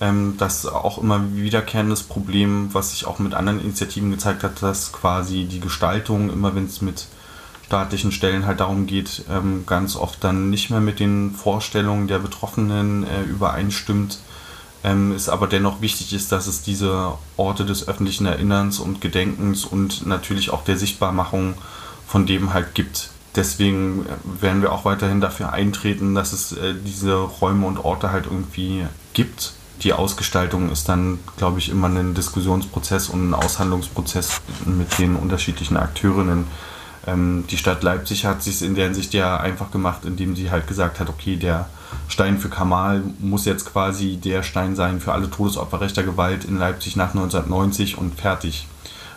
Ähm, 0.00 0.34
das 0.38 0.66
auch 0.66 0.98
immer 0.98 1.34
wiederkehrendes 1.34 2.02
Problem, 2.02 2.68
was 2.72 2.90
sich 2.90 3.06
auch 3.06 3.18
mit 3.18 3.32
anderen 3.32 3.60
Initiativen 3.60 4.10
gezeigt 4.10 4.42
hat, 4.42 4.62
dass 4.62 4.92
quasi 4.92 5.44
die 5.44 5.60
Gestaltung, 5.60 6.30
immer 6.30 6.54
wenn 6.54 6.66
es 6.66 6.82
mit 6.82 7.06
staatlichen 7.64 8.12
Stellen 8.12 8.44
halt 8.44 8.60
darum 8.60 8.86
geht, 8.86 9.24
ähm, 9.30 9.64
ganz 9.66 9.96
oft 9.96 10.22
dann 10.22 10.50
nicht 10.50 10.68
mehr 10.68 10.80
mit 10.80 11.00
den 11.00 11.30
Vorstellungen 11.30 12.06
der 12.06 12.18
Betroffenen 12.18 13.04
äh, 13.04 13.22
übereinstimmt 13.22 14.18
ähm, 14.84 15.12
es 15.12 15.30
aber 15.30 15.46
dennoch 15.46 15.80
wichtig 15.80 16.12
ist, 16.12 16.30
dass 16.30 16.46
es 16.46 16.62
diese 16.62 17.14
Orte 17.38 17.64
des 17.64 17.88
öffentlichen 17.88 18.26
Erinnerns 18.26 18.78
und 18.78 19.00
Gedenkens 19.00 19.64
und 19.64 20.06
natürlich 20.06 20.50
auch 20.50 20.62
der 20.62 20.76
Sichtbarmachung 20.76 21.54
von 22.06 22.26
dem 22.26 22.52
halt 22.52 22.74
gibt. 22.74 23.10
Deswegen 23.34 24.04
äh, 24.06 24.42
werden 24.42 24.60
wir 24.60 24.72
auch 24.72 24.84
weiterhin 24.84 25.22
dafür 25.22 25.52
eintreten, 25.52 26.14
dass 26.14 26.34
es 26.34 26.52
äh, 26.52 26.74
diese 26.84 27.14
Räume 27.14 27.66
und 27.66 27.78
Orte 27.78 28.12
halt 28.12 28.26
irgendwie 28.26 28.84
gibt. 29.14 29.54
Die 29.82 29.94
Ausgestaltung 29.94 30.70
ist 30.70 30.88
dann, 30.88 31.18
glaube 31.38 31.58
ich, 31.58 31.70
immer 31.70 31.88
ein 31.88 32.14
Diskussionsprozess 32.14 33.08
und 33.08 33.30
ein 33.30 33.34
Aushandlungsprozess 33.34 34.40
mit 34.66 34.98
den 34.98 35.16
unterschiedlichen 35.16 35.78
Akteurinnen. 35.78 36.46
Ähm, 37.06 37.44
die 37.50 37.56
Stadt 37.56 37.82
Leipzig 37.82 38.26
hat 38.26 38.42
sich 38.42 38.60
in 38.60 38.74
der 38.74 38.84
Hinsicht 38.84 39.14
ja 39.14 39.38
einfach 39.38 39.70
gemacht, 39.70 40.04
indem 40.04 40.36
sie 40.36 40.50
halt 40.50 40.66
gesagt 40.66 41.00
hat, 41.00 41.08
okay, 41.08 41.36
der 41.36 41.68
Stein 42.08 42.38
für 42.38 42.48
Kamal 42.48 43.02
muss 43.18 43.44
jetzt 43.44 43.66
quasi 43.66 44.16
der 44.16 44.42
Stein 44.42 44.76
sein 44.76 45.00
für 45.00 45.12
alle 45.12 45.30
Todesopfer 45.30 45.80
rechter 45.80 46.02
Gewalt 46.02 46.44
in 46.44 46.58
Leipzig 46.58 46.96
nach 46.96 47.10
1990 47.10 47.98
und 47.98 48.14
fertig. 48.14 48.66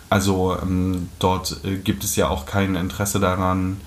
Also 0.10 0.58
ähm, 0.62 1.10
dort 1.20 1.62
äh, 1.64 1.78
gibt 1.78 2.04
es 2.04 2.16
ja 2.16 2.30
auch 2.30 2.46
kein 2.46 2.76
Interesse 2.76 3.20
daran, 3.20 3.82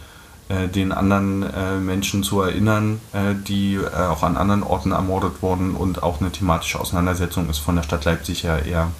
äh, 0.49 0.68
den 0.68 0.93
anderen 0.93 1.43
äh, 1.43 1.76
Menschen 1.76 2.22
zu 2.22 2.43
erinnern, 2.43 3.01
äh, 3.12 3.34
die 3.34 3.76
äh, 3.76 4.07
auch 4.07 4.22
an 4.22 4.36
anderen 4.36 4.62
Orten 4.62 4.93
ermordet 4.93 5.43
wurden 5.43 5.74
und 5.74 6.03
auch 6.03 6.20
eine 6.20 6.30
thematische 6.30 6.78
Auseinandersetzung 6.78 7.49
ist 7.49 7.59
von 7.59 7.76
der 7.76 7.82
Stadt 7.82 8.05
Leipzig 8.05 8.43
ja 8.43 8.59
eher 8.59 8.91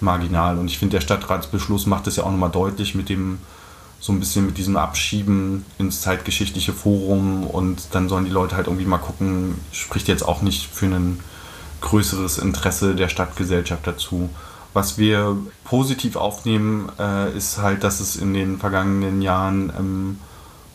marginal. 0.00 0.58
Und 0.58 0.66
ich 0.66 0.78
finde, 0.78 0.96
der 0.96 1.00
Stadtratsbeschluss 1.00 1.86
macht 1.86 2.06
es 2.06 2.16
ja 2.16 2.24
auch 2.24 2.30
nochmal 2.30 2.50
deutlich 2.50 2.94
mit 2.94 3.08
dem 3.08 3.38
so 4.00 4.12
ein 4.12 4.20
bisschen 4.20 4.46
mit 4.46 4.58
diesem 4.58 4.76
Abschieben 4.76 5.64
ins 5.78 6.02
zeitgeschichtliche 6.02 6.72
Forum 6.72 7.44
und 7.44 7.88
dann 7.92 8.08
sollen 8.08 8.24
die 8.24 8.30
Leute 8.30 8.56
halt 8.56 8.66
irgendwie 8.66 8.86
mal 8.86 8.98
gucken, 8.98 9.56
spricht 9.72 10.08
jetzt 10.08 10.22
auch 10.22 10.42
nicht 10.42 10.66
für 10.66 10.86
ein 10.86 11.20
größeres 11.80 12.38
Interesse 12.38 12.94
der 12.94 13.08
Stadtgesellschaft 13.08 13.86
dazu. 13.86 14.30
Was 14.74 14.98
wir 14.98 15.36
positiv 15.64 16.16
aufnehmen, 16.16 16.90
äh, 16.98 17.36
ist 17.36 17.58
halt, 17.58 17.82
dass 17.82 18.00
es 18.00 18.16
in 18.16 18.34
den 18.34 18.58
vergangenen 18.58 19.22
Jahren 19.22 19.72
ähm, 19.76 20.18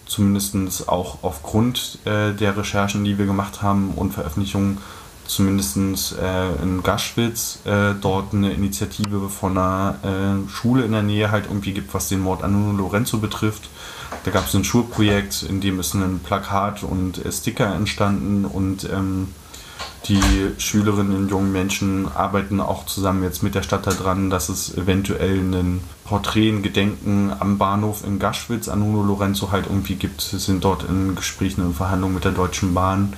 zumindest 0.05 0.89
auch 0.89 1.19
aufgrund 1.23 1.99
äh, 2.05 2.33
der 2.33 2.57
Recherchen, 2.57 3.03
die 3.03 3.17
wir 3.17 3.25
gemacht 3.25 3.61
haben 3.61 3.91
und 3.95 4.13
Veröffentlichungen, 4.13 4.79
zumindest 5.25 5.77
äh, 5.77 6.61
in 6.61 6.83
Gaschwitz 6.83 7.59
äh, 7.65 7.93
dort 7.99 8.33
eine 8.33 8.51
Initiative 8.51 9.29
von 9.29 9.57
einer 9.57 9.95
äh, 10.03 10.49
Schule 10.49 10.83
in 10.83 10.91
der 10.91 11.03
Nähe 11.03 11.31
halt 11.31 11.45
irgendwie 11.45 11.73
gibt, 11.73 11.93
was 11.93 12.09
den 12.09 12.19
Mord 12.19 12.43
an 12.43 12.53
Nuno 12.53 12.77
Lorenzo 12.77 13.17
betrifft. 13.17 13.69
Da 14.23 14.31
gab 14.31 14.47
es 14.47 14.53
ein 14.53 14.63
Schulprojekt, 14.63 15.43
in 15.43 15.59
dem 15.59 15.79
ist 15.79 15.93
ein 15.93 16.19
Plakat 16.19 16.83
und 16.83 17.23
äh, 17.25 17.31
Sticker 17.31 17.73
entstanden 17.75 18.45
und 18.45 18.89
ähm, 18.91 19.29
die 20.07 20.21
Schülerinnen 20.57 21.15
und 21.15 21.29
jungen 21.29 21.53
Menschen 21.53 22.11
arbeiten 22.13 22.59
auch 22.59 22.85
zusammen 22.85 23.23
jetzt 23.23 23.41
mit 23.41 23.55
der 23.55 23.63
Stadt 23.63 23.87
daran, 23.87 24.29
dass 24.29 24.49
es 24.49 24.75
eventuell 24.77 25.37
ein 25.37 25.81
Porträt, 26.03 26.49
ein 26.49 26.61
Gedenken 26.61 27.31
am 27.39 27.57
Bahnhof 27.57 28.03
in 28.05 28.19
Gaschwitz 28.19 28.67
an 28.67 28.79
Nuno 28.79 29.01
Lorenzo 29.03 29.51
halt 29.51 29.67
irgendwie 29.67 29.95
gibt. 29.95 30.19
Sie 30.19 30.39
sind 30.39 30.63
dort 30.65 30.83
in 30.83 31.15
Gesprächen 31.15 31.65
und 31.65 31.75
Verhandlungen 31.75 32.15
mit 32.15 32.25
der 32.25 32.33
Deutschen 32.33 32.73
Bahn 32.73 33.13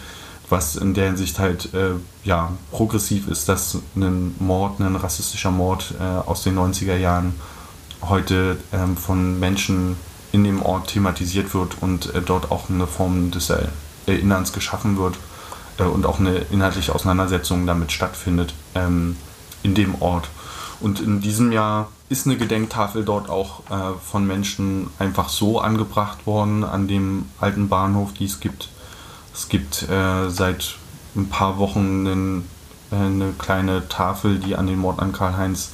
was 0.50 0.76
in 0.76 0.93
der 0.93 1.08
Hinsicht 1.08 1.39
halt 1.39 1.74
äh, 1.74 1.91
ja, 2.24 2.52
progressiv 2.72 3.28
ist, 3.28 3.50
dass 3.50 3.78
ein 3.96 4.36
Mord, 4.39 4.80
ein 4.80 4.96
rassistischer 4.96 5.52
Mord 5.52 5.93
äh, 6.00 6.04
aus 6.04 6.43
den 6.43 6.58
90er 6.58 6.98
Jahren 6.98 7.36
heute 8.02 8.58
ähm, 8.72 8.98
von 8.98 9.39
Menschen 9.39 9.98
in 10.32 10.43
dem 10.43 10.62
Ort 10.62 10.89
thematisiert 10.89 11.54
wird 11.54 11.82
und 11.82 12.14
äh, 12.14 12.22
dort 12.22 12.52
auch 12.52 12.70
eine 12.70 12.88
Form 12.88 13.32
des 13.32 13.52
Erinnerns 14.06 14.54
geschaffen 14.54 14.98
wird 14.98 15.16
äh, 15.80 15.84
und 15.84 16.06
auch 16.06 16.20
eine 16.20 16.36
inhaltliche 16.52 16.93
Auseinandersetzung 16.93 17.66
damit 17.66 17.91
stattfindet 17.91 18.54
ähm, 18.76 19.18
in 19.64 19.74
dem 19.74 20.02
Ort. 20.02 20.30
Und 20.82 21.00
in 21.00 21.22
diesem 21.22 21.52
Jahr 21.52 21.89
ist 22.10 22.28
eine 22.28 22.38
Gedenktafel 22.38 23.04
dort 23.04 23.30
auch 23.30 23.62
äh, 23.72 23.98
von 24.04 24.28
Menschen 24.28 24.88
einfach 25.00 25.30
so 25.30 25.60
angebracht 25.60 26.28
worden 26.28 26.64
an 26.64 26.88
dem 26.88 27.26
alten 27.39 27.70
Bahnhof, 27.70 28.14
die 28.14 28.26
es 28.26 28.39
gibt 28.39 28.70
es 29.36 29.50
gibt 29.50 29.84
äh, 29.90 30.30
seit 30.30 30.76
ein 31.16 31.30
paar 31.30 31.58
Wochen 31.58 32.08
einen, 32.08 32.50
äh, 32.92 32.96
eine 32.96 33.34
kleine 33.38 33.88
Tafel, 33.90 34.40
die 34.40 34.56
an 34.56 34.68
den 34.68 34.80
Mord 34.80 35.00
an 35.00 35.12
Karl-Heinz 35.12 35.72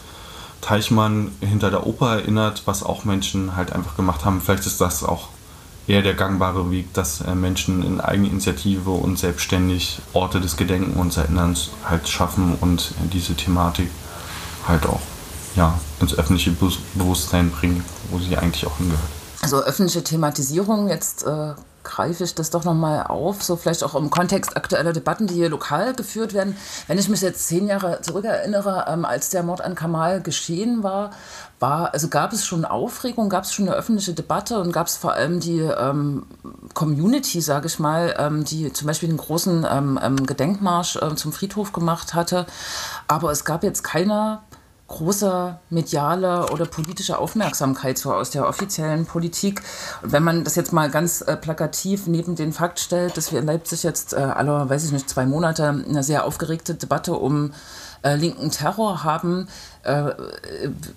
Teichmann 0.62 1.32
hinter 1.42 1.72
der 1.72 1.88
Oper 1.88 2.18
erinnert, 2.18 2.64
was 2.66 2.84
auch 2.84 3.04
Menschen 3.04 3.56
halt 3.56 3.74
einfach 3.74 3.96
gemacht 3.96 4.26
haben. 4.26 4.42
Vielleicht 4.42 4.68
ist 4.68 4.80
das 4.80 5.04
auch 5.04 5.30
eher 5.88 6.04
der 6.04 6.14
gangbare 6.14 6.70
Weg, 6.70 6.94
dass 6.94 7.22
äh, 7.22 7.36
Menschen 7.36 7.84
in 7.84 8.02
Eigeninitiative 8.02 8.92
und 8.92 9.18
selbstständig 9.18 10.00
Orte 10.14 10.40
des 10.40 10.58
Gedenken 10.58 11.00
und 11.00 11.16
Erinnerns 11.18 11.70
halt 11.84 12.08
schaffen 12.08 12.58
und 12.62 12.94
diese 13.12 13.36
Thematik 13.36 13.90
halt 14.68 14.86
auch 14.86 15.02
ja, 15.56 15.80
ins 16.00 16.18
öffentliche 16.18 16.52
Bewusstsein 16.94 17.52
bringen, 17.52 17.84
wo 18.10 18.20
sie 18.20 18.38
eigentlich 18.38 18.66
auch 18.66 18.78
hingehört. 18.78 19.02
Also 19.42 19.58
öffentliche 19.64 20.04
Thematisierung 20.04 20.88
jetzt 20.88 21.24
äh, 21.24 21.54
greife 21.84 22.24
ich 22.24 22.36
das 22.36 22.50
doch 22.50 22.64
nochmal 22.64 23.04
auf, 23.08 23.44
so 23.44 23.56
vielleicht 23.56 23.84
auch 23.84 23.96
im 23.96 24.10
Kontext 24.10 24.56
aktueller 24.56 24.94
Debatten, 24.94 25.28
die 25.28 25.36
hier 25.36 25.50
lokal 25.50 25.94
geführt 25.94 26.34
werden. 26.34 26.56
Wenn 26.88 26.98
ich 26.98 27.10
mich 27.10 27.22
jetzt 27.22 27.48
zehn 27.48 27.68
Jahre 27.68 28.02
zurückerinnere, 28.02 28.86
ähm, 28.88 29.06
als 29.06 29.30
der 29.30 29.44
Mord 29.44 29.62
an 29.62 29.76
Kamal 29.76 30.22
geschehen 30.22 30.84
war, 30.84 31.12
war, 31.60 31.94
also 31.94 32.08
gab 32.08 32.34
es 32.34 32.46
schon 32.46 32.66
Aufregung, 32.66 33.30
gab 33.30 33.44
es 33.44 33.54
schon 33.54 33.68
eine 33.68 33.78
öffentliche 33.78 34.14
Debatte 34.14 34.60
und 34.60 34.72
gab 34.72 34.88
es 34.88 34.98
vor 34.98 35.14
allem 35.14 35.40
die 35.40 35.60
ähm, 35.60 36.26
Community, 36.74 37.40
sage 37.42 37.68
ich 37.68 37.80
mal, 37.80 38.16
ähm, 38.18 38.44
die 38.44 38.74
zum 38.74 38.88
Beispiel 38.88 39.10
den 39.10 39.18
großen 39.18 39.66
ähm, 39.70 40.00
ähm 40.02 40.26
Gedenkmarsch 40.26 40.96
äh, 40.96 41.16
zum 41.16 41.32
Friedhof 41.32 41.72
gemacht 41.72 42.14
hatte. 42.14 42.46
Aber 43.08 43.32
es 43.32 43.46
gab 43.46 43.64
jetzt 43.64 43.84
keine 43.84 44.40
große 44.92 45.58
mediale 45.70 46.50
oder 46.52 46.66
politische 46.66 47.18
Aufmerksamkeit 47.18 47.98
so 47.98 48.14
aus 48.14 48.30
der 48.30 48.48
offiziellen 48.48 49.06
Politik. 49.06 49.62
Und 50.04 50.12
wenn 50.12 50.24
man 50.24 50.44
das 50.44 50.56
jetzt 50.56 50.74
mal 50.74 50.90
ganz 50.90 51.22
äh, 51.22 51.36
plakativ 51.36 52.08
neben 52.08 52.36
den 52.36 52.54
Fakt 52.54 52.80
stellt, 52.80 53.18
dass 53.18 53.32
wir 53.32 53.40
in 53.40 53.46
Leipzig 53.46 53.84
jetzt 53.84 54.14
äh, 54.14 54.18
alle, 54.18 54.70
weiß 54.70 54.86
ich 54.86 54.92
nicht, 54.92 55.10
zwei 55.10 55.26
Monate 55.26 55.70
eine 55.70 56.04
sehr 56.04 56.26
aufgeregte 56.26 56.76
Debatte 56.76 57.14
um 57.14 57.54
äh, 58.04 58.16
linken 58.16 58.52
Terror 58.52 59.04
haben. 59.04 59.48
Äh, 59.84 60.12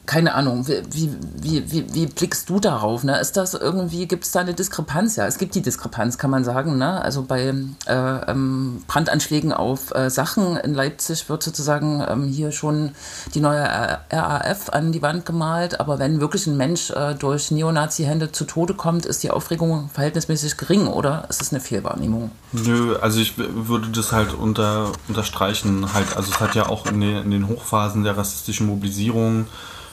keine 0.05 0.35
Ahnung, 0.35 0.69
wie, 0.69 1.11
wie, 1.41 1.73
wie, 1.73 1.95
wie, 1.95 2.07
blickst 2.07 2.51
du 2.51 2.61
darauf? 2.61 3.03
Ne? 3.03 3.19
Ist 3.19 3.37
das 3.37 3.55
irgendwie, 3.55 4.07
gibt 4.07 4.25
es 4.25 4.33
da 4.33 4.41
eine 4.41 4.53
Diskrepanz? 4.53 5.17
Ja, 5.17 5.27
es 5.27 5.39
gibt 5.39 5.55
die 5.55 5.63
Diskrepanz, 5.63 6.19
kann 6.19 6.31
man 6.31 6.45
sagen. 6.45 6.77
Ne? 6.77 7.01
Also 7.01 7.23
bei 7.23 7.55
äh, 7.87 8.31
ähm, 8.31 8.83
Brandanschlägen 8.87 9.55
auf 9.55 9.95
äh, 9.95 10.11
Sachen 10.11 10.59
in 10.59 10.75
Leipzig 10.75 11.31
wird 11.31 11.43
sozusagen 11.43 12.05
ähm, 12.07 12.25
hier 12.25 12.53
schon 12.53 12.91
die 13.35 13.41
neue 13.41 13.65
RAF 14.11 14.69
an 14.69 14.93
die 14.93 15.01
Wand 15.01 15.25
gemalt, 15.25 15.81
aber 15.81 15.99
wenn 15.99 16.21
wirklich 16.21 16.47
ein 16.47 16.59
Mensch 16.59 16.91
äh, 16.91 17.15
durch 17.15 17.51
Neonazi-Hände 17.51 18.33
zu 18.33 18.45
Tode 18.45 18.75
kommt, 18.75 19.07
ist 19.07 19.23
die 19.23 19.31
Aufregung 19.31 19.89
verhältnismäßig 19.95 20.59
gering 20.59 20.89
oder 20.89 21.25
ist 21.31 21.41
es 21.41 21.53
eine 21.53 21.61
Fehlwahrnehmung? 21.61 22.31
Nö, 22.53 22.97
also 22.97 23.19
ich 23.21 23.39
würde 23.39 23.89
das 23.89 24.13
halt 24.13 24.35
unter, 24.35 24.93
unterstreichen. 25.09 25.93
Halt, 25.95 26.17
also 26.17 26.31
es 26.31 26.41
hat 26.41 26.55
ja 26.55 26.69
auch 26.69 26.87
in 26.87 27.01
den, 27.01 27.17
in 27.25 27.31
den 27.31 27.49
Hochphasen 27.49 28.05
der 28.05 28.17
rassistischen 28.17 28.74
Mobilisierung, 28.75 29.47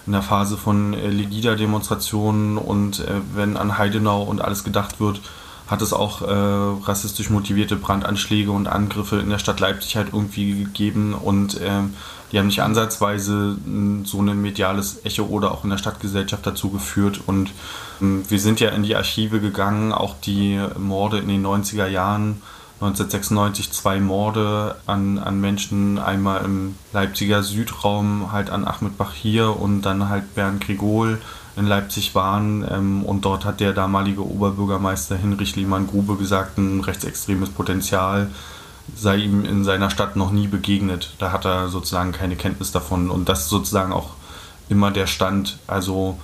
in 0.05 0.13
der 0.13 0.21
Phase 0.21 0.57
von 0.57 0.93
äh, 0.93 1.09
Legida-Demonstrationen 1.09 2.57
und 2.57 2.99
äh, 2.99 3.13
wenn 3.33 3.57
an 3.57 3.77
Heidenau 3.77 4.23
und 4.23 4.41
alles 4.41 4.63
gedacht 4.63 4.99
wird, 4.99 5.21
hat 5.67 5.81
es 5.81 5.93
auch 5.93 6.21
äh, 6.21 6.25
rassistisch 6.85 7.29
motivierte 7.29 7.77
Brandanschläge 7.77 8.51
und 8.51 8.67
Angriffe 8.67 9.19
in 9.19 9.29
der 9.29 9.39
Stadt 9.39 9.61
Leipzig 9.61 9.95
halt 9.95 10.09
irgendwie 10.11 10.63
gegeben 10.63 11.13
und 11.13 11.61
äh, 11.61 11.69
die 12.31 12.39
haben 12.39 12.47
nicht 12.47 12.61
ansatzweise 12.61 13.57
so 14.03 14.21
ein 14.21 14.41
mediales 14.41 15.05
Echo 15.05 15.23
oder 15.23 15.51
auch 15.51 15.63
in 15.63 15.69
der 15.69 15.77
Stadtgesellschaft 15.77 16.45
dazu 16.45 16.71
geführt 16.71 17.21
und 17.25 17.49
äh, 18.01 18.05
wir 18.27 18.39
sind 18.39 18.59
ja 18.59 18.69
in 18.69 18.83
die 18.83 18.95
Archive 18.95 19.39
gegangen, 19.39 19.93
auch 19.93 20.15
die 20.19 20.59
Morde 20.77 21.19
in 21.19 21.27
den 21.29 21.45
90er 21.45 21.87
Jahren 21.87 22.41
1996 22.81 23.71
zwei 23.71 23.99
Morde 23.99 24.75
an, 24.87 25.19
an 25.19 25.39
Menschen, 25.39 25.99
einmal 25.99 26.43
im 26.43 26.75
Leipziger 26.93 27.43
Südraum, 27.43 28.31
halt 28.31 28.49
an 28.49 28.65
Ahmed 28.65 28.97
Bachir 28.97 29.59
und 29.59 29.83
dann 29.83 30.09
halt 30.09 30.33
Bernd 30.33 30.65
Grigol 30.65 31.21
in 31.55 31.67
Leipzig 31.67 32.15
waren. 32.15 32.65
Ähm, 32.67 33.03
und 33.03 33.23
dort 33.23 33.45
hat 33.45 33.59
der 33.59 33.73
damalige 33.73 34.25
Oberbürgermeister 34.25 35.15
Hinrich 35.15 35.55
Lehmann-Grube 35.55 36.15
gesagt, 36.15 36.57
ein 36.57 36.81
rechtsextremes 36.81 37.49
Potenzial 37.49 38.31
sei 38.95 39.17
ihm 39.17 39.45
in 39.45 39.63
seiner 39.63 39.89
Stadt 39.89 40.15
noch 40.15 40.31
nie 40.31 40.47
begegnet. 40.47 41.13
Da 41.19 41.31
hat 41.31 41.45
er 41.45 41.69
sozusagen 41.69 42.11
keine 42.11 42.35
Kenntnis 42.35 42.71
davon. 42.71 43.09
Und 43.09 43.29
das 43.29 43.41
ist 43.41 43.49
sozusagen 43.49 43.93
auch 43.93 44.11
immer 44.69 44.91
der 44.91 45.07
Stand. 45.07 45.59
Also 45.67 46.17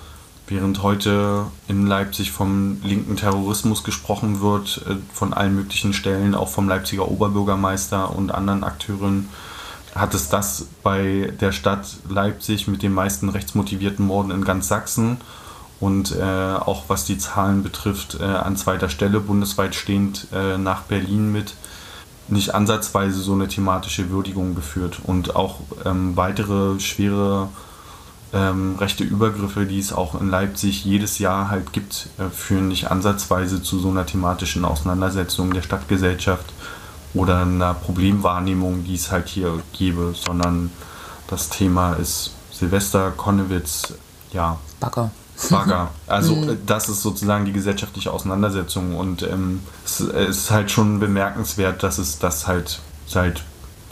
Während 0.48 0.82
heute 0.82 1.44
in 1.68 1.86
Leipzig 1.86 2.32
vom 2.32 2.80
linken 2.82 3.16
Terrorismus 3.16 3.84
gesprochen 3.84 4.40
wird, 4.40 4.82
äh, 4.88 4.96
von 5.12 5.34
allen 5.34 5.54
möglichen 5.54 5.92
Stellen, 5.92 6.34
auch 6.34 6.48
vom 6.48 6.68
Leipziger 6.68 7.08
Oberbürgermeister 7.08 8.16
und 8.16 8.32
anderen 8.32 8.64
Akteuren, 8.64 9.28
hat 9.94 10.14
es 10.14 10.30
das 10.30 10.68
bei 10.82 11.32
der 11.40 11.52
Stadt 11.52 11.86
Leipzig 12.08 12.66
mit 12.66 12.82
den 12.82 12.94
meisten 12.94 13.28
rechtsmotivierten 13.28 14.06
Morden 14.06 14.30
in 14.30 14.44
ganz 14.44 14.68
Sachsen 14.68 15.18
und 15.80 16.16
äh, 16.16 16.22
auch 16.22 16.84
was 16.88 17.04
die 17.04 17.18
Zahlen 17.18 17.62
betrifft, 17.62 18.18
äh, 18.20 18.24
an 18.24 18.56
zweiter 18.56 18.88
Stelle 18.88 19.20
bundesweit 19.20 19.74
stehend 19.74 20.28
äh, 20.32 20.56
nach 20.56 20.82
Berlin 20.82 21.30
mit 21.30 21.54
nicht 22.28 22.54
ansatzweise 22.54 23.20
so 23.20 23.32
eine 23.32 23.48
thematische 23.48 24.10
Würdigung 24.10 24.54
geführt. 24.54 25.00
Und 25.02 25.36
auch 25.36 25.60
ähm, 25.84 26.16
weitere 26.16 26.78
schwere 26.80 27.48
ähm, 28.32 28.76
rechte 28.78 29.04
Übergriffe, 29.04 29.64
die 29.64 29.78
es 29.78 29.92
auch 29.92 30.20
in 30.20 30.28
Leipzig 30.28 30.84
jedes 30.84 31.18
Jahr 31.18 31.50
halt 31.50 31.72
gibt, 31.72 32.08
äh, 32.18 32.28
führen 32.30 32.68
nicht 32.68 32.90
ansatzweise 32.90 33.62
zu 33.62 33.78
so 33.78 33.88
einer 33.88 34.04
thematischen 34.04 34.64
Auseinandersetzung 34.64 35.52
der 35.54 35.62
Stadtgesellschaft 35.62 36.52
oder 37.14 37.40
einer 37.40 37.72
Problemwahrnehmung, 37.74 38.84
die 38.84 38.94
es 38.94 39.10
halt 39.10 39.28
hier 39.28 39.60
gäbe, 39.72 40.14
sondern 40.14 40.70
das 41.26 41.48
Thema 41.48 41.94
ist 41.94 42.32
Silvester, 42.52 43.12
Konnewitz, 43.12 43.94
ja. 44.32 44.58
Bagger. 44.80 45.10
Bagger. 45.50 45.88
Also 46.06 46.36
mhm. 46.36 46.50
Äh, 46.50 46.56
das 46.66 46.88
ist 46.90 47.02
sozusagen 47.02 47.46
die 47.46 47.52
gesellschaftliche 47.52 48.12
Auseinandersetzung 48.12 48.96
und 48.96 49.22
ähm, 49.22 49.60
es, 49.84 50.00
es, 50.00 50.36
ist 50.36 50.50
halt 50.50 50.70
schon 50.70 51.00
bemerkenswert, 51.00 51.82
dass 51.82 51.96
es 51.96 52.18
das 52.18 52.46
halt 52.46 52.80
seit 53.06 53.42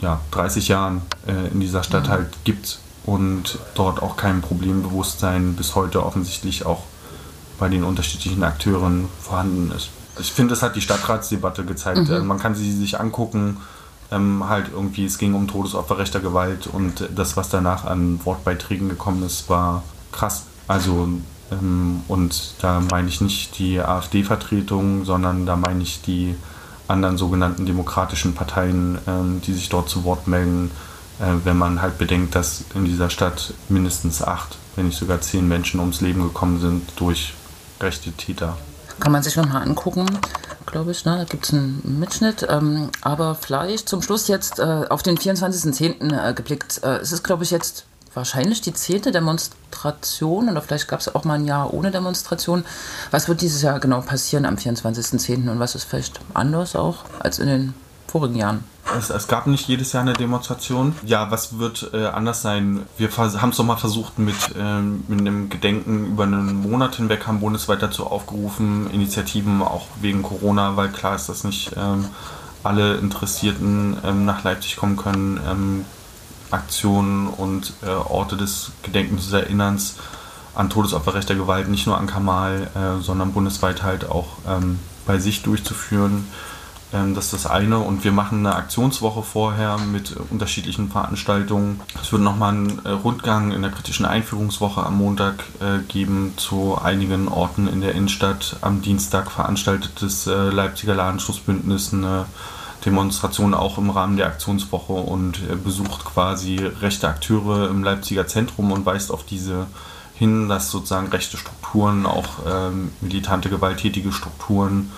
ja, 0.01 0.19
30 0.29 0.67
Jahren 0.67 1.01
äh, 1.25 1.51
in 1.51 1.59
dieser 1.59 1.81
Stadt 1.81 2.05
mhm. 2.05 2.11
halt 2.11 2.29
gibt 2.43 2.79
und 3.07 3.57
dort 3.73 4.03
auch 4.03 4.17
kein 4.17 4.41
Problembewusstsein 4.41 5.55
bis 5.55 5.75
heute 5.75 6.05
offensichtlich 6.05 6.65
auch 6.65 6.83
bei 7.57 7.69
den 7.69 7.83
unterschiedlichen 7.83 8.43
Akteuren 8.43 9.07
vorhanden 9.21 9.71
ist. 9.75 9.89
Ich 10.19 10.33
finde, 10.33 10.51
das 10.51 10.61
hat 10.61 10.75
die 10.75 10.81
Stadtratsdebatte 10.81 11.63
gezeigt. 11.63 12.09
Mhm. 12.09 12.27
Man 12.27 12.37
kann 12.37 12.53
sie 12.53 12.71
sich 12.71 12.99
angucken. 12.99 13.57
Ähm, 14.11 14.47
halt 14.47 14.67
irgendwie, 14.73 15.05
es 15.05 15.17
ging 15.17 15.33
um 15.33 15.47
Todesopfer 15.47 15.97
rechter 15.97 16.19
Gewalt 16.19 16.67
und 16.67 17.09
das, 17.15 17.35
was 17.35 17.49
danach 17.49 17.85
an 17.85 18.19
Wortbeiträgen 18.23 18.89
gekommen 18.89 19.23
ist, 19.23 19.49
war 19.49 19.83
krass. 20.11 20.43
Also, 20.67 21.09
ähm, 21.51 22.01
und 22.07 22.55
da 22.61 22.81
meine 22.91 23.07
ich 23.07 23.21
nicht 23.21 23.57
die 23.57 23.79
AfD-Vertretung, 23.79 25.05
sondern 25.05 25.45
da 25.45 25.55
meine 25.55 25.83
ich 25.83 26.01
die 26.01 26.35
anderen 26.87 27.17
sogenannten 27.17 27.65
demokratischen 27.65 28.33
Parteien, 28.33 28.97
ähm, 29.07 29.41
die 29.45 29.53
sich 29.53 29.69
dort 29.69 29.89
zu 29.89 30.03
Wort 30.03 30.27
melden 30.27 30.71
wenn 31.19 31.57
man 31.57 31.81
halt 31.81 31.97
bedenkt, 31.97 32.35
dass 32.35 32.63
in 32.75 32.85
dieser 32.85 33.09
Stadt 33.09 33.53
mindestens 33.69 34.21
acht, 34.21 34.57
wenn 34.75 34.85
nicht 34.85 34.97
sogar 34.97 35.19
zehn 35.21 35.47
Menschen 35.47 35.79
ums 35.79 36.01
Leben 36.01 36.21
gekommen 36.21 36.59
sind 36.59 36.91
durch 36.97 37.33
rechte 37.81 38.11
Täter. 38.11 38.57
Kann 38.99 39.11
man 39.11 39.23
sich 39.23 39.35
nochmal 39.35 39.61
angucken, 39.61 40.05
glaube 40.65 40.91
ich. 40.91 41.05
Ne? 41.05 41.17
Da 41.17 41.23
gibt 41.23 41.45
es 41.45 41.53
einen 41.53 41.99
Mitschnitt. 41.99 42.45
Ähm, 42.49 42.89
aber 43.01 43.35
vielleicht 43.35 43.89
zum 43.89 44.01
Schluss 44.01 44.27
jetzt 44.27 44.59
äh, 44.59 44.85
auf 44.89 45.03
den 45.03 45.17
24.10. 45.17 46.29
Äh, 46.29 46.33
geblickt. 46.33 46.81
Äh, 46.83 46.97
es 46.97 47.11
ist, 47.11 47.23
glaube 47.23 47.43
ich, 47.43 47.51
jetzt 47.51 47.85
wahrscheinlich 48.13 48.61
die 48.61 48.73
zehnte 48.73 49.11
Demonstration 49.11 50.49
oder 50.49 50.61
vielleicht 50.61 50.87
gab 50.87 50.99
es 50.99 51.13
auch 51.13 51.23
mal 51.23 51.35
ein 51.35 51.45
Jahr 51.45 51.73
ohne 51.73 51.91
Demonstration. 51.91 52.65
Was 53.11 53.27
wird 53.27 53.41
dieses 53.41 53.61
Jahr 53.61 53.79
genau 53.79 54.01
passieren 54.01 54.45
am 54.45 54.55
24.10. 54.55 55.49
und 55.49 55.59
was 55.59 55.75
ist 55.75 55.83
vielleicht 55.83 56.19
anders 56.33 56.75
auch 56.75 57.05
als 57.19 57.37
in 57.37 57.47
den 57.47 57.73
vorigen 58.07 58.35
Jahren? 58.35 58.63
Es, 58.95 59.09
es, 59.09 59.27
gab 59.27 59.47
nicht 59.47 59.67
jedes 59.67 59.91
Jahr 59.93 60.03
eine 60.03 60.13
Demonstration. 60.13 60.95
Ja, 61.03 61.29
was 61.29 61.59
wird 61.59 61.89
äh, 61.93 62.05
anders 62.05 62.41
sein? 62.41 62.85
Wir 62.97 63.09
haben 63.17 63.49
es 63.49 63.57
nochmal 63.57 63.77
versucht 63.77 64.17
mit, 64.17 64.35
äh, 64.57 64.81
mit 64.81 65.19
einem 65.19 65.49
Gedenken 65.49 66.05
über 66.07 66.23
einen 66.23 66.61
Monat 66.61 66.95
hinweg, 66.95 67.27
haben 67.27 67.39
bundesweit 67.39 67.81
dazu 67.81 68.07
aufgerufen, 68.07 68.89
Initiativen 68.91 69.61
auch 69.61 69.87
wegen 69.99 70.23
Corona, 70.23 70.77
weil 70.77 70.89
klar 70.89 71.15
ist, 71.15 71.27
dass 71.27 71.43
nicht 71.43 71.71
ähm, 71.75 72.05
alle 72.63 72.95
Interessierten 72.95 73.97
ähm, 74.05 74.25
nach 74.25 74.43
Leipzig 74.43 74.77
kommen 74.77 74.95
können, 74.95 75.39
ähm, 75.47 75.85
Aktionen 76.51 77.27
und 77.27 77.73
äh, 77.83 77.89
Orte 77.89 78.37
des 78.37 78.71
Gedenkens 78.83 79.25
des 79.25 79.33
Erinnerns 79.33 79.95
an 80.55 80.69
Todesopfer 80.69 81.13
rechter 81.13 81.35
Gewalt, 81.35 81.67
nicht 81.67 81.87
nur 81.87 81.97
an 81.97 82.07
Kamal, 82.07 82.69
äh, 82.73 83.01
sondern 83.01 83.33
bundesweit 83.33 83.83
halt 83.83 84.09
auch 84.09 84.37
ähm, 84.47 84.79
bei 85.05 85.19
sich 85.19 85.43
durchzuführen. 85.43 86.25
Ähm, 86.93 87.15
das 87.15 87.25
ist 87.25 87.33
das 87.33 87.47
eine. 87.47 87.79
Und 87.79 88.03
wir 88.03 88.11
machen 88.11 88.39
eine 88.39 88.55
Aktionswoche 88.55 89.23
vorher 89.23 89.77
mit 89.77 90.15
unterschiedlichen 90.29 90.89
Veranstaltungen. 90.89 91.81
Es 92.01 92.11
wird 92.11 92.21
nochmal 92.21 92.53
einen 92.53 92.85
äh, 92.85 92.89
Rundgang 92.89 93.51
in 93.51 93.61
der 93.61 93.71
kritischen 93.71 94.05
Einführungswoche 94.05 94.83
am 94.83 94.97
Montag 94.97 95.43
äh, 95.59 95.79
geben 95.87 96.33
zu 96.37 96.77
einigen 96.81 97.27
Orten 97.27 97.67
in 97.67 97.81
der 97.81 97.93
Innenstadt. 97.93 98.57
Am 98.61 98.81
Dienstag 98.81 99.31
veranstaltet 99.31 100.01
das 100.01 100.27
äh, 100.27 100.49
Leipziger 100.49 100.95
Ladenschutzbündnis 100.95 101.93
eine 101.93 102.25
Demonstration 102.85 103.53
auch 103.53 103.77
im 103.79 103.89
Rahmen 103.89 104.17
der 104.17 104.27
Aktionswoche 104.27 104.93
und 104.93 105.63
besucht 105.63 106.05
quasi 106.05 106.57
rechte 106.57 107.09
Akteure 107.09 107.69
im 107.69 107.83
Leipziger 107.83 108.27
Zentrum 108.27 108.71
und 108.71 108.85
weist 108.85 109.11
auf 109.11 109.25
diese 109.25 109.65
hin, 110.13 110.47
dass 110.47 110.71
sozusagen 110.71 111.07
rechte 111.07 111.37
Strukturen, 111.37 112.05
auch 112.05 112.27
ähm, 112.47 112.91
militante, 113.01 113.49
gewalttätige 113.49 114.13
Strukturen 114.13 114.91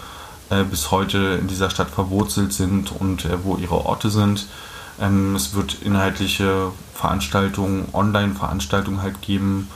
äh, 0.49 0.63
bis 0.63 0.91
heute 0.91 1.39
in 1.39 1.47
dieser 1.47 1.69
Stadt 1.69 1.89
verwurzelt 1.89 2.53
sind 2.53 2.91
und 2.91 3.25
äh, 3.25 3.43
wo 3.43 3.57
ihre 3.57 3.85
Orte 3.85 4.09
sind. 4.09 4.47
Ähm, 4.99 5.35
es 5.35 5.53
wird 5.53 5.81
inhaltliche 5.81 6.71
Veranstaltungen, 6.93 7.87
Online-Veranstaltungen 7.93 9.01
halt 9.01 9.21
geben. 9.21 9.69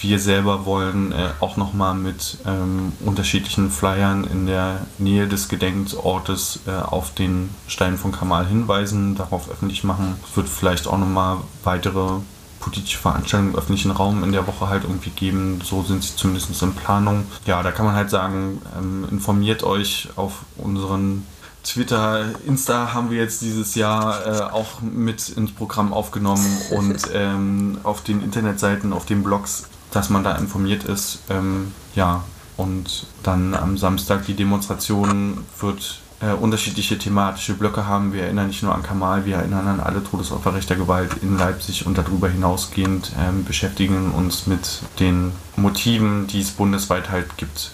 Wir 0.00 0.20
selber 0.20 0.64
wollen 0.64 1.12
äh, 1.12 1.30
auch 1.40 1.56
nochmal 1.56 1.94
mit 1.94 2.38
ähm, 2.46 2.92
unterschiedlichen 3.00 3.70
Flyern 3.70 4.24
in 4.24 4.46
der 4.46 4.86
Nähe 4.98 5.26
des 5.26 5.48
Gedenkortes 5.48 6.60
äh, 6.66 6.70
auf 6.70 7.14
den 7.14 7.50
Stein 7.66 7.98
von 7.98 8.12
Kamal 8.12 8.46
hinweisen, 8.46 9.16
darauf 9.16 9.50
öffentlich 9.50 9.82
machen. 9.82 10.14
Es 10.28 10.36
wird 10.36 10.48
vielleicht 10.48 10.86
auch 10.86 10.98
nochmal 10.98 11.38
weitere 11.64 12.20
politische 12.60 12.98
Veranstaltungen 12.98 13.52
im 13.52 13.58
öffentlichen 13.58 13.90
Raum 13.90 14.24
in 14.24 14.32
der 14.32 14.46
Woche 14.46 14.68
halt 14.68 14.84
irgendwie 14.84 15.10
geben. 15.10 15.60
So 15.62 15.82
sind 15.82 16.02
sie 16.02 16.16
zumindest 16.16 16.62
in 16.62 16.74
Planung. 16.74 17.24
Ja, 17.46 17.62
da 17.62 17.70
kann 17.70 17.86
man 17.86 17.94
halt 17.94 18.10
sagen, 18.10 18.60
ähm, 18.76 19.06
informiert 19.10 19.62
euch 19.62 20.08
auf 20.16 20.44
unseren 20.56 21.24
Twitter, 21.64 22.24
Insta 22.46 22.94
haben 22.94 23.10
wir 23.10 23.18
jetzt 23.18 23.42
dieses 23.42 23.74
Jahr 23.74 24.26
äh, 24.26 24.42
auch 24.52 24.80
mit 24.80 25.28
ins 25.28 25.52
Programm 25.52 25.92
aufgenommen 25.92 26.46
und 26.70 27.10
ähm, 27.12 27.78
auf 27.82 28.02
den 28.02 28.22
Internetseiten, 28.22 28.92
auf 28.92 29.04
den 29.04 29.22
Blogs, 29.22 29.68
dass 29.90 30.08
man 30.08 30.24
da 30.24 30.36
informiert 30.36 30.84
ist. 30.84 31.20
Ähm, 31.28 31.72
ja, 31.94 32.24
und 32.56 33.06
dann 33.22 33.54
am 33.54 33.76
Samstag 33.76 34.26
die 34.26 34.34
Demonstration 34.34 35.44
wird 35.60 36.00
äh, 36.20 36.32
unterschiedliche 36.32 36.98
thematische 36.98 37.54
Blöcke 37.54 37.86
haben. 37.86 38.12
Wir 38.12 38.24
erinnern 38.24 38.48
nicht 38.48 38.62
nur 38.62 38.74
an 38.74 38.82
Kamal, 38.82 39.24
wir 39.24 39.36
erinnern 39.36 39.68
an 39.68 39.80
alle 39.80 40.02
Todesopfer 40.02 40.54
rechter 40.54 40.74
Gewalt 40.74 41.10
in 41.22 41.38
Leipzig 41.38 41.86
und 41.86 41.96
darüber 41.96 42.28
hinausgehend 42.28 43.12
ähm, 43.18 43.44
beschäftigen 43.44 44.10
uns 44.12 44.46
mit 44.46 44.82
den 44.98 45.32
Motiven, 45.56 46.26
die 46.26 46.40
es 46.40 46.50
bundesweit 46.50 47.10
halt 47.10 47.36
gibt, 47.36 47.70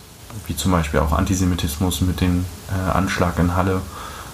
wie 0.47 0.57
zum 0.57 0.72
Beispiel 0.72 1.01
auch 1.01 1.12
Antisemitismus 1.12 2.03
mit 2.03 2.20
dem 2.20 2.45
äh, 2.68 2.90
Anschlag 2.90 3.38
in 3.38 3.57
Halle. 3.57 3.80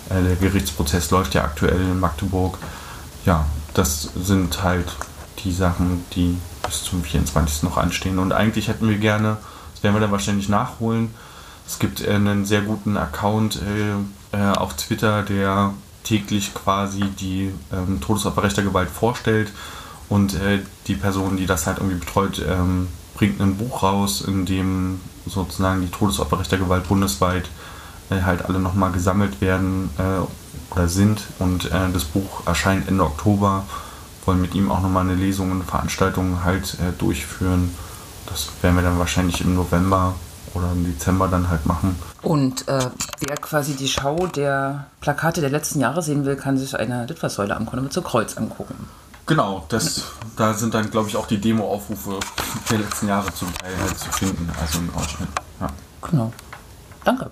Äh, 0.09 0.23
der 0.23 0.37
Gerichtsprozess 0.37 1.11
läuft 1.11 1.35
ja 1.35 1.45
aktuell 1.45 1.81
in 1.81 2.01
Magdeburg. 2.01 2.59
Ja, 3.25 3.47
das 3.75 4.11
sind 4.21 4.63
halt 4.63 4.97
die 5.45 5.53
Sachen, 5.53 6.05
die 6.15 6.37
bis 6.65 6.83
zum 6.83 7.03
24. 7.03 7.63
noch 7.63 7.77
anstehen. 7.77 8.19
Und 8.19 8.33
eigentlich 8.33 8.69
hätten 8.69 8.89
wir 8.89 8.99
gerne, 8.99 9.37
das 9.75 9.83
werden 9.83 9.95
wir 9.95 10.01
dann 10.01 10.11
wahrscheinlich 10.11 10.49
nachholen, 10.49 11.15
es 11.71 11.79
gibt 11.79 12.01
äh, 12.01 12.11
einen 12.11 12.45
sehr 12.45 12.63
guten 12.63 12.97
Account 12.97 13.61
äh, 13.63 14.37
äh, 14.37 14.53
auf 14.57 14.75
Twitter, 14.75 15.23
der 15.23 15.73
täglich 16.03 16.53
quasi 16.53 17.03
die 17.03 17.53
ähm, 17.73 18.01
Todesopfer 18.01 18.43
rechter 18.43 18.63
Gewalt 18.63 18.91
vorstellt 18.91 19.53
und 20.09 20.35
äh, 20.35 20.59
die 20.89 20.97
Person, 20.97 21.37
die 21.37 21.47
das 21.47 21.69
halt 21.69 21.79
irgendwie 21.79 21.99
betreut, 21.99 22.45
ähm, 22.45 22.89
bringt 23.15 23.41
ein 23.41 23.57
Buch 23.57 23.85
raus, 23.85 24.21
in 24.21 24.47
dem 24.47 25.01
sozusagen 25.27 25.83
die 25.83 25.91
Todesopfer 25.91 26.41
rechter 26.41 26.59
Gewalt 26.59 26.89
bundesweit 26.89 27.49
äh, 28.11 28.23
halt 28.23 28.45
alle 28.47 28.59
nochmal 28.59 28.91
gesammelt 28.91 29.41
werden 29.41 29.91
äh, 29.99 30.73
oder 30.73 30.89
sind 30.89 31.23
und 31.41 31.71
das 31.73 32.05
Buch 32.05 32.47
erscheint 32.47 32.87
Ende 32.87 33.05
Oktober. 33.05 33.65
Wollen 34.25 34.41
mit 34.41 34.55
ihm 34.55 34.71
auch 34.71 34.81
nochmal 34.81 35.03
eine 35.03 35.17
Lesung 35.17 35.51
und 35.51 35.65
Veranstaltung 35.65 36.45
halt 36.45 36.77
durchführen. 36.99 37.75
Das 38.27 38.51
werden 38.63 38.77
wir 38.77 38.83
dann 38.83 39.01
wahrscheinlich 39.01 39.41
im 39.41 39.57
November 39.57 40.15
oder 40.55 40.73
im 40.73 40.85
Dezember 40.85 41.29
dann 41.29 41.49
halt 41.49 41.67
machen. 41.67 41.97
Und 42.23 42.67
äh, 42.69 42.91
wer 43.21 43.37
quasi 43.37 43.75
die 43.75 43.89
Schau 43.89 44.27
der 44.27 44.87
Plakate 45.01 45.41
der 45.41 45.51
letzten 45.51 45.81
Jahre 45.81 46.03
sehen 46.03 46.25
will, 46.25 46.37
kann 46.37 46.59
sich 46.59 46.79
eine 46.79 47.07
Litfaßsäule 47.07 47.57
am 47.57 47.67
Kondomit 47.67 47.93
Kreuz 48.05 48.37
angucken. 48.37 48.75
Genau, 49.27 49.65
das, 49.69 50.07
da 50.37 50.55
sind 50.55 50.75
dann, 50.75 50.91
glaube 50.91 51.09
ich, 51.09 51.17
auch 51.17 51.27
die 51.27 51.39
Demo-Aufrufe 51.39 52.19
der 52.71 52.79
letzten 52.79 53.07
Jahre 53.07 53.33
zum 53.33 53.53
Teil 53.55 53.71
halt 53.81 53.97
zu 53.97 54.11
finden, 54.11 54.51
also 54.61 54.79
im 54.79 54.91
Ausschnitt. 54.95 55.29
Ja. 55.61 55.69
Genau. 56.11 56.33
Danke. 57.05 57.31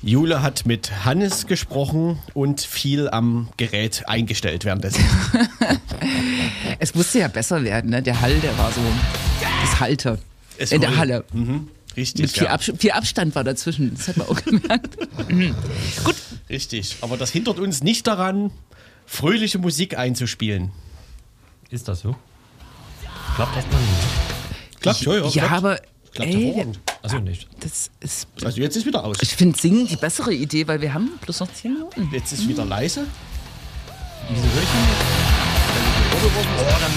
Jule 0.00 0.42
hat 0.42 0.66
mit 0.66 1.04
Hannes 1.04 1.46
gesprochen 1.46 2.18
und 2.34 2.60
viel 2.60 3.08
am 3.10 3.50
Gerät 3.56 4.08
eingestellt 4.08 4.64
währenddessen. 4.64 5.04
es 6.78 6.94
musste 6.94 7.20
ja 7.20 7.28
besser 7.28 7.62
werden, 7.62 7.90
ne? 7.90 8.02
Der 8.02 8.20
Hall, 8.20 8.34
der 8.40 8.56
war 8.58 8.72
so 8.72 8.80
das 9.62 9.78
Halte 9.78 10.18
es 10.58 10.72
in 10.72 10.80
der 10.80 10.96
Halle. 10.96 11.24
Mhm. 11.32 11.68
Richtig. 11.96 12.22
Mit 12.22 12.30
viel, 12.32 12.44
ja. 12.44 12.50
Ab 12.50 12.62
viel, 12.62 12.90
Abstand 12.90 13.34
war 13.34 13.44
dazwischen. 13.44 13.94
Das 13.96 14.08
hat 14.08 14.16
man 14.16 14.28
auch 14.28 14.40
gemerkt. 14.44 14.96
mhm. 15.30 15.54
Gut. 16.04 16.16
Richtig. 16.48 16.96
Aber 17.00 17.16
das 17.16 17.30
hindert 17.30 17.58
uns 17.58 17.82
nicht 17.82 18.06
daran, 18.06 18.50
fröhliche 19.06 19.58
Musik 19.58 19.96
einzuspielen. 19.98 20.70
Ist 21.70 21.88
das 21.88 22.00
so? 22.00 22.16
Klappt 23.36 23.56
das 23.56 23.64
dann 23.70 23.80
nicht? 23.80 24.80
Klappt, 24.80 25.00
ja, 25.02 25.14
ja. 25.14 25.28
Ja, 25.28 25.48
aber. 25.56 25.80
Klappt 26.12 26.30
ey, 26.34 26.66
also 27.00 27.18
nicht. 27.18 27.48
Das 27.60 27.90
ist, 28.00 28.28
also 28.44 28.60
jetzt 28.60 28.76
ist 28.76 28.84
wieder 28.84 29.02
aus. 29.02 29.16
Ich 29.22 29.30
finde 29.34 29.58
Singen 29.58 29.86
die 29.86 29.96
bessere 29.96 30.32
Idee, 30.34 30.68
weil 30.68 30.80
wir 30.82 30.92
haben 30.92 31.10
bloß 31.22 31.40
noch 31.40 31.52
10 31.52 31.72
Minuten. 31.72 32.10
Jetzt 32.12 32.32
ist 32.32 32.46
wieder 32.46 32.66
leise. 32.66 33.06
Wieso 34.28 34.42
höre 34.42 34.62
ich 34.62 34.68
Oh, 36.24 36.64
dann 36.80 36.92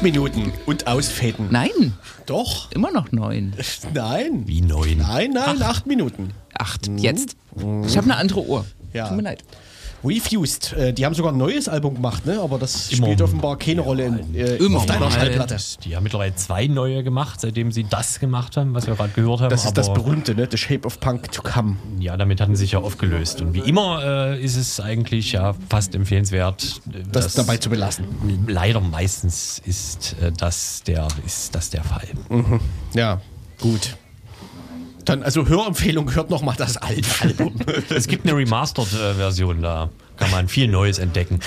Acht 0.00 0.04
Minuten 0.04 0.50
und 0.64 0.86
ausfäden. 0.86 1.48
Nein. 1.50 1.92
Doch. 2.24 2.72
Immer 2.72 2.90
noch 2.90 3.12
neun. 3.12 3.52
Nein. 3.92 4.44
Wie 4.46 4.62
neun? 4.62 4.96
Nein, 4.96 5.32
nein, 5.32 5.60
acht, 5.60 5.62
acht 5.62 5.86
Minuten. 5.86 6.30
Acht. 6.54 6.88
Mhm. 6.88 6.96
Jetzt. 6.96 7.36
Ich 7.84 7.98
habe 7.98 8.04
eine 8.04 8.16
andere 8.16 8.46
Uhr. 8.46 8.64
Ja. 8.94 9.08
Tut 9.08 9.18
mir 9.18 9.24
leid. 9.24 9.44
Refused, 10.04 10.72
äh, 10.72 10.92
die 10.92 11.04
haben 11.04 11.14
sogar 11.14 11.32
ein 11.32 11.38
neues 11.38 11.68
Album 11.68 11.94
gemacht, 11.94 12.24
ne? 12.26 12.40
aber 12.40 12.58
das 12.58 12.90
Immer. 12.90 13.06
spielt 13.06 13.22
offenbar 13.22 13.56
keine 13.58 13.82
Rolle 13.82 14.06
in, 14.06 14.34
äh, 14.34 14.56
Immer 14.56 14.78
auf 14.78 14.86
deiner 14.86 15.10
Schallplatte. 15.10 15.56
Die 15.84 15.94
haben 15.94 16.04
mittlerweile 16.04 16.34
zwei 16.34 16.66
neue 16.66 17.02
gemacht, 17.04 17.40
seitdem 17.40 17.70
sie 17.70 17.84
das 17.84 18.18
gemacht 18.18 18.56
haben, 18.56 18.74
was 18.74 18.86
wir 18.86 18.94
gerade 18.94 19.12
gehört 19.12 19.40
haben. 19.40 19.50
Das 19.50 19.64
ist 19.64 19.76
das 19.76 19.92
berühmte, 19.92 20.34
ne? 20.34 20.48
The 20.50 20.56
Shape 20.56 20.86
of 20.86 21.00
Punk 21.00 21.30
to 21.32 21.42
Come. 21.42 21.76
Ja, 21.98 22.16
damit 22.16 22.40
hatten 22.40 22.56
sie 22.56 22.60
sich 22.60 22.72
ja 22.72 22.78
aufgelöst. 22.78 23.40
Und 23.40 23.54
wie 23.54 23.60
immer 23.60 24.02
äh, 24.02 24.42
ist 24.42 24.56
es 24.56 24.80
eigentlich 24.80 25.32
ja 25.32 25.54
fast 25.68 25.94
empfehlenswert, 25.94 26.80
äh, 26.92 27.02
das, 27.10 27.34
dabei 27.34 27.58
zu 27.58 27.68
belassen. 27.68 28.06
Leider 28.46 28.80
meistens 28.80 29.60
ist, 29.64 30.16
äh, 30.22 30.32
das, 30.32 30.82
der, 30.86 31.08
ist 31.26 31.54
das 31.54 31.70
der 31.70 31.84
Fall. 31.84 32.08
Mhm. 32.28 32.60
Ja, 32.94 33.20
gut. 33.60 33.96
Dann, 35.04 35.22
also 35.22 35.48
Hörempfehlung, 35.48 36.14
hört 36.14 36.30
nochmal 36.30 36.54
das 36.56 36.76
alte 36.76 37.08
Album. 37.20 37.54
es 37.88 38.06
gibt 38.06 38.26
eine 38.26 38.36
Remastered-Version, 38.36 39.62
da 39.62 39.90
kann 40.16 40.30
man 40.30 40.48
viel 40.48 40.68
Neues 40.68 40.98
entdecken. 40.98 41.40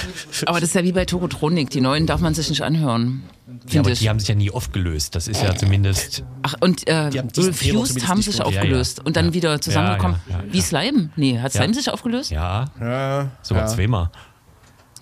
Aber 0.46 0.60
das 0.60 0.70
ist 0.70 0.76
ja 0.76 0.84
wie 0.84 0.92
bei 0.92 1.06
Tokotronik, 1.06 1.70
die 1.70 1.82
neuen 1.82 2.08
darf 2.08 2.22
man 2.22 2.34
sich 2.34 2.50
nicht 2.50 2.62
anhören. 2.62 3.24
Ja, 3.70 3.82
aber 3.82 3.92
ich. 3.92 4.00
die 4.00 4.10
haben 4.10 4.20
sich 4.20 4.30
ja 4.30 4.36
nie 4.36 4.50
aufgelöst. 4.50 5.16
Das 5.16 5.28
ist 5.28 5.42
ja 5.44 5.56
zumindest. 5.56 6.24
Ach, 6.42 6.56
und 6.60 6.88
äh, 6.88 7.10
Refused 7.38 8.08
haben 8.08 8.22
sich 8.22 8.42
aufgelöst 8.42 8.98
ja, 8.98 9.04
ja. 9.04 9.08
und 9.08 9.16
dann 9.16 9.34
wieder 9.34 9.62
zusammengekommen. 9.62 10.18
Wie 10.50 10.62
Slime? 10.62 11.10
Nee, 11.16 11.40
hat 11.40 11.54
Slime 11.54 11.74
sich 11.74 11.90
aufgelöst? 11.90 12.32
Ja. 12.32 12.66
ja 12.80 13.32
Sogar 13.42 13.68
zweimal. 13.68 14.10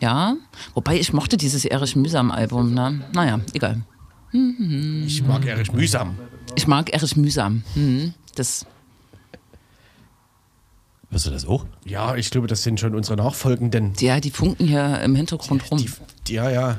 Ja, 0.02 0.36
wobei 0.74 1.00
ich 1.00 1.14
mochte 1.14 1.38
dieses 1.38 1.64
Erich 1.64 1.96
Mühsam-Album. 1.96 2.74
Ne? 2.74 3.02
Naja, 3.14 3.40
egal. 3.54 3.82
Ich 5.06 5.24
mag 5.24 5.46
Erich 5.46 5.72
Mühsam. 5.72 6.18
Ich 6.56 6.68
mag 6.68 6.94
Erich 6.94 7.16
Mühsam. 7.16 7.64
Mhm. 7.76 8.14
Das. 8.36 8.66
Wirst 11.10 11.26
du 11.26 11.32
das 11.32 11.46
auch? 11.46 11.66
Ja, 11.86 12.16
ich 12.16 12.30
glaube, 12.30 12.48
das 12.48 12.64
sind 12.64 12.80
schon 12.80 12.96
unsere 12.96 13.18
Nachfolgenden. 13.18 13.94
Ja, 14.00 14.20
die 14.20 14.32
funken 14.32 14.68
hier 14.68 15.02
im 15.02 15.16
Hintergrund 15.16 15.70
rum. 15.70 15.78
Die, 15.78 15.92
die, 16.28 16.34
ja, 16.34 16.50
ja. 16.50 16.78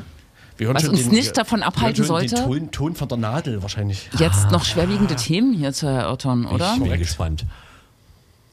Was 0.59 0.87
uns 0.87 1.03
den, 1.03 1.11
nicht 1.11 1.37
davon 1.37 1.63
abhalten 1.63 2.05
sollte. 2.05 2.37
Den 2.37 2.45
Ton, 2.45 2.71
Ton, 2.71 2.95
von 2.95 3.09
der 3.09 3.19
Nadel 3.19 3.63
wahrscheinlich. 3.63 4.09
Jetzt 4.19 4.51
noch 4.51 4.65
schwerwiegende 4.65 5.17
Themen 5.17 5.55
hier 5.55 5.73
zu 5.73 5.87
erörtern, 5.87 6.47
oder? 6.47 6.75
Ich 6.77 6.83
bin 6.83 6.99
gespannt. 6.99 7.47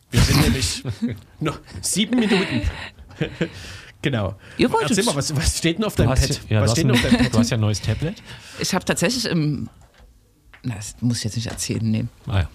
Wir 0.09 0.21
sind 0.21 0.41
nämlich 0.41 0.83
noch 1.39 1.59
sieben 1.81 2.19
Minuten. 2.19 2.61
Genau. 4.01 4.35
Ihr 4.57 4.71
wolltet 4.71 4.91
Erzähl 4.91 5.03
mal, 5.03 5.15
was, 5.17 5.35
was 5.35 5.57
steht 5.57 5.77
denn 5.77 5.83
auf 5.83 5.95
deinem 5.95 6.15
Pad? 6.15 6.39
Ja, 6.47 6.61
was 6.61 6.71
steht 6.71 6.85
denn 6.85 6.91
auf 6.91 7.01
deinem 7.01 7.17
Pad? 7.17 7.33
Du 7.33 7.39
hast 7.39 7.49
ja 7.49 7.57
ein 7.57 7.59
neues 7.59 7.81
Tablet. 7.81 8.23
Ich 8.59 8.73
habe 8.73 8.85
tatsächlich 8.85 9.25
im 9.25 9.67
na, 10.63 10.75
das 10.75 10.95
muss 11.01 11.19
ich 11.19 11.23
jetzt 11.25 11.35
nicht 11.35 11.47
erzählen, 11.47 11.89
nee. 11.89 12.05
Ah 12.27 12.39
ja. 12.41 12.49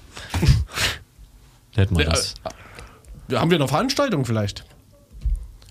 Hätten 1.74 1.98
wir 1.98 2.04
das. 2.04 2.34
Äh, 3.28 3.36
haben 3.36 3.50
wir 3.50 3.58
noch 3.58 3.68
Veranstaltungen 3.68 4.24
vielleicht? 4.24 4.64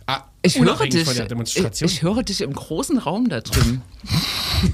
Ah, 0.05 0.23
ich 0.41 0.59
höre, 0.59 0.85
dich, 0.87 1.07
ich, 1.07 1.81
ich, 1.81 2.01
höre 2.01 2.23
dich 2.23 2.41
im 2.41 2.51
großen 2.51 2.97
Raum 2.97 3.29
da 3.29 3.39
drüben. 3.39 3.81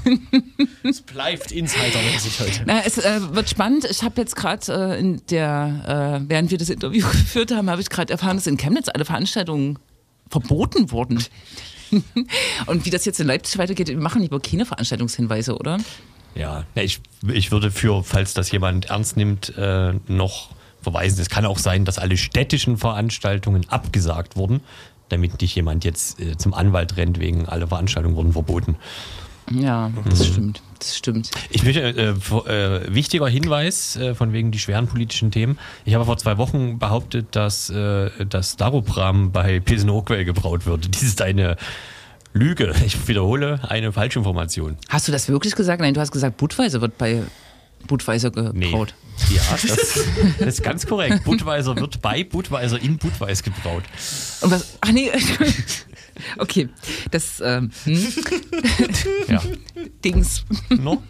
es 0.84 1.02
bleibt 1.02 1.52
insidermäßig 1.52 2.40
heute. 2.40 2.64
Na, 2.66 2.82
es 2.84 2.98
äh, 2.98 3.36
wird 3.36 3.48
spannend. 3.48 3.86
Ich 3.86 4.02
habe 4.02 4.20
jetzt 4.20 4.36
gerade 4.36 4.96
äh, 4.96 5.00
in 5.00 5.22
der, 5.28 6.22
äh, 6.24 6.30
während 6.30 6.50
wir 6.50 6.58
das 6.58 6.70
Interview 6.70 7.08
geführt 7.12 7.52
haben, 7.52 7.70
habe 7.70 7.82
ich 7.82 7.90
gerade 7.90 8.12
erfahren, 8.12 8.38
dass 8.38 8.48
in 8.48 8.58
Chemnitz 8.58 8.88
alle 8.92 9.06
Veranstaltungen 9.06 9.78
verboten 10.30 10.92
wurden. 10.92 11.24
Und 12.66 12.86
wie 12.86 12.90
das 12.90 13.06
jetzt 13.06 13.20
in 13.20 13.28
Leipzig 13.28 13.58
weitergeht, 13.60 13.88
wir 13.88 13.98
machen 13.98 14.22
lieber 14.22 14.40
keine 14.40 14.66
Veranstaltungshinweise, 14.66 15.56
oder? 15.58 15.78
Ja, 16.36 16.64
ich, 16.76 17.02
ich 17.28 17.52
würde 17.52 17.72
für, 17.72 18.04
falls 18.04 18.34
das 18.34 18.52
jemand 18.52 18.86
ernst 18.86 19.18
nimmt, 19.18 19.56
äh, 19.58 19.94
noch 20.08 20.50
verweisen. 20.82 21.20
Es 21.22 21.30
kann 21.30 21.46
auch 21.46 21.58
sein, 21.58 21.86
dass 21.86 22.00
alle 22.00 22.18
städtischen 22.18 22.78
Veranstaltungen 22.78 23.68
abgesagt 23.70 24.36
wurden, 24.36 24.62
damit 25.10 25.42
nicht 25.42 25.56
jemand 25.56 25.84
jetzt 25.84 26.20
äh, 26.20 26.38
zum 26.38 26.54
Anwalt 26.54 26.98
rennt, 26.98 27.20
wegen 27.20 27.48
alle 27.48 27.68
Veranstaltungen 27.68 28.16
wurden 28.16 28.34
verboten. 28.34 28.76
Ja, 29.52 29.92
das 30.06 30.20
mhm. 30.20 30.32
stimmt. 30.32 30.62
Das 30.78 30.98
stimmt. 30.98 31.32
Ich 31.50 31.64
möchte, 31.64 31.82
äh, 31.82 32.10
äh, 32.12 32.94
wichtiger 32.94 33.28
Hinweis 33.28 33.96
äh, 33.98 34.16
von 34.16 34.32
wegen 34.32 34.52
die 34.52 34.60
schweren 34.60 34.88
politischen 34.88 35.32
Themen. 35.32 35.58
Ich 35.86 35.96
habe 35.96 36.06
vor 36.06 36.18
zwei 36.18 36.38
Wochen 36.38 36.80
behauptet, 36.80 37.28
dass 37.32 37.70
äh, 37.70 38.12
das 38.26 38.56
Darubram 38.56 39.32
bei 39.32 39.60
Pilsen 39.60 39.90
Oakwell 39.90 40.24
gebraut 40.24 40.66
wird. 40.66 40.88
Dies 40.96 41.04
ist 41.04 41.22
eine 41.22 41.58
Lüge. 42.34 42.74
Ich 42.86 43.08
wiederhole 43.08 43.60
eine 43.68 43.92
Falschinformation. 43.92 44.78
Hast 44.90 45.08
du 45.08 45.12
das 45.12 45.30
wirklich 45.30 45.56
gesagt? 45.56 45.82
Nein, 45.82 45.94
du 45.94 46.02
hast 46.02 46.12
gesagt, 46.12 46.38
Budweiser 46.38 46.82
wird 46.82 46.98
bei 46.98 47.24
Budweiser 47.88 48.32
gebraut. 48.32 48.94
Nee. 49.30 49.36
Ja, 49.36 49.42
das, 49.52 49.62
das, 50.40 50.48
ist 50.48 50.64
ganz 50.64 50.86
korrekt. 50.86 51.24
Budweiser 51.24 51.76
wird 51.76 52.02
bei 52.02 52.24
Budweiser 52.24 52.82
in 52.82 52.98
Budweis 52.98 53.44
gebraut. 53.44 53.84
Und 54.42 54.52
was? 54.52 54.78
Ach 54.82 54.92
nee. 54.92 55.12
Okay, 56.38 56.68
das 57.12 57.40
ähm, 57.40 57.72
hm? 57.86 58.08
ja. 59.30 59.42
Dings. 60.04 60.44
No? 60.70 61.02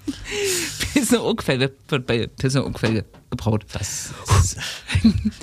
Pilsner 0.93 1.24
Urquelle 1.24 1.74
wird 1.88 2.05
bei 2.05 2.28
Pilsner 2.28 2.63
Urquelle 2.63 3.05
gebraut. 3.32 3.65
Das, 3.74 4.13
ist, 4.30 4.57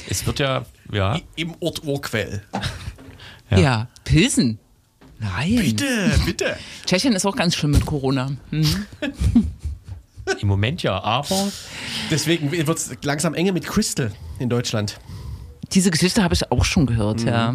es 0.09 0.25
wird 0.25 0.39
ja, 0.39 0.65
ja. 0.93 1.19
Im 1.35 1.57
Ort 1.59 1.83
Urquell. 1.85 2.43
Ja. 3.51 3.59
ja, 3.59 3.89
Pilsen. 4.05 4.61
Nein. 5.19 5.57
Bitte, 5.57 6.21
bitte. 6.25 6.57
Tschechien 6.87 7.15
ist 7.15 7.27
auch 7.27 7.37
ganz 7.37 7.55
schlimm 7.55 7.73
mit 7.73 7.87
Corona. 7.87 8.33
Hm. 8.51 8.87
Im 10.41 10.49
Moment 10.49 10.83
ja, 10.83 11.03
aber 11.03 11.49
Deswegen 12.11 12.51
wird 12.51 12.69
es 12.69 12.91
langsam 13.03 13.35
enge 13.35 13.53
mit 13.53 13.65
Crystal 13.65 14.13
in 14.39 14.49
Deutschland. 14.49 14.99
Diese 15.73 15.91
Geschichte 15.91 16.23
habe 16.23 16.35
ich 16.35 16.51
auch 16.51 16.65
schon 16.65 16.87
gehört, 16.87 17.23
ja. 17.23 17.55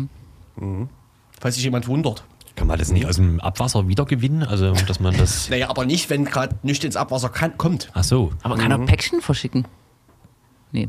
Falls 1.39 1.55
sich 1.55 1.63
jemand 1.63 1.87
wundert. 1.87 2.23
kann 2.55 2.67
man 2.67 2.79
das 2.79 2.91
nicht 2.91 3.05
aus 3.05 3.15
dem 3.17 3.39
Abwasser 3.41 3.87
wiedergewinnen? 3.87 4.43
Also, 4.43 4.73
dass 4.73 4.99
man 4.99 5.17
das. 5.17 5.49
Naja, 5.49 5.69
aber 5.69 5.85
nicht, 5.85 6.09
wenn 6.09 6.23
gerade 6.25 6.55
nichts 6.63 6.85
ins 6.85 6.95
Abwasser 6.95 7.29
kann, 7.29 7.57
kommt. 7.57 7.89
Ach 7.93 8.03
so. 8.03 8.31
Aber 8.43 8.57
kann 8.57 8.71
er 8.71 8.79
Päckchen 8.79 9.21
verschicken? 9.21 9.67
Nee. 10.71 10.87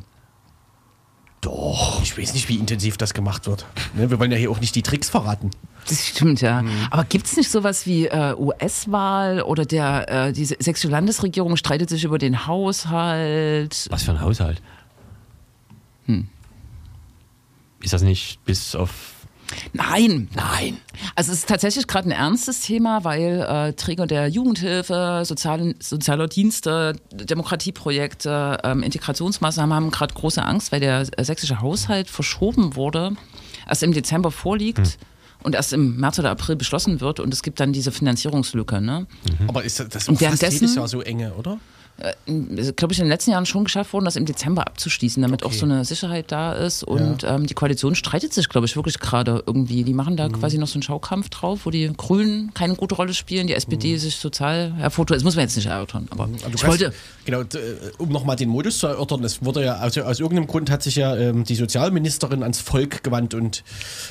Doch. 1.41 2.01
Ich 2.03 2.17
weiß 2.17 2.35
nicht, 2.35 2.49
wie 2.49 2.57
intensiv 2.57 2.97
das 2.97 3.15
gemacht 3.15 3.47
wird. 3.47 3.67
Ne, 3.95 4.11
wir 4.11 4.21
wollen 4.21 4.31
ja 4.31 4.39
hier 4.39 4.51
auch 4.51 4.61
nicht 4.61 4.75
die 4.77 4.83
Tricks 4.83 5.09
verraten. 5.09 5.51
Das 5.89 6.07
stimmt, 6.07 6.41
ja. 6.41 6.63
Aber 6.91 7.05
gibt 7.05 7.27
es 7.27 7.37
nicht 7.37 7.51
sowas 7.51 7.87
wie 7.87 8.07
äh, 8.07 8.35
US-Wahl 8.37 9.43
oder 9.43 9.65
der, 9.65 10.29
äh, 10.29 10.33
die 10.33 10.45
sächsische 10.45 10.89
Landesregierung 10.89 11.57
streitet 11.57 11.89
sich 11.89 12.05
über 12.05 12.19
den 12.19 12.47
Haushalt? 12.47 13.87
Was 13.91 14.05
für 14.05 14.13
ein 14.13 14.21
Haushalt? 14.21 14.63
Ist 17.83 17.93
das 17.93 18.03
nicht 18.03 18.45
bis 18.45 18.75
auf. 18.75 18.91
Nein, 19.75 20.29
nein. 20.35 20.79
Also 21.15 21.33
es 21.33 21.41
ist 21.41 21.49
tatsächlich 21.49 21.87
gerade 21.87 22.09
ein 22.09 22.13
ernstes 22.13 22.61
Thema, 22.61 23.05
weil 23.05 23.41
äh, 23.41 23.73
Träger 23.75 24.07
der 24.07 24.29
Jugendhilfe, 24.29 25.23
sozialen, 25.27 25.75
sozialer 25.79 26.27
Dienste, 26.27 26.97
Demokratieprojekte, 27.13 28.59
ähm, 28.65 28.83
Integrationsmaßnahmen 28.83 29.75
haben 29.75 29.91
gerade 29.91 30.15
große 30.15 30.43
Angst, 30.43 30.73
weil 30.73 30.81
der 30.81 31.07
äh, 31.19 31.25
sächsische 31.25 31.61
Haushalt 31.61 32.09
verschoben 32.09 32.77
wurde, 32.77 33.13
erst 33.69 33.83
im 33.83 33.93
Dezember 33.93 34.31
vorliegt. 34.31 34.99
Und 35.43 35.55
erst 35.55 35.73
im 35.73 35.97
März 35.97 36.19
oder 36.19 36.31
April 36.31 36.57
beschlossen 36.57 37.01
wird 37.01 37.21
und 37.21 37.33
es 37.35 37.43
gibt 37.43 37.61
dann 37.61 37.73
diese 37.73 37.91
Finanzierungslücke. 37.93 38.81
Ne? 38.81 39.07
Aber 39.49 39.65
ist 39.65 39.81
das, 39.81 39.89
das 39.89 40.09
ist 40.09 40.23
fast 40.23 40.43
jedes 40.43 40.75
Jahr 40.75 40.89
so 40.89 41.01
enge, 41.01 41.35
oder? 41.35 41.59
Ist, 42.27 42.77
glaube 42.77 42.93
ich, 42.93 42.99
in 42.99 43.05
den 43.05 43.11
letzten 43.11 43.31
Jahren 43.31 43.47
schon 43.47 43.65
geschafft 43.65 43.93
worden, 43.93 44.05
das 44.05 44.17
im 44.17 44.25
Dezember 44.27 44.67
abzuschließen, 44.67 45.23
damit 45.23 45.45
auch 45.45 45.53
so 45.53 45.67
eine 45.67 45.85
Sicherheit 45.85 46.33
da 46.33 46.53
ist. 46.53 46.83
Und 46.83 47.23
ähm, 47.25 47.47
die 47.47 47.55
Koalition 47.55 47.95
streitet 47.95 48.33
sich, 48.33 48.49
glaube 48.49 48.67
ich, 48.67 48.75
wirklich 48.77 48.99
gerade 48.99 49.43
irgendwie. 49.47 49.85
Die 49.85 49.95
machen 49.95 50.17
da 50.17 50.29
quasi 50.29 50.59
noch 50.59 50.67
so 50.67 50.75
einen 50.75 50.83
Schaukampf 50.83 51.29
drauf, 51.29 51.61
wo 51.65 51.71
die 51.71 51.93
Grünen 51.97 52.53
keine 52.55 52.75
gute 52.75 52.95
Rolle 52.97 53.15
spielen, 53.15 53.47
die 53.47 53.55
SPD 53.55 53.97
sich 53.99 54.21
total 54.21 54.73
hervortut. 54.75 55.17
Das 55.17 55.25
muss 55.25 55.37
man 55.37 55.45
jetzt 55.45 55.55
nicht 55.57 55.67
erörtern, 55.67 56.09
aber 56.11 56.27
Du 56.27 56.35
ich 56.35 56.43
kannst- 56.43 56.65
wollte. 56.67 56.93
Genau, 57.25 57.43
äh, 57.43 57.47
um 57.99 58.09
nochmal 58.09 58.35
den 58.35 58.49
Modus 58.49 58.79
zu 58.79 58.89
erörtern, 58.89 59.23
es 59.23 59.45
wurde 59.45 59.65
ja, 59.65 59.77
also 59.77 60.03
aus 60.03 60.19
irgendeinem 60.19 60.49
Grund 60.49 60.71
hat 60.71 60.83
sich 60.83 60.97
ja 60.97 61.15
ähm, 61.17 61.45
die 61.45 61.55
Sozialministerin 61.55 62.43
ans 62.43 62.59
Volk 62.61 63.05
gewandt 63.05 63.35
und 63.35 63.63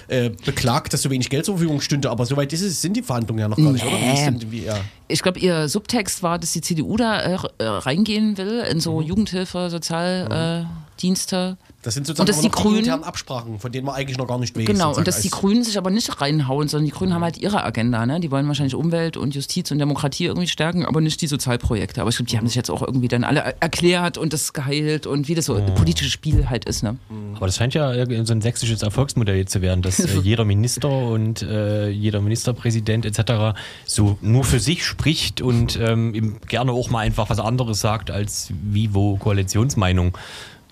äh, 0.08 0.30
beklagt, 0.46 0.94
dass 0.94 1.02
so 1.02 1.10
wenig 1.10 1.30
Geld 1.30 1.44
zur 1.46 1.56
Verfügung 1.56 1.82
stünde. 1.82 2.10
Aber 2.10 2.26
soweit 2.26 2.54
ist 2.54 2.62
es, 2.62 2.82
sind 2.82 2.96
die 2.96 3.02
Verhandlungen 3.02 3.40
ja 3.42 3.48
noch 3.50 3.58
gar 3.58 3.72
nicht, 3.74 3.86
oder? 3.86 3.98
Wie 4.00 4.14
ist 4.14 4.26
denn, 4.26 4.52
wie, 4.52 4.64
ja. 4.64 4.80
Ich 5.10 5.22
glaube, 5.22 5.40
ihr 5.40 5.68
Subtext 5.68 6.24
war, 6.24 6.40
dass 6.40 6.54
die 6.54 6.62
CDU 6.62 6.96
da 6.96 7.20
äh, 7.22 7.38
äh, 7.58 7.66
reingehen 7.80 8.38
will 8.38 8.60
in 8.60 8.80
so 8.80 9.02
Jugendhilfe, 9.02 9.70
Sozialdienste. 9.70 10.68
Äh, 10.68 11.02
Dienste. 11.02 11.58
Das 11.84 11.96
sind 11.96 12.02
Und 12.02 12.16
sozusagen 12.16 12.28
dass 12.28 12.36
aber 12.38 12.42
die 12.44 12.48
noch 12.50 12.56
die 12.56 12.62
Grünen- 12.62 12.78
internen 12.80 13.04
Absprachen, 13.04 13.60
von 13.60 13.72
denen 13.72 13.86
man 13.88 13.96
eigentlich 13.96 14.18
noch 14.18 14.28
gar 14.28 14.38
nicht 14.38 14.56
weiß. 14.56 14.66
Genau, 14.66 14.96
und 14.96 15.08
dass 15.08 15.22
die 15.22 15.30
Grünen 15.32 15.64
sich 15.64 15.78
aber 15.80 15.90
nicht 15.90 16.22
reinhauen, 16.22 16.68
sondern 16.68 16.86
die 16.86 16.92
Grünen 16.92 17.14
haben 17.14 17.24
halt 17.24 17.38
ihre 17.40 17.64
Agenda. 17.64 18.06
Ne? 18.06 18.20
Die 18.20 18.30
wollen 18.30 18.48
wahrscheinlich 18.48 18.76
Umwelt 18.76 19.18
und 19.18 19.34
Justiz 19.34 19.72
und 19.72 19.80
Demokratie 19.80 20.26
irgendwie 20.26 20.48
stärken, 20.48 20.86
aber 20.86 21.02
nicht 21.02 21.20
die 21.22 21.28
Sozialprojekte. 21.28 22.02
Aber 22.02 22.10
ich 22.12 22.18
glaube, 22.18 22.30
die 22.30 22.38
haben 22.38 22.46
sich 22.46 22.56
jetzt 22.56 22.70
auch 22.70 22.82
irgendwie 22.84 23.08
dann 23.08 23.24
alle 23.24 23.40
er- 23.40 23.56
erklärt 23.62 24.18
und 24.20 24.32
das 24.32 24.54
geheilt 24.54 25.08
und 25.08 25.28
wie 25.28 25.34
das 25.34 25.46
so 25.46 25.56
ein 25.56 25.74
politisches 25.74 26.12
Spiel 26.14 26.50
halt 26.50 26.66
ist. 26.66 26.84
Ne? 26.84 26.98
Aber 27.36 27.48
das 27.48 27.56
scheint 27.56 27.74
ja 27.74 27.92
irgendwie 27.94 28.24
so 28.26 28.34
ein 28.34 28.42
sächsisches 28.42 28.84
Erfolgsmodell 28.84 29.48
zu 29.48 29.62
werden, 29.64 29.82
dass 29.82 30.00
äh, 30.00 30.08
jeder 30.24 30.46
Minister 30.46 30.90
und 30.90 31.42
äh, 31.42 31.90
jeder 31.90 32.22
Ministerpräsident 32.22 33.06
etc. 33.08 33.58
so 33.88 34.20
nur 34.22 34.44
für 34.44 34.60
sich 34.60 34.86
spricht 34.86 35.42
und 35.42 35.80
ähm, 35.82 36.38
gerne 36.48 36.72
auch 36.74 36.92
mal 36.92 37.00
einfach 37.00 37.30
was 37.32 37.40
anderes 37.40 37.80
sagt, 37.82 38.12
als 38.12 38.50
wie 38.62 38.94
wo 38.94 39.18
Koalitionsmeinung 39.18 40.16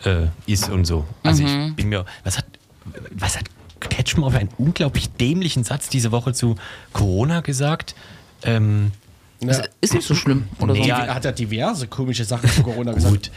äh, 0.05 0.27
ist 0.45 0.69
und 0.69 0.85
so. 0.85 1.05
Also 1.23 1.43
ich 1.43 1.75
bin 1.75 1.89
mir, 1.89 2.05
was 2.23 2.37
hat, 2.37 2.45
was 3.11 3.37
hat 3.37 3.45
Kretschmer 3.79 4.31
für 4.31 4.39
einen 4.39 4.49
unglaublich 4.57 5.09
dämlichen 5.09 5.63
Satz 5.63 5.89
diese 5.89 6.11
Woche 6.11 6.33
zu 6.33 6.55
Corona 6.93 7.41
gesagt? 7.41 7.95
Ähm, 8.43 8.91
Ja. 9.41 9.61
Ist 9.81 9.93
nicht 9.93 10.05
so 10.07 10.15
schlimm. 10.15 10.47
Oder 10.59 10.75
so. 10.75 10.81
Nee, 10.81 10.89
Er 10.89 11.13
hat 11.15 11.23
ja 11.25 11.31
diverse 11.31 11.87
komische 11.87 12.25
Sachen 12.25 12.49
zu 12.49 12.61
Corona 12.63 12.93
gesagt. 12.93 13.31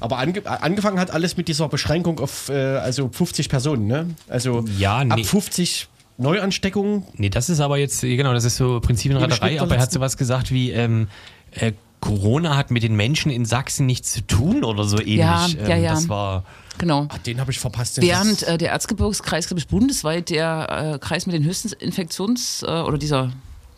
Aber 0.00 0.18
ange 0.18 0.42
angefangen 0.46 0.98
hat 1.00 1.10
alles 1.10 1.36
mit 1.38 1.48
dieser 1.48 1.68
Beschränkung 1.68 2.20
auf 2.20 2.50
äh, 2.50 2.52
also 2.76 3.08
50 3.10 3.48
Personen, 3.48 3.86
ne? 3.86 4.10
Also 4.28 4.64
Ja, 4.78 4.98
ab 4.98 5.16
nee. 5.16 5.24
50 5.24 5.88
Neuansteckungen. 6.18 7.04
Nee, 7.14 7.30
das 7.30 7.48
ist 7.48 7.60
aber 7.60 7.78
jetzt, 7.78 8.02
genau, 8.02 8.32
das 8.34 8.44
ist 8.44 8.56
so 8.56 8.80
Prinzipienraterei, 8.80 9.60
aber 9.60 9.76
er 9.76 9.82
hat 9.82 9.92
sowas 9.92 10.16
gesagt 10.18 10.50
wie, 10.50 10.70
ähm, 10.70 11.08
äh, 11.52 11.72
Corona 12.06 12.56
hat 12.56 12.70
mit 12.70 12.82
den 12.82 12.94
Menschen 12.94 13.30
in 13.30 13.44
Sachsen 13.44 13.86
nichts 13.86 14.12
zu 14.12 14.20
tun 14.26 14.64
oder 14.64 14.84
so 14.84 14.98
ähnlich. 14.98 15.18
Ja, 15.18 15.46
ähm, 15.46 15.68
ja, 15.68 15.76
ja. 15.76 15.90
Das 15.94 16.08
war, 16.08 16.44
Genau. 16.78 17.06
Ah, 17.08 17.18
den 17.18 17.40
habe 17.40 17.50
ich 17.50 17.58
verpasst. 17.58 17.96
den 17.96 18.04
Während 18.04 18.42
äh, 18.42 18.58
der 18.58 18.70
Erzgebirgskreis, 18.70 19.46
glaube 19.48 19.60
ich, 19.60 19.68
bundesweit 19.68 20.30
der 20.30 20.94
äh, 20.94 20.98
Kreis 20.98 21.26
mit 21.26 21.34
den 21.34 21.44
höchsten 21.44 21.68
Infektions- 21.68 22.62
äh, 22.62 22.82
oder 22.82 22.98
dieser, 22.98 23.32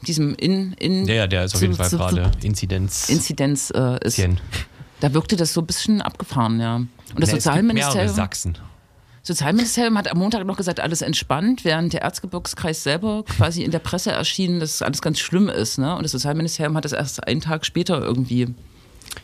diesem 0.07 0.35
in, 0.35 0.72
in 0.74 1.07
ja, 1.07 1.14
ja, 1.14 1.26
der 1.26 1.45
ist 1.45 1.55
auf 1.55 1.62
jeden 1.62 1.74
Fall 1.74 1.91
gerade 1.91 2.31
Inzidenz. 2.43 3.09
Inzidenz 3.09 3.70
äh, 3.74 3.99
ist. 4.05 4.20
Da 5.01 5.14
wirkte 5.14 5.37
das 5.37 5.53
so 5.53 5.61
ein 5.61 5.66
bisschen 5.66 6.03
abgefahren, 6.03 6.61
ja. 6.61 6.76
Und 6.76 6.89
das 7.14 7.31
Ja, 7.31 7.37
es 7.37 7.45
gibt 7.45 7.55
mehrere 7.55 7.83
Sozialministerium, 7.83 8.14
Sachsen. 8.14 8.59
Sozialministerium 9.29 9.97
hat 9.97 10.11
am 10.11 10.18
Montag 10.18 10.45
noch 10.45 10.57
gesagt, 10.57 10.81
alles 10.81 11.03
entspannt, 11.03 11.64
während 11.64 11.93
der 11.93 12.03
Erzgebirgskreis 12.03 12.83
selber 12.83 13.24
quasi 13.24 13.62
in 13.62 13.70
der 13.70 13.79
Presse 13.79 14.11
erschien, 14.11 14.59
dass 14.59 14.83
alles 14.83 15.01
ganz 15.03 15.20
schlimm 15.20 15.49
ist. 15.49 15.79
Ne? 15.79 15.95
Und 15.95 16.03
das 16.03 16.12
Sozialministerium 16.12 16.76
hat 16.76 16.85
das 16.85 16.93
erst 16.93 17.26
einen 17.26 17.41
Tag 17.41 17.64
später 17.64 18.01
irgendwie. 18.01 18.49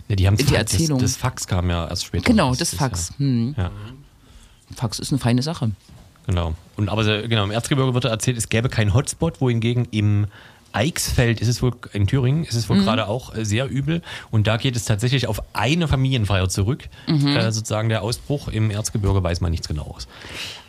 Ja, 0.08 0.16
die 0.16 0.26
haben 0.26 0.36
Die 0.36 0.44
das, 0.44 0.52
Erzählung. 0.52 0.98
das 1.00 1.16
Fax 1.16 1.46
kam 1.46 1.68
ja 1.70 1.88
erst 1.88 2.04
später. 2.06 2.24
Genau, 2.24 2.50
Das 2.50 2.58
das 2.70 2.74
Fax. 2.74 3.08
Ja, 3.10 3.24
Hm. 3.24 3.54
ja, 3.58 3.70
Fax 4.76 4.98
ist 4.98 5.12
eine 5.12 5.18
feine 5.18 5.42
Sache. 5.42 5.70
genau. 6.26 6.54
Und 6.76 6.88
aber 6.88 7.04
genau, 7.28 7.44
im 7.44 7.50
Erzgebirge 7.50 7.94
wird 7.94 8.04
erzählt, 8.06 8.36
es 8.36 8.48
gäbe 8.48 8.68
keinen 8.68 8.94
Hotspot, 8.94 9.40
wohingegen 9.40 9.86
im 9.92 10.26
Eichsfeld 10.74 11.40
ist 11.40 11.46
es 11.48 11.62
wohl, 11.62 11.72
in 11.92 12.06
Thüringen 12.08 12.44
ist 12.44 12.54
es 12.54 12.68
wohl 12.68 12.78
Mhm. 12.78 12.82
gerade 12.84 13.06
auch 13.08 13.34
äh, 13.34 13.44
sehr 13.44 13.68
übel. 13.70 14.02
Und 14.30 14.46
da 14.48 14.56
geht 14.56 14.74
es 14.74 14.84
tatsächlich 14.84 15.28
auf 15.28 15.40
eine 15.54 15.86
Familienfeier 15.88 16.48
zurück. 16.48 16.88
Mhm. 17.06 17.28
Äh, 17.28 17.52
sozusagen 17.52 17.88
der 17.88 18.02
Ausbruch. 18.02 18.48
Im 18.48 18.70
Erzgebirge 18.70 19.22
weiß 19.22 19.40
man 19.40 19.52
nichts 19.52 19.68
genaues. 19.68 20.08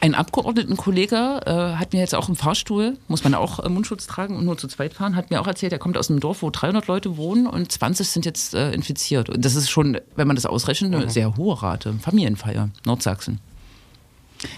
Ein 0.01 0.13
Abgeordnetenkollege 0.13 1.41
äh, 1.45 1.75
hat 1.77 1.93
mir 1.93 1.99
jetzt 1.99 2.13
auch 2.13 2.29
im 2.29 2.35
Fahrstuhl, 2.35 2.97
muss 3.07 3.23
man 3.23 3.33
auch 3.33 3.59
äh, 3.59 3.67
Mundschutz 3.69 4.05
tragen 4.05 4.37
und 4.37 4.45
nur 4.45 4.57
zu 4.57 4.67
zweit 4.67 4.93
fahren, 4.93 5.15
hat 5.15 5.31
mir 5.31 5.41
auch 5.41 5.47
erzählt, 5.47 5.73
er 5.73 5.79
kommt 5.79 5.97
aus 5.97 6.09
einem 6.11 6.19
Dorf, 6.19 6.43
wo 6.43 6.51
300 6.51 6.85
Leute 6.87 7.17
wohnen 7.17 7.47
und 7.47 7.71
20 7.71 8.07
sind 8.07 8.25
jetzt 8.25 8.53
äh, 8.53 8.71
infiziert. 8.71 9.29
Und 9.29 9.43
das 9.43 9.55
ist 9.55 9.69
schon, 9.69 9.97
wenn 10.15 10.27
man 10.27 10.35
das 10.35 10.45
ausrechnet, 10.45 10.93
eine 10.93 11.09
sehr 11.09 11.35
hohe 11.35 11.61
Rate. 11.63 11.93
Familienfeier, 11.93 12.69
Nordsachsen. 12.85 13.39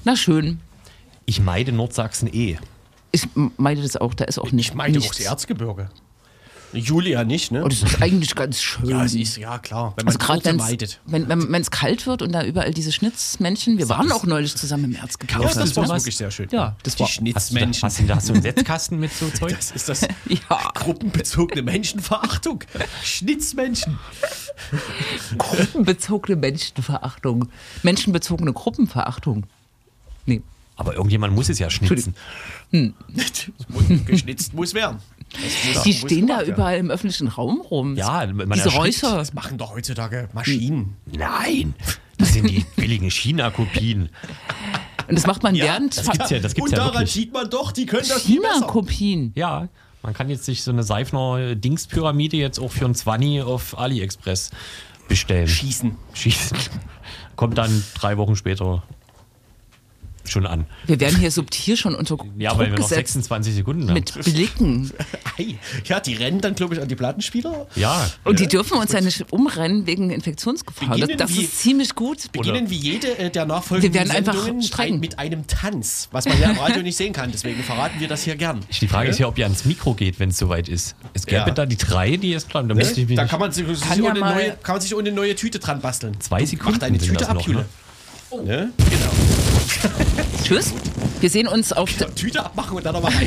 Na 0.03 0.15
schön. 0.17 0.59
Ich 1.25 1.39
meide 1.39 1.71
Nordsachsen 1.71 2.27
eh. 2.33 2.57
Ich 3.11 3.23
meide 3.57 3.81
das 3.81 3.95
auch, 3.97 4.13
da 4.13 4.25
ist 4.25 4.37
auch 4.39 4.51
nicht 4.51 4.69
ich 4.69 4.73
meine 4.75 4.97
auch 4.97 5.01
nichts. 5.01 5.17
das 5.17 5.25
Erzgebirge. 5.25 5.89
Julia 6.73 7.23
nicht, 7.23 7.53
ne? 7.53 7.63
Und 7.63 7.71
es 7.71 7.81
ist 7.81 8.01
eigentlich 8.01 8.35
ganz 8.35 8.61
schön. 8.61 8.89
ja, 8.89 9.01
es 9.05 9.15
ist, 9.15 9.37
ja 9.37 9.57
klar, 9.57 9.93
wenn 9.95 10.03
man 10.05 10.07
also 10.13 10.19
gerade 10.19 10.39
Orte 10.39 10.49
wenn's- 10.49 10.57
meidet. 10.69 10.99
wenn 11.05 11.29
wenn 11.29 11.49
wenn 11.49 11.61
es 11.61 11.71
kalt 11.71 12.05
wird 12.05 12.21
und 12.21 12.33
da 12.33 12.43
überall 12.43 12.73
diese 12.73 12.91
Schnitzmännchen. 12.91 13.77
Wir 13.77 13.87
waren 13.87 14.11
auch 14.11 14.25
neulich 14.25 14.53
zusammen 14.53 14.83
im 14.83 14.95
Erzgebirge. 14.95 15.43
Ja, 15.45 15.53
das 15.53 15.75
war 15.77 15.87
wirklich 15.87 16.17
sehr 16.17 16.29
schön. 16.29 16.49
Ja, 16.51 16.75
das 16.83 16.95
die 16.95 16.99
war- 16.99 17.07
Hast 17.07 17.19
du, 17.21 17.23
da, 17.23 17.33
hast, 17.35 17.99
du, 18.01 18.09
hast 18.13 18.29
du 18.29 18.33
einen 18.33 18.41
Setzkasten 18.41 18.99
mit 18.99 19.13
so 19.13 19.29
Zeug? 19.33 19.55
Das 19.55 19.71
ist 19.71 19.87
das 19.87 20.01
Ja. 20.27 20.71
gruppenbezogene 20.73 21.61
Menschenverachtung. 21.61 22.61
Schnitzmenschen. 23.01 23.97
Gruppenbezogene 25.37 26.35
Menschenverachtung. 26.35 27.47
Menschenbezogene 27.83 28.51
Gruppenverachtung. 28.53 29.45
Nee. 30.25 30.41
Aber 30.77 30.93
irgendjemand 30.93 31.33
muss 31.35 31.49
es 31.49 31.59
ja 31.59 31.69
schnitzen. 31.69 32.15
Geschnitzt 34.05 34.53
muss 34.53 34.73
werden. 34.73 34.99
Muss- 35.73 35.83
Die 35.83 35.89
muss 35.89 35.97
stehen 36.01 36.27
da 36.27 36.37
werden. 36.39 36.53
überall 36.53 36.77
im 36.77 36.89
öffentlichen 36.91 37.27
Raum 37.27 37.61
rum. 37.61 37.95
Ja, 37.95 38.25
man 38.27 38.51
Diese. 38.51 38.69
Räucher. 38.69 39.17
Das 39.17 39.33
machen 39.33 39.57
doch 39.57 39.73
heutzutage 39.75 40.29
Maschinen. 40.33 40.95
Nein, 41.05 41.73
das 42.17 42.33
sind 42.33 42.49
die 42.49 42.65
billigen 42.75 43.09
China-Kopien. 43.11 44.09
Und 45.07 45.15
das 45.17 45.25
macht 45.25 45.41
man 45.43 45.55
während 45.55 45.97
Das 45.97 46.09
gibt's 46.09 46.29
ja, 46.29 46.39
das 46.39 46.53
gibt's 46.53 46.71
Und 46.71 46.77
ja 46.77 46.83
daran 46.83 46.93
wirklich. 46.95 47.11
sieht 47.13 47.33
man 47.33 47.49
doch, 47.49 47.71
die 47.71 47.85
können 47.85 48.07
das. 48.07 48.23
China-Kopien. 48.23 49.31
Ja, 49.35 49.67
man 50.03 50.13
kann 50.13 50.29
jetzt 50.29 50.45
sich 50.45 50.63
so 50.63 50.71
eine 50.71 50.83
Seifner-Dingspyramide 50.83 52.37
jetzt 52.37 52.59
auch 52.59 52.71
für 52.71 52.85
ein 52.85 52.95
20 52.95 53.41
auf 53.41 53.77
AliExpress 53.79 54.51
bestellen. 55.07 55.47
Schießen. 55.47 55.95
Schießen. 56.13 56.57
Kommt 57.35 57.57
dann 57.57 57.83
drei 57.95 58.17
Wochen 58.17 58.35
später 58.35 58.83
schon 60.31 60.45
an. 60.45 60.65
Wir 60.85 60.99
werden 60.99 61.17
hier 61.19 61.31
subtil 61.31 61.77
schon 61.77 61.95
unter 61.95 62.17
Ja, 62.37 62.49
Druck 62.51 62.59
weil 62.59 62.65
wir 62.67 62.79
noch 62.79 62.89
gesetzt 62.89 63.13
26 63.13 63.55
Sekunden 63.55 63.87
haben. 63.87 63.93
mit 63.93 64.13
Blicken. 64.23 64.91
Ja, 65.85 65.99
die 65.99 66.15
rennen 66.15 66.41
dann, 66.41 66.55
glaube 66.55 66.73
ich, 66.75 66.81
an 66.81 66.87
die 66.87 66.95
Plattenspieler. 66.95 67.67
Ja, 67.75 68.09
Und 68.23 68.39
die 68.39 68.47
dürfen 68.47 68.77
uns 68.79 68.91
ja 68.91 69.01
nicht 69.01 69.31
umrennen 69.31 69.85
wegen 69.85 70.09
Infektionsgefahr. 70.09 70.89
Das, 70.89 70.99
Beginnen 71.01 71.17
das 71.19 71.35
wie- 71.35 71.43
ist 71.43 71.59
ziemlich 71.59 71.93
gut. 71.95 72.31
Beginnen 72.31 72.69
wie 72.71 72.75
jede 72.75 73.17
äh, 73.19 73.29
der 73.29 73.45
nachfolgenden 73.45 73.93
Wir 73.93 73.99
werden 73.99 74.11
einfach 74.11 74.47
streng. 74.63 74.99
mit 74.99 75.19
einem 75.19 75.45
Tanz, 75.45 76.09
was 76.11 76.25
man 76.25 76.39
ja 76.41 76.49
im 76.49 76.57
Radio 76.57 76.81
nicht 76.81 76.95
sehen 76.97 77.13
kann. 77.13 77.31
Deswegen 77.31 77.61
verraten 77.63 77.99
wir 77.99 78.07
das 78.07 78.23
hier 78.23 78.35
gern. 78.35 78.61
die 78.81 78.87
Frage 78.87 79.09
ist 79.09 79.19
ja, 79.19 79.27
ob 79.27 79.37
ihr 79.37 79.45
ans 79.45 79.65
Mikro 79.65 79.93
geht, 79.93 80.19
wenn 80.19 80.29
es 80.29 80.37
soweit 80.39 80.67
ist. 80.69 80.95
Es 81.13 81.25
gäbe 81.27 81.41
Ja. 81.47 81.51
da 81.51 81.65
die 81.67 81.77
drei, 81.77 82.17
die 82.17 82.33
ist 82.33 82.49
klar. 82.49 82.63
Da 82.63 82.73
müsste 82.73 83.01
ich 83.01 83.07
mich 83.07 83.15
Da 83.17 83.25
kann 83.25 83.39
man 83.39 83.51
sich, 83.51 83.67
sich 83.67 83.81
Kann 83.81 84.03
ja 84.03 84.13
neue, 84.15 84.57
kann 84.63 84.75
man 84.75 84.81
sich 84.81 84.95
ohne 84.95 85.11
neue 85.11 85.35
Tüte 85.35 85.59
dran 85.59 85.81
basteln. 85.81 86.19
Zwei 86.19 86.45
Sekunden 86.45 86.71
Macht 86.73 86.83
eine 86.83 86.97
Tüte 86.97 87.13
das 87.13 87.29
noch, 87.29 87.35
ab, 87.41 87.47
Jule. 87.47 87.65
Ne? 88.43 88.71
Genau. 88.77 89.46
Tschüss. 90.43 90.73
Wir 91.19 91.29
sehen 91.29 91.47
uns 91.47 91.73
auf 91.73 91.93
der, 91.97 92.13
Tüte 92.13 92.43
abmachen 92.43 92.77
und 92.77 92.85
dann 92.85 92.93
nochmal 92.93 93.11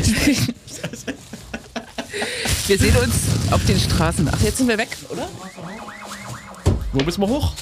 wir 2.66 2.78
sehen 2.78 2.97
uns 2.97 3.14
auf 3.51 3.64
den 3.66 3.78
Straßen. 3.78 4.30
Ach, 4.32 4.41
jetzt 4.41 4.59
sind 4.59 4.68
wir 4.68 4.78
weg, 4.78 4.97
oder? 5.09 5.28
Wo 6.93 7.03
müssen 7.05 7.20
wir 7.20 7.28
hoch? 7.28 7.53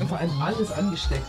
Und 0.00 0.08
vor 0.08 0.18
allem 0.18 0.42
alles 0.42 0.70
angesteckt. 0.72 1.26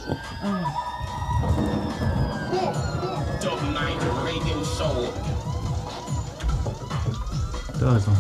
Da 7.80 7.98
ist 7.98 8.08
er. 8.08 8.18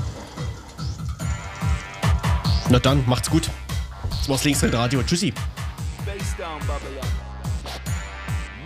Na 2.69 2.79
dann, 2.79 3.03
macht's 3.07 3.29
gut. 3.29 3.49
Das 4.09 4.27
war's 4.27 4.43
Linksrad-Radio. 4.43 5.03
Tschüssi. 5.03 5.33
Face 6.05 6.35
down, 6.37 6.59
Babylon. 6.61 7.20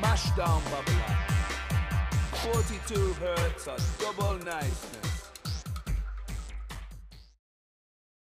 Mash 0.05 0.29
down, 0.37 0.61
Babylon. 0.65 1.17
42 2.43 3.13
hertz 3.13 3.67
of 3.67 3.97
double 3.99 4.37
niceness. 4.45 5.14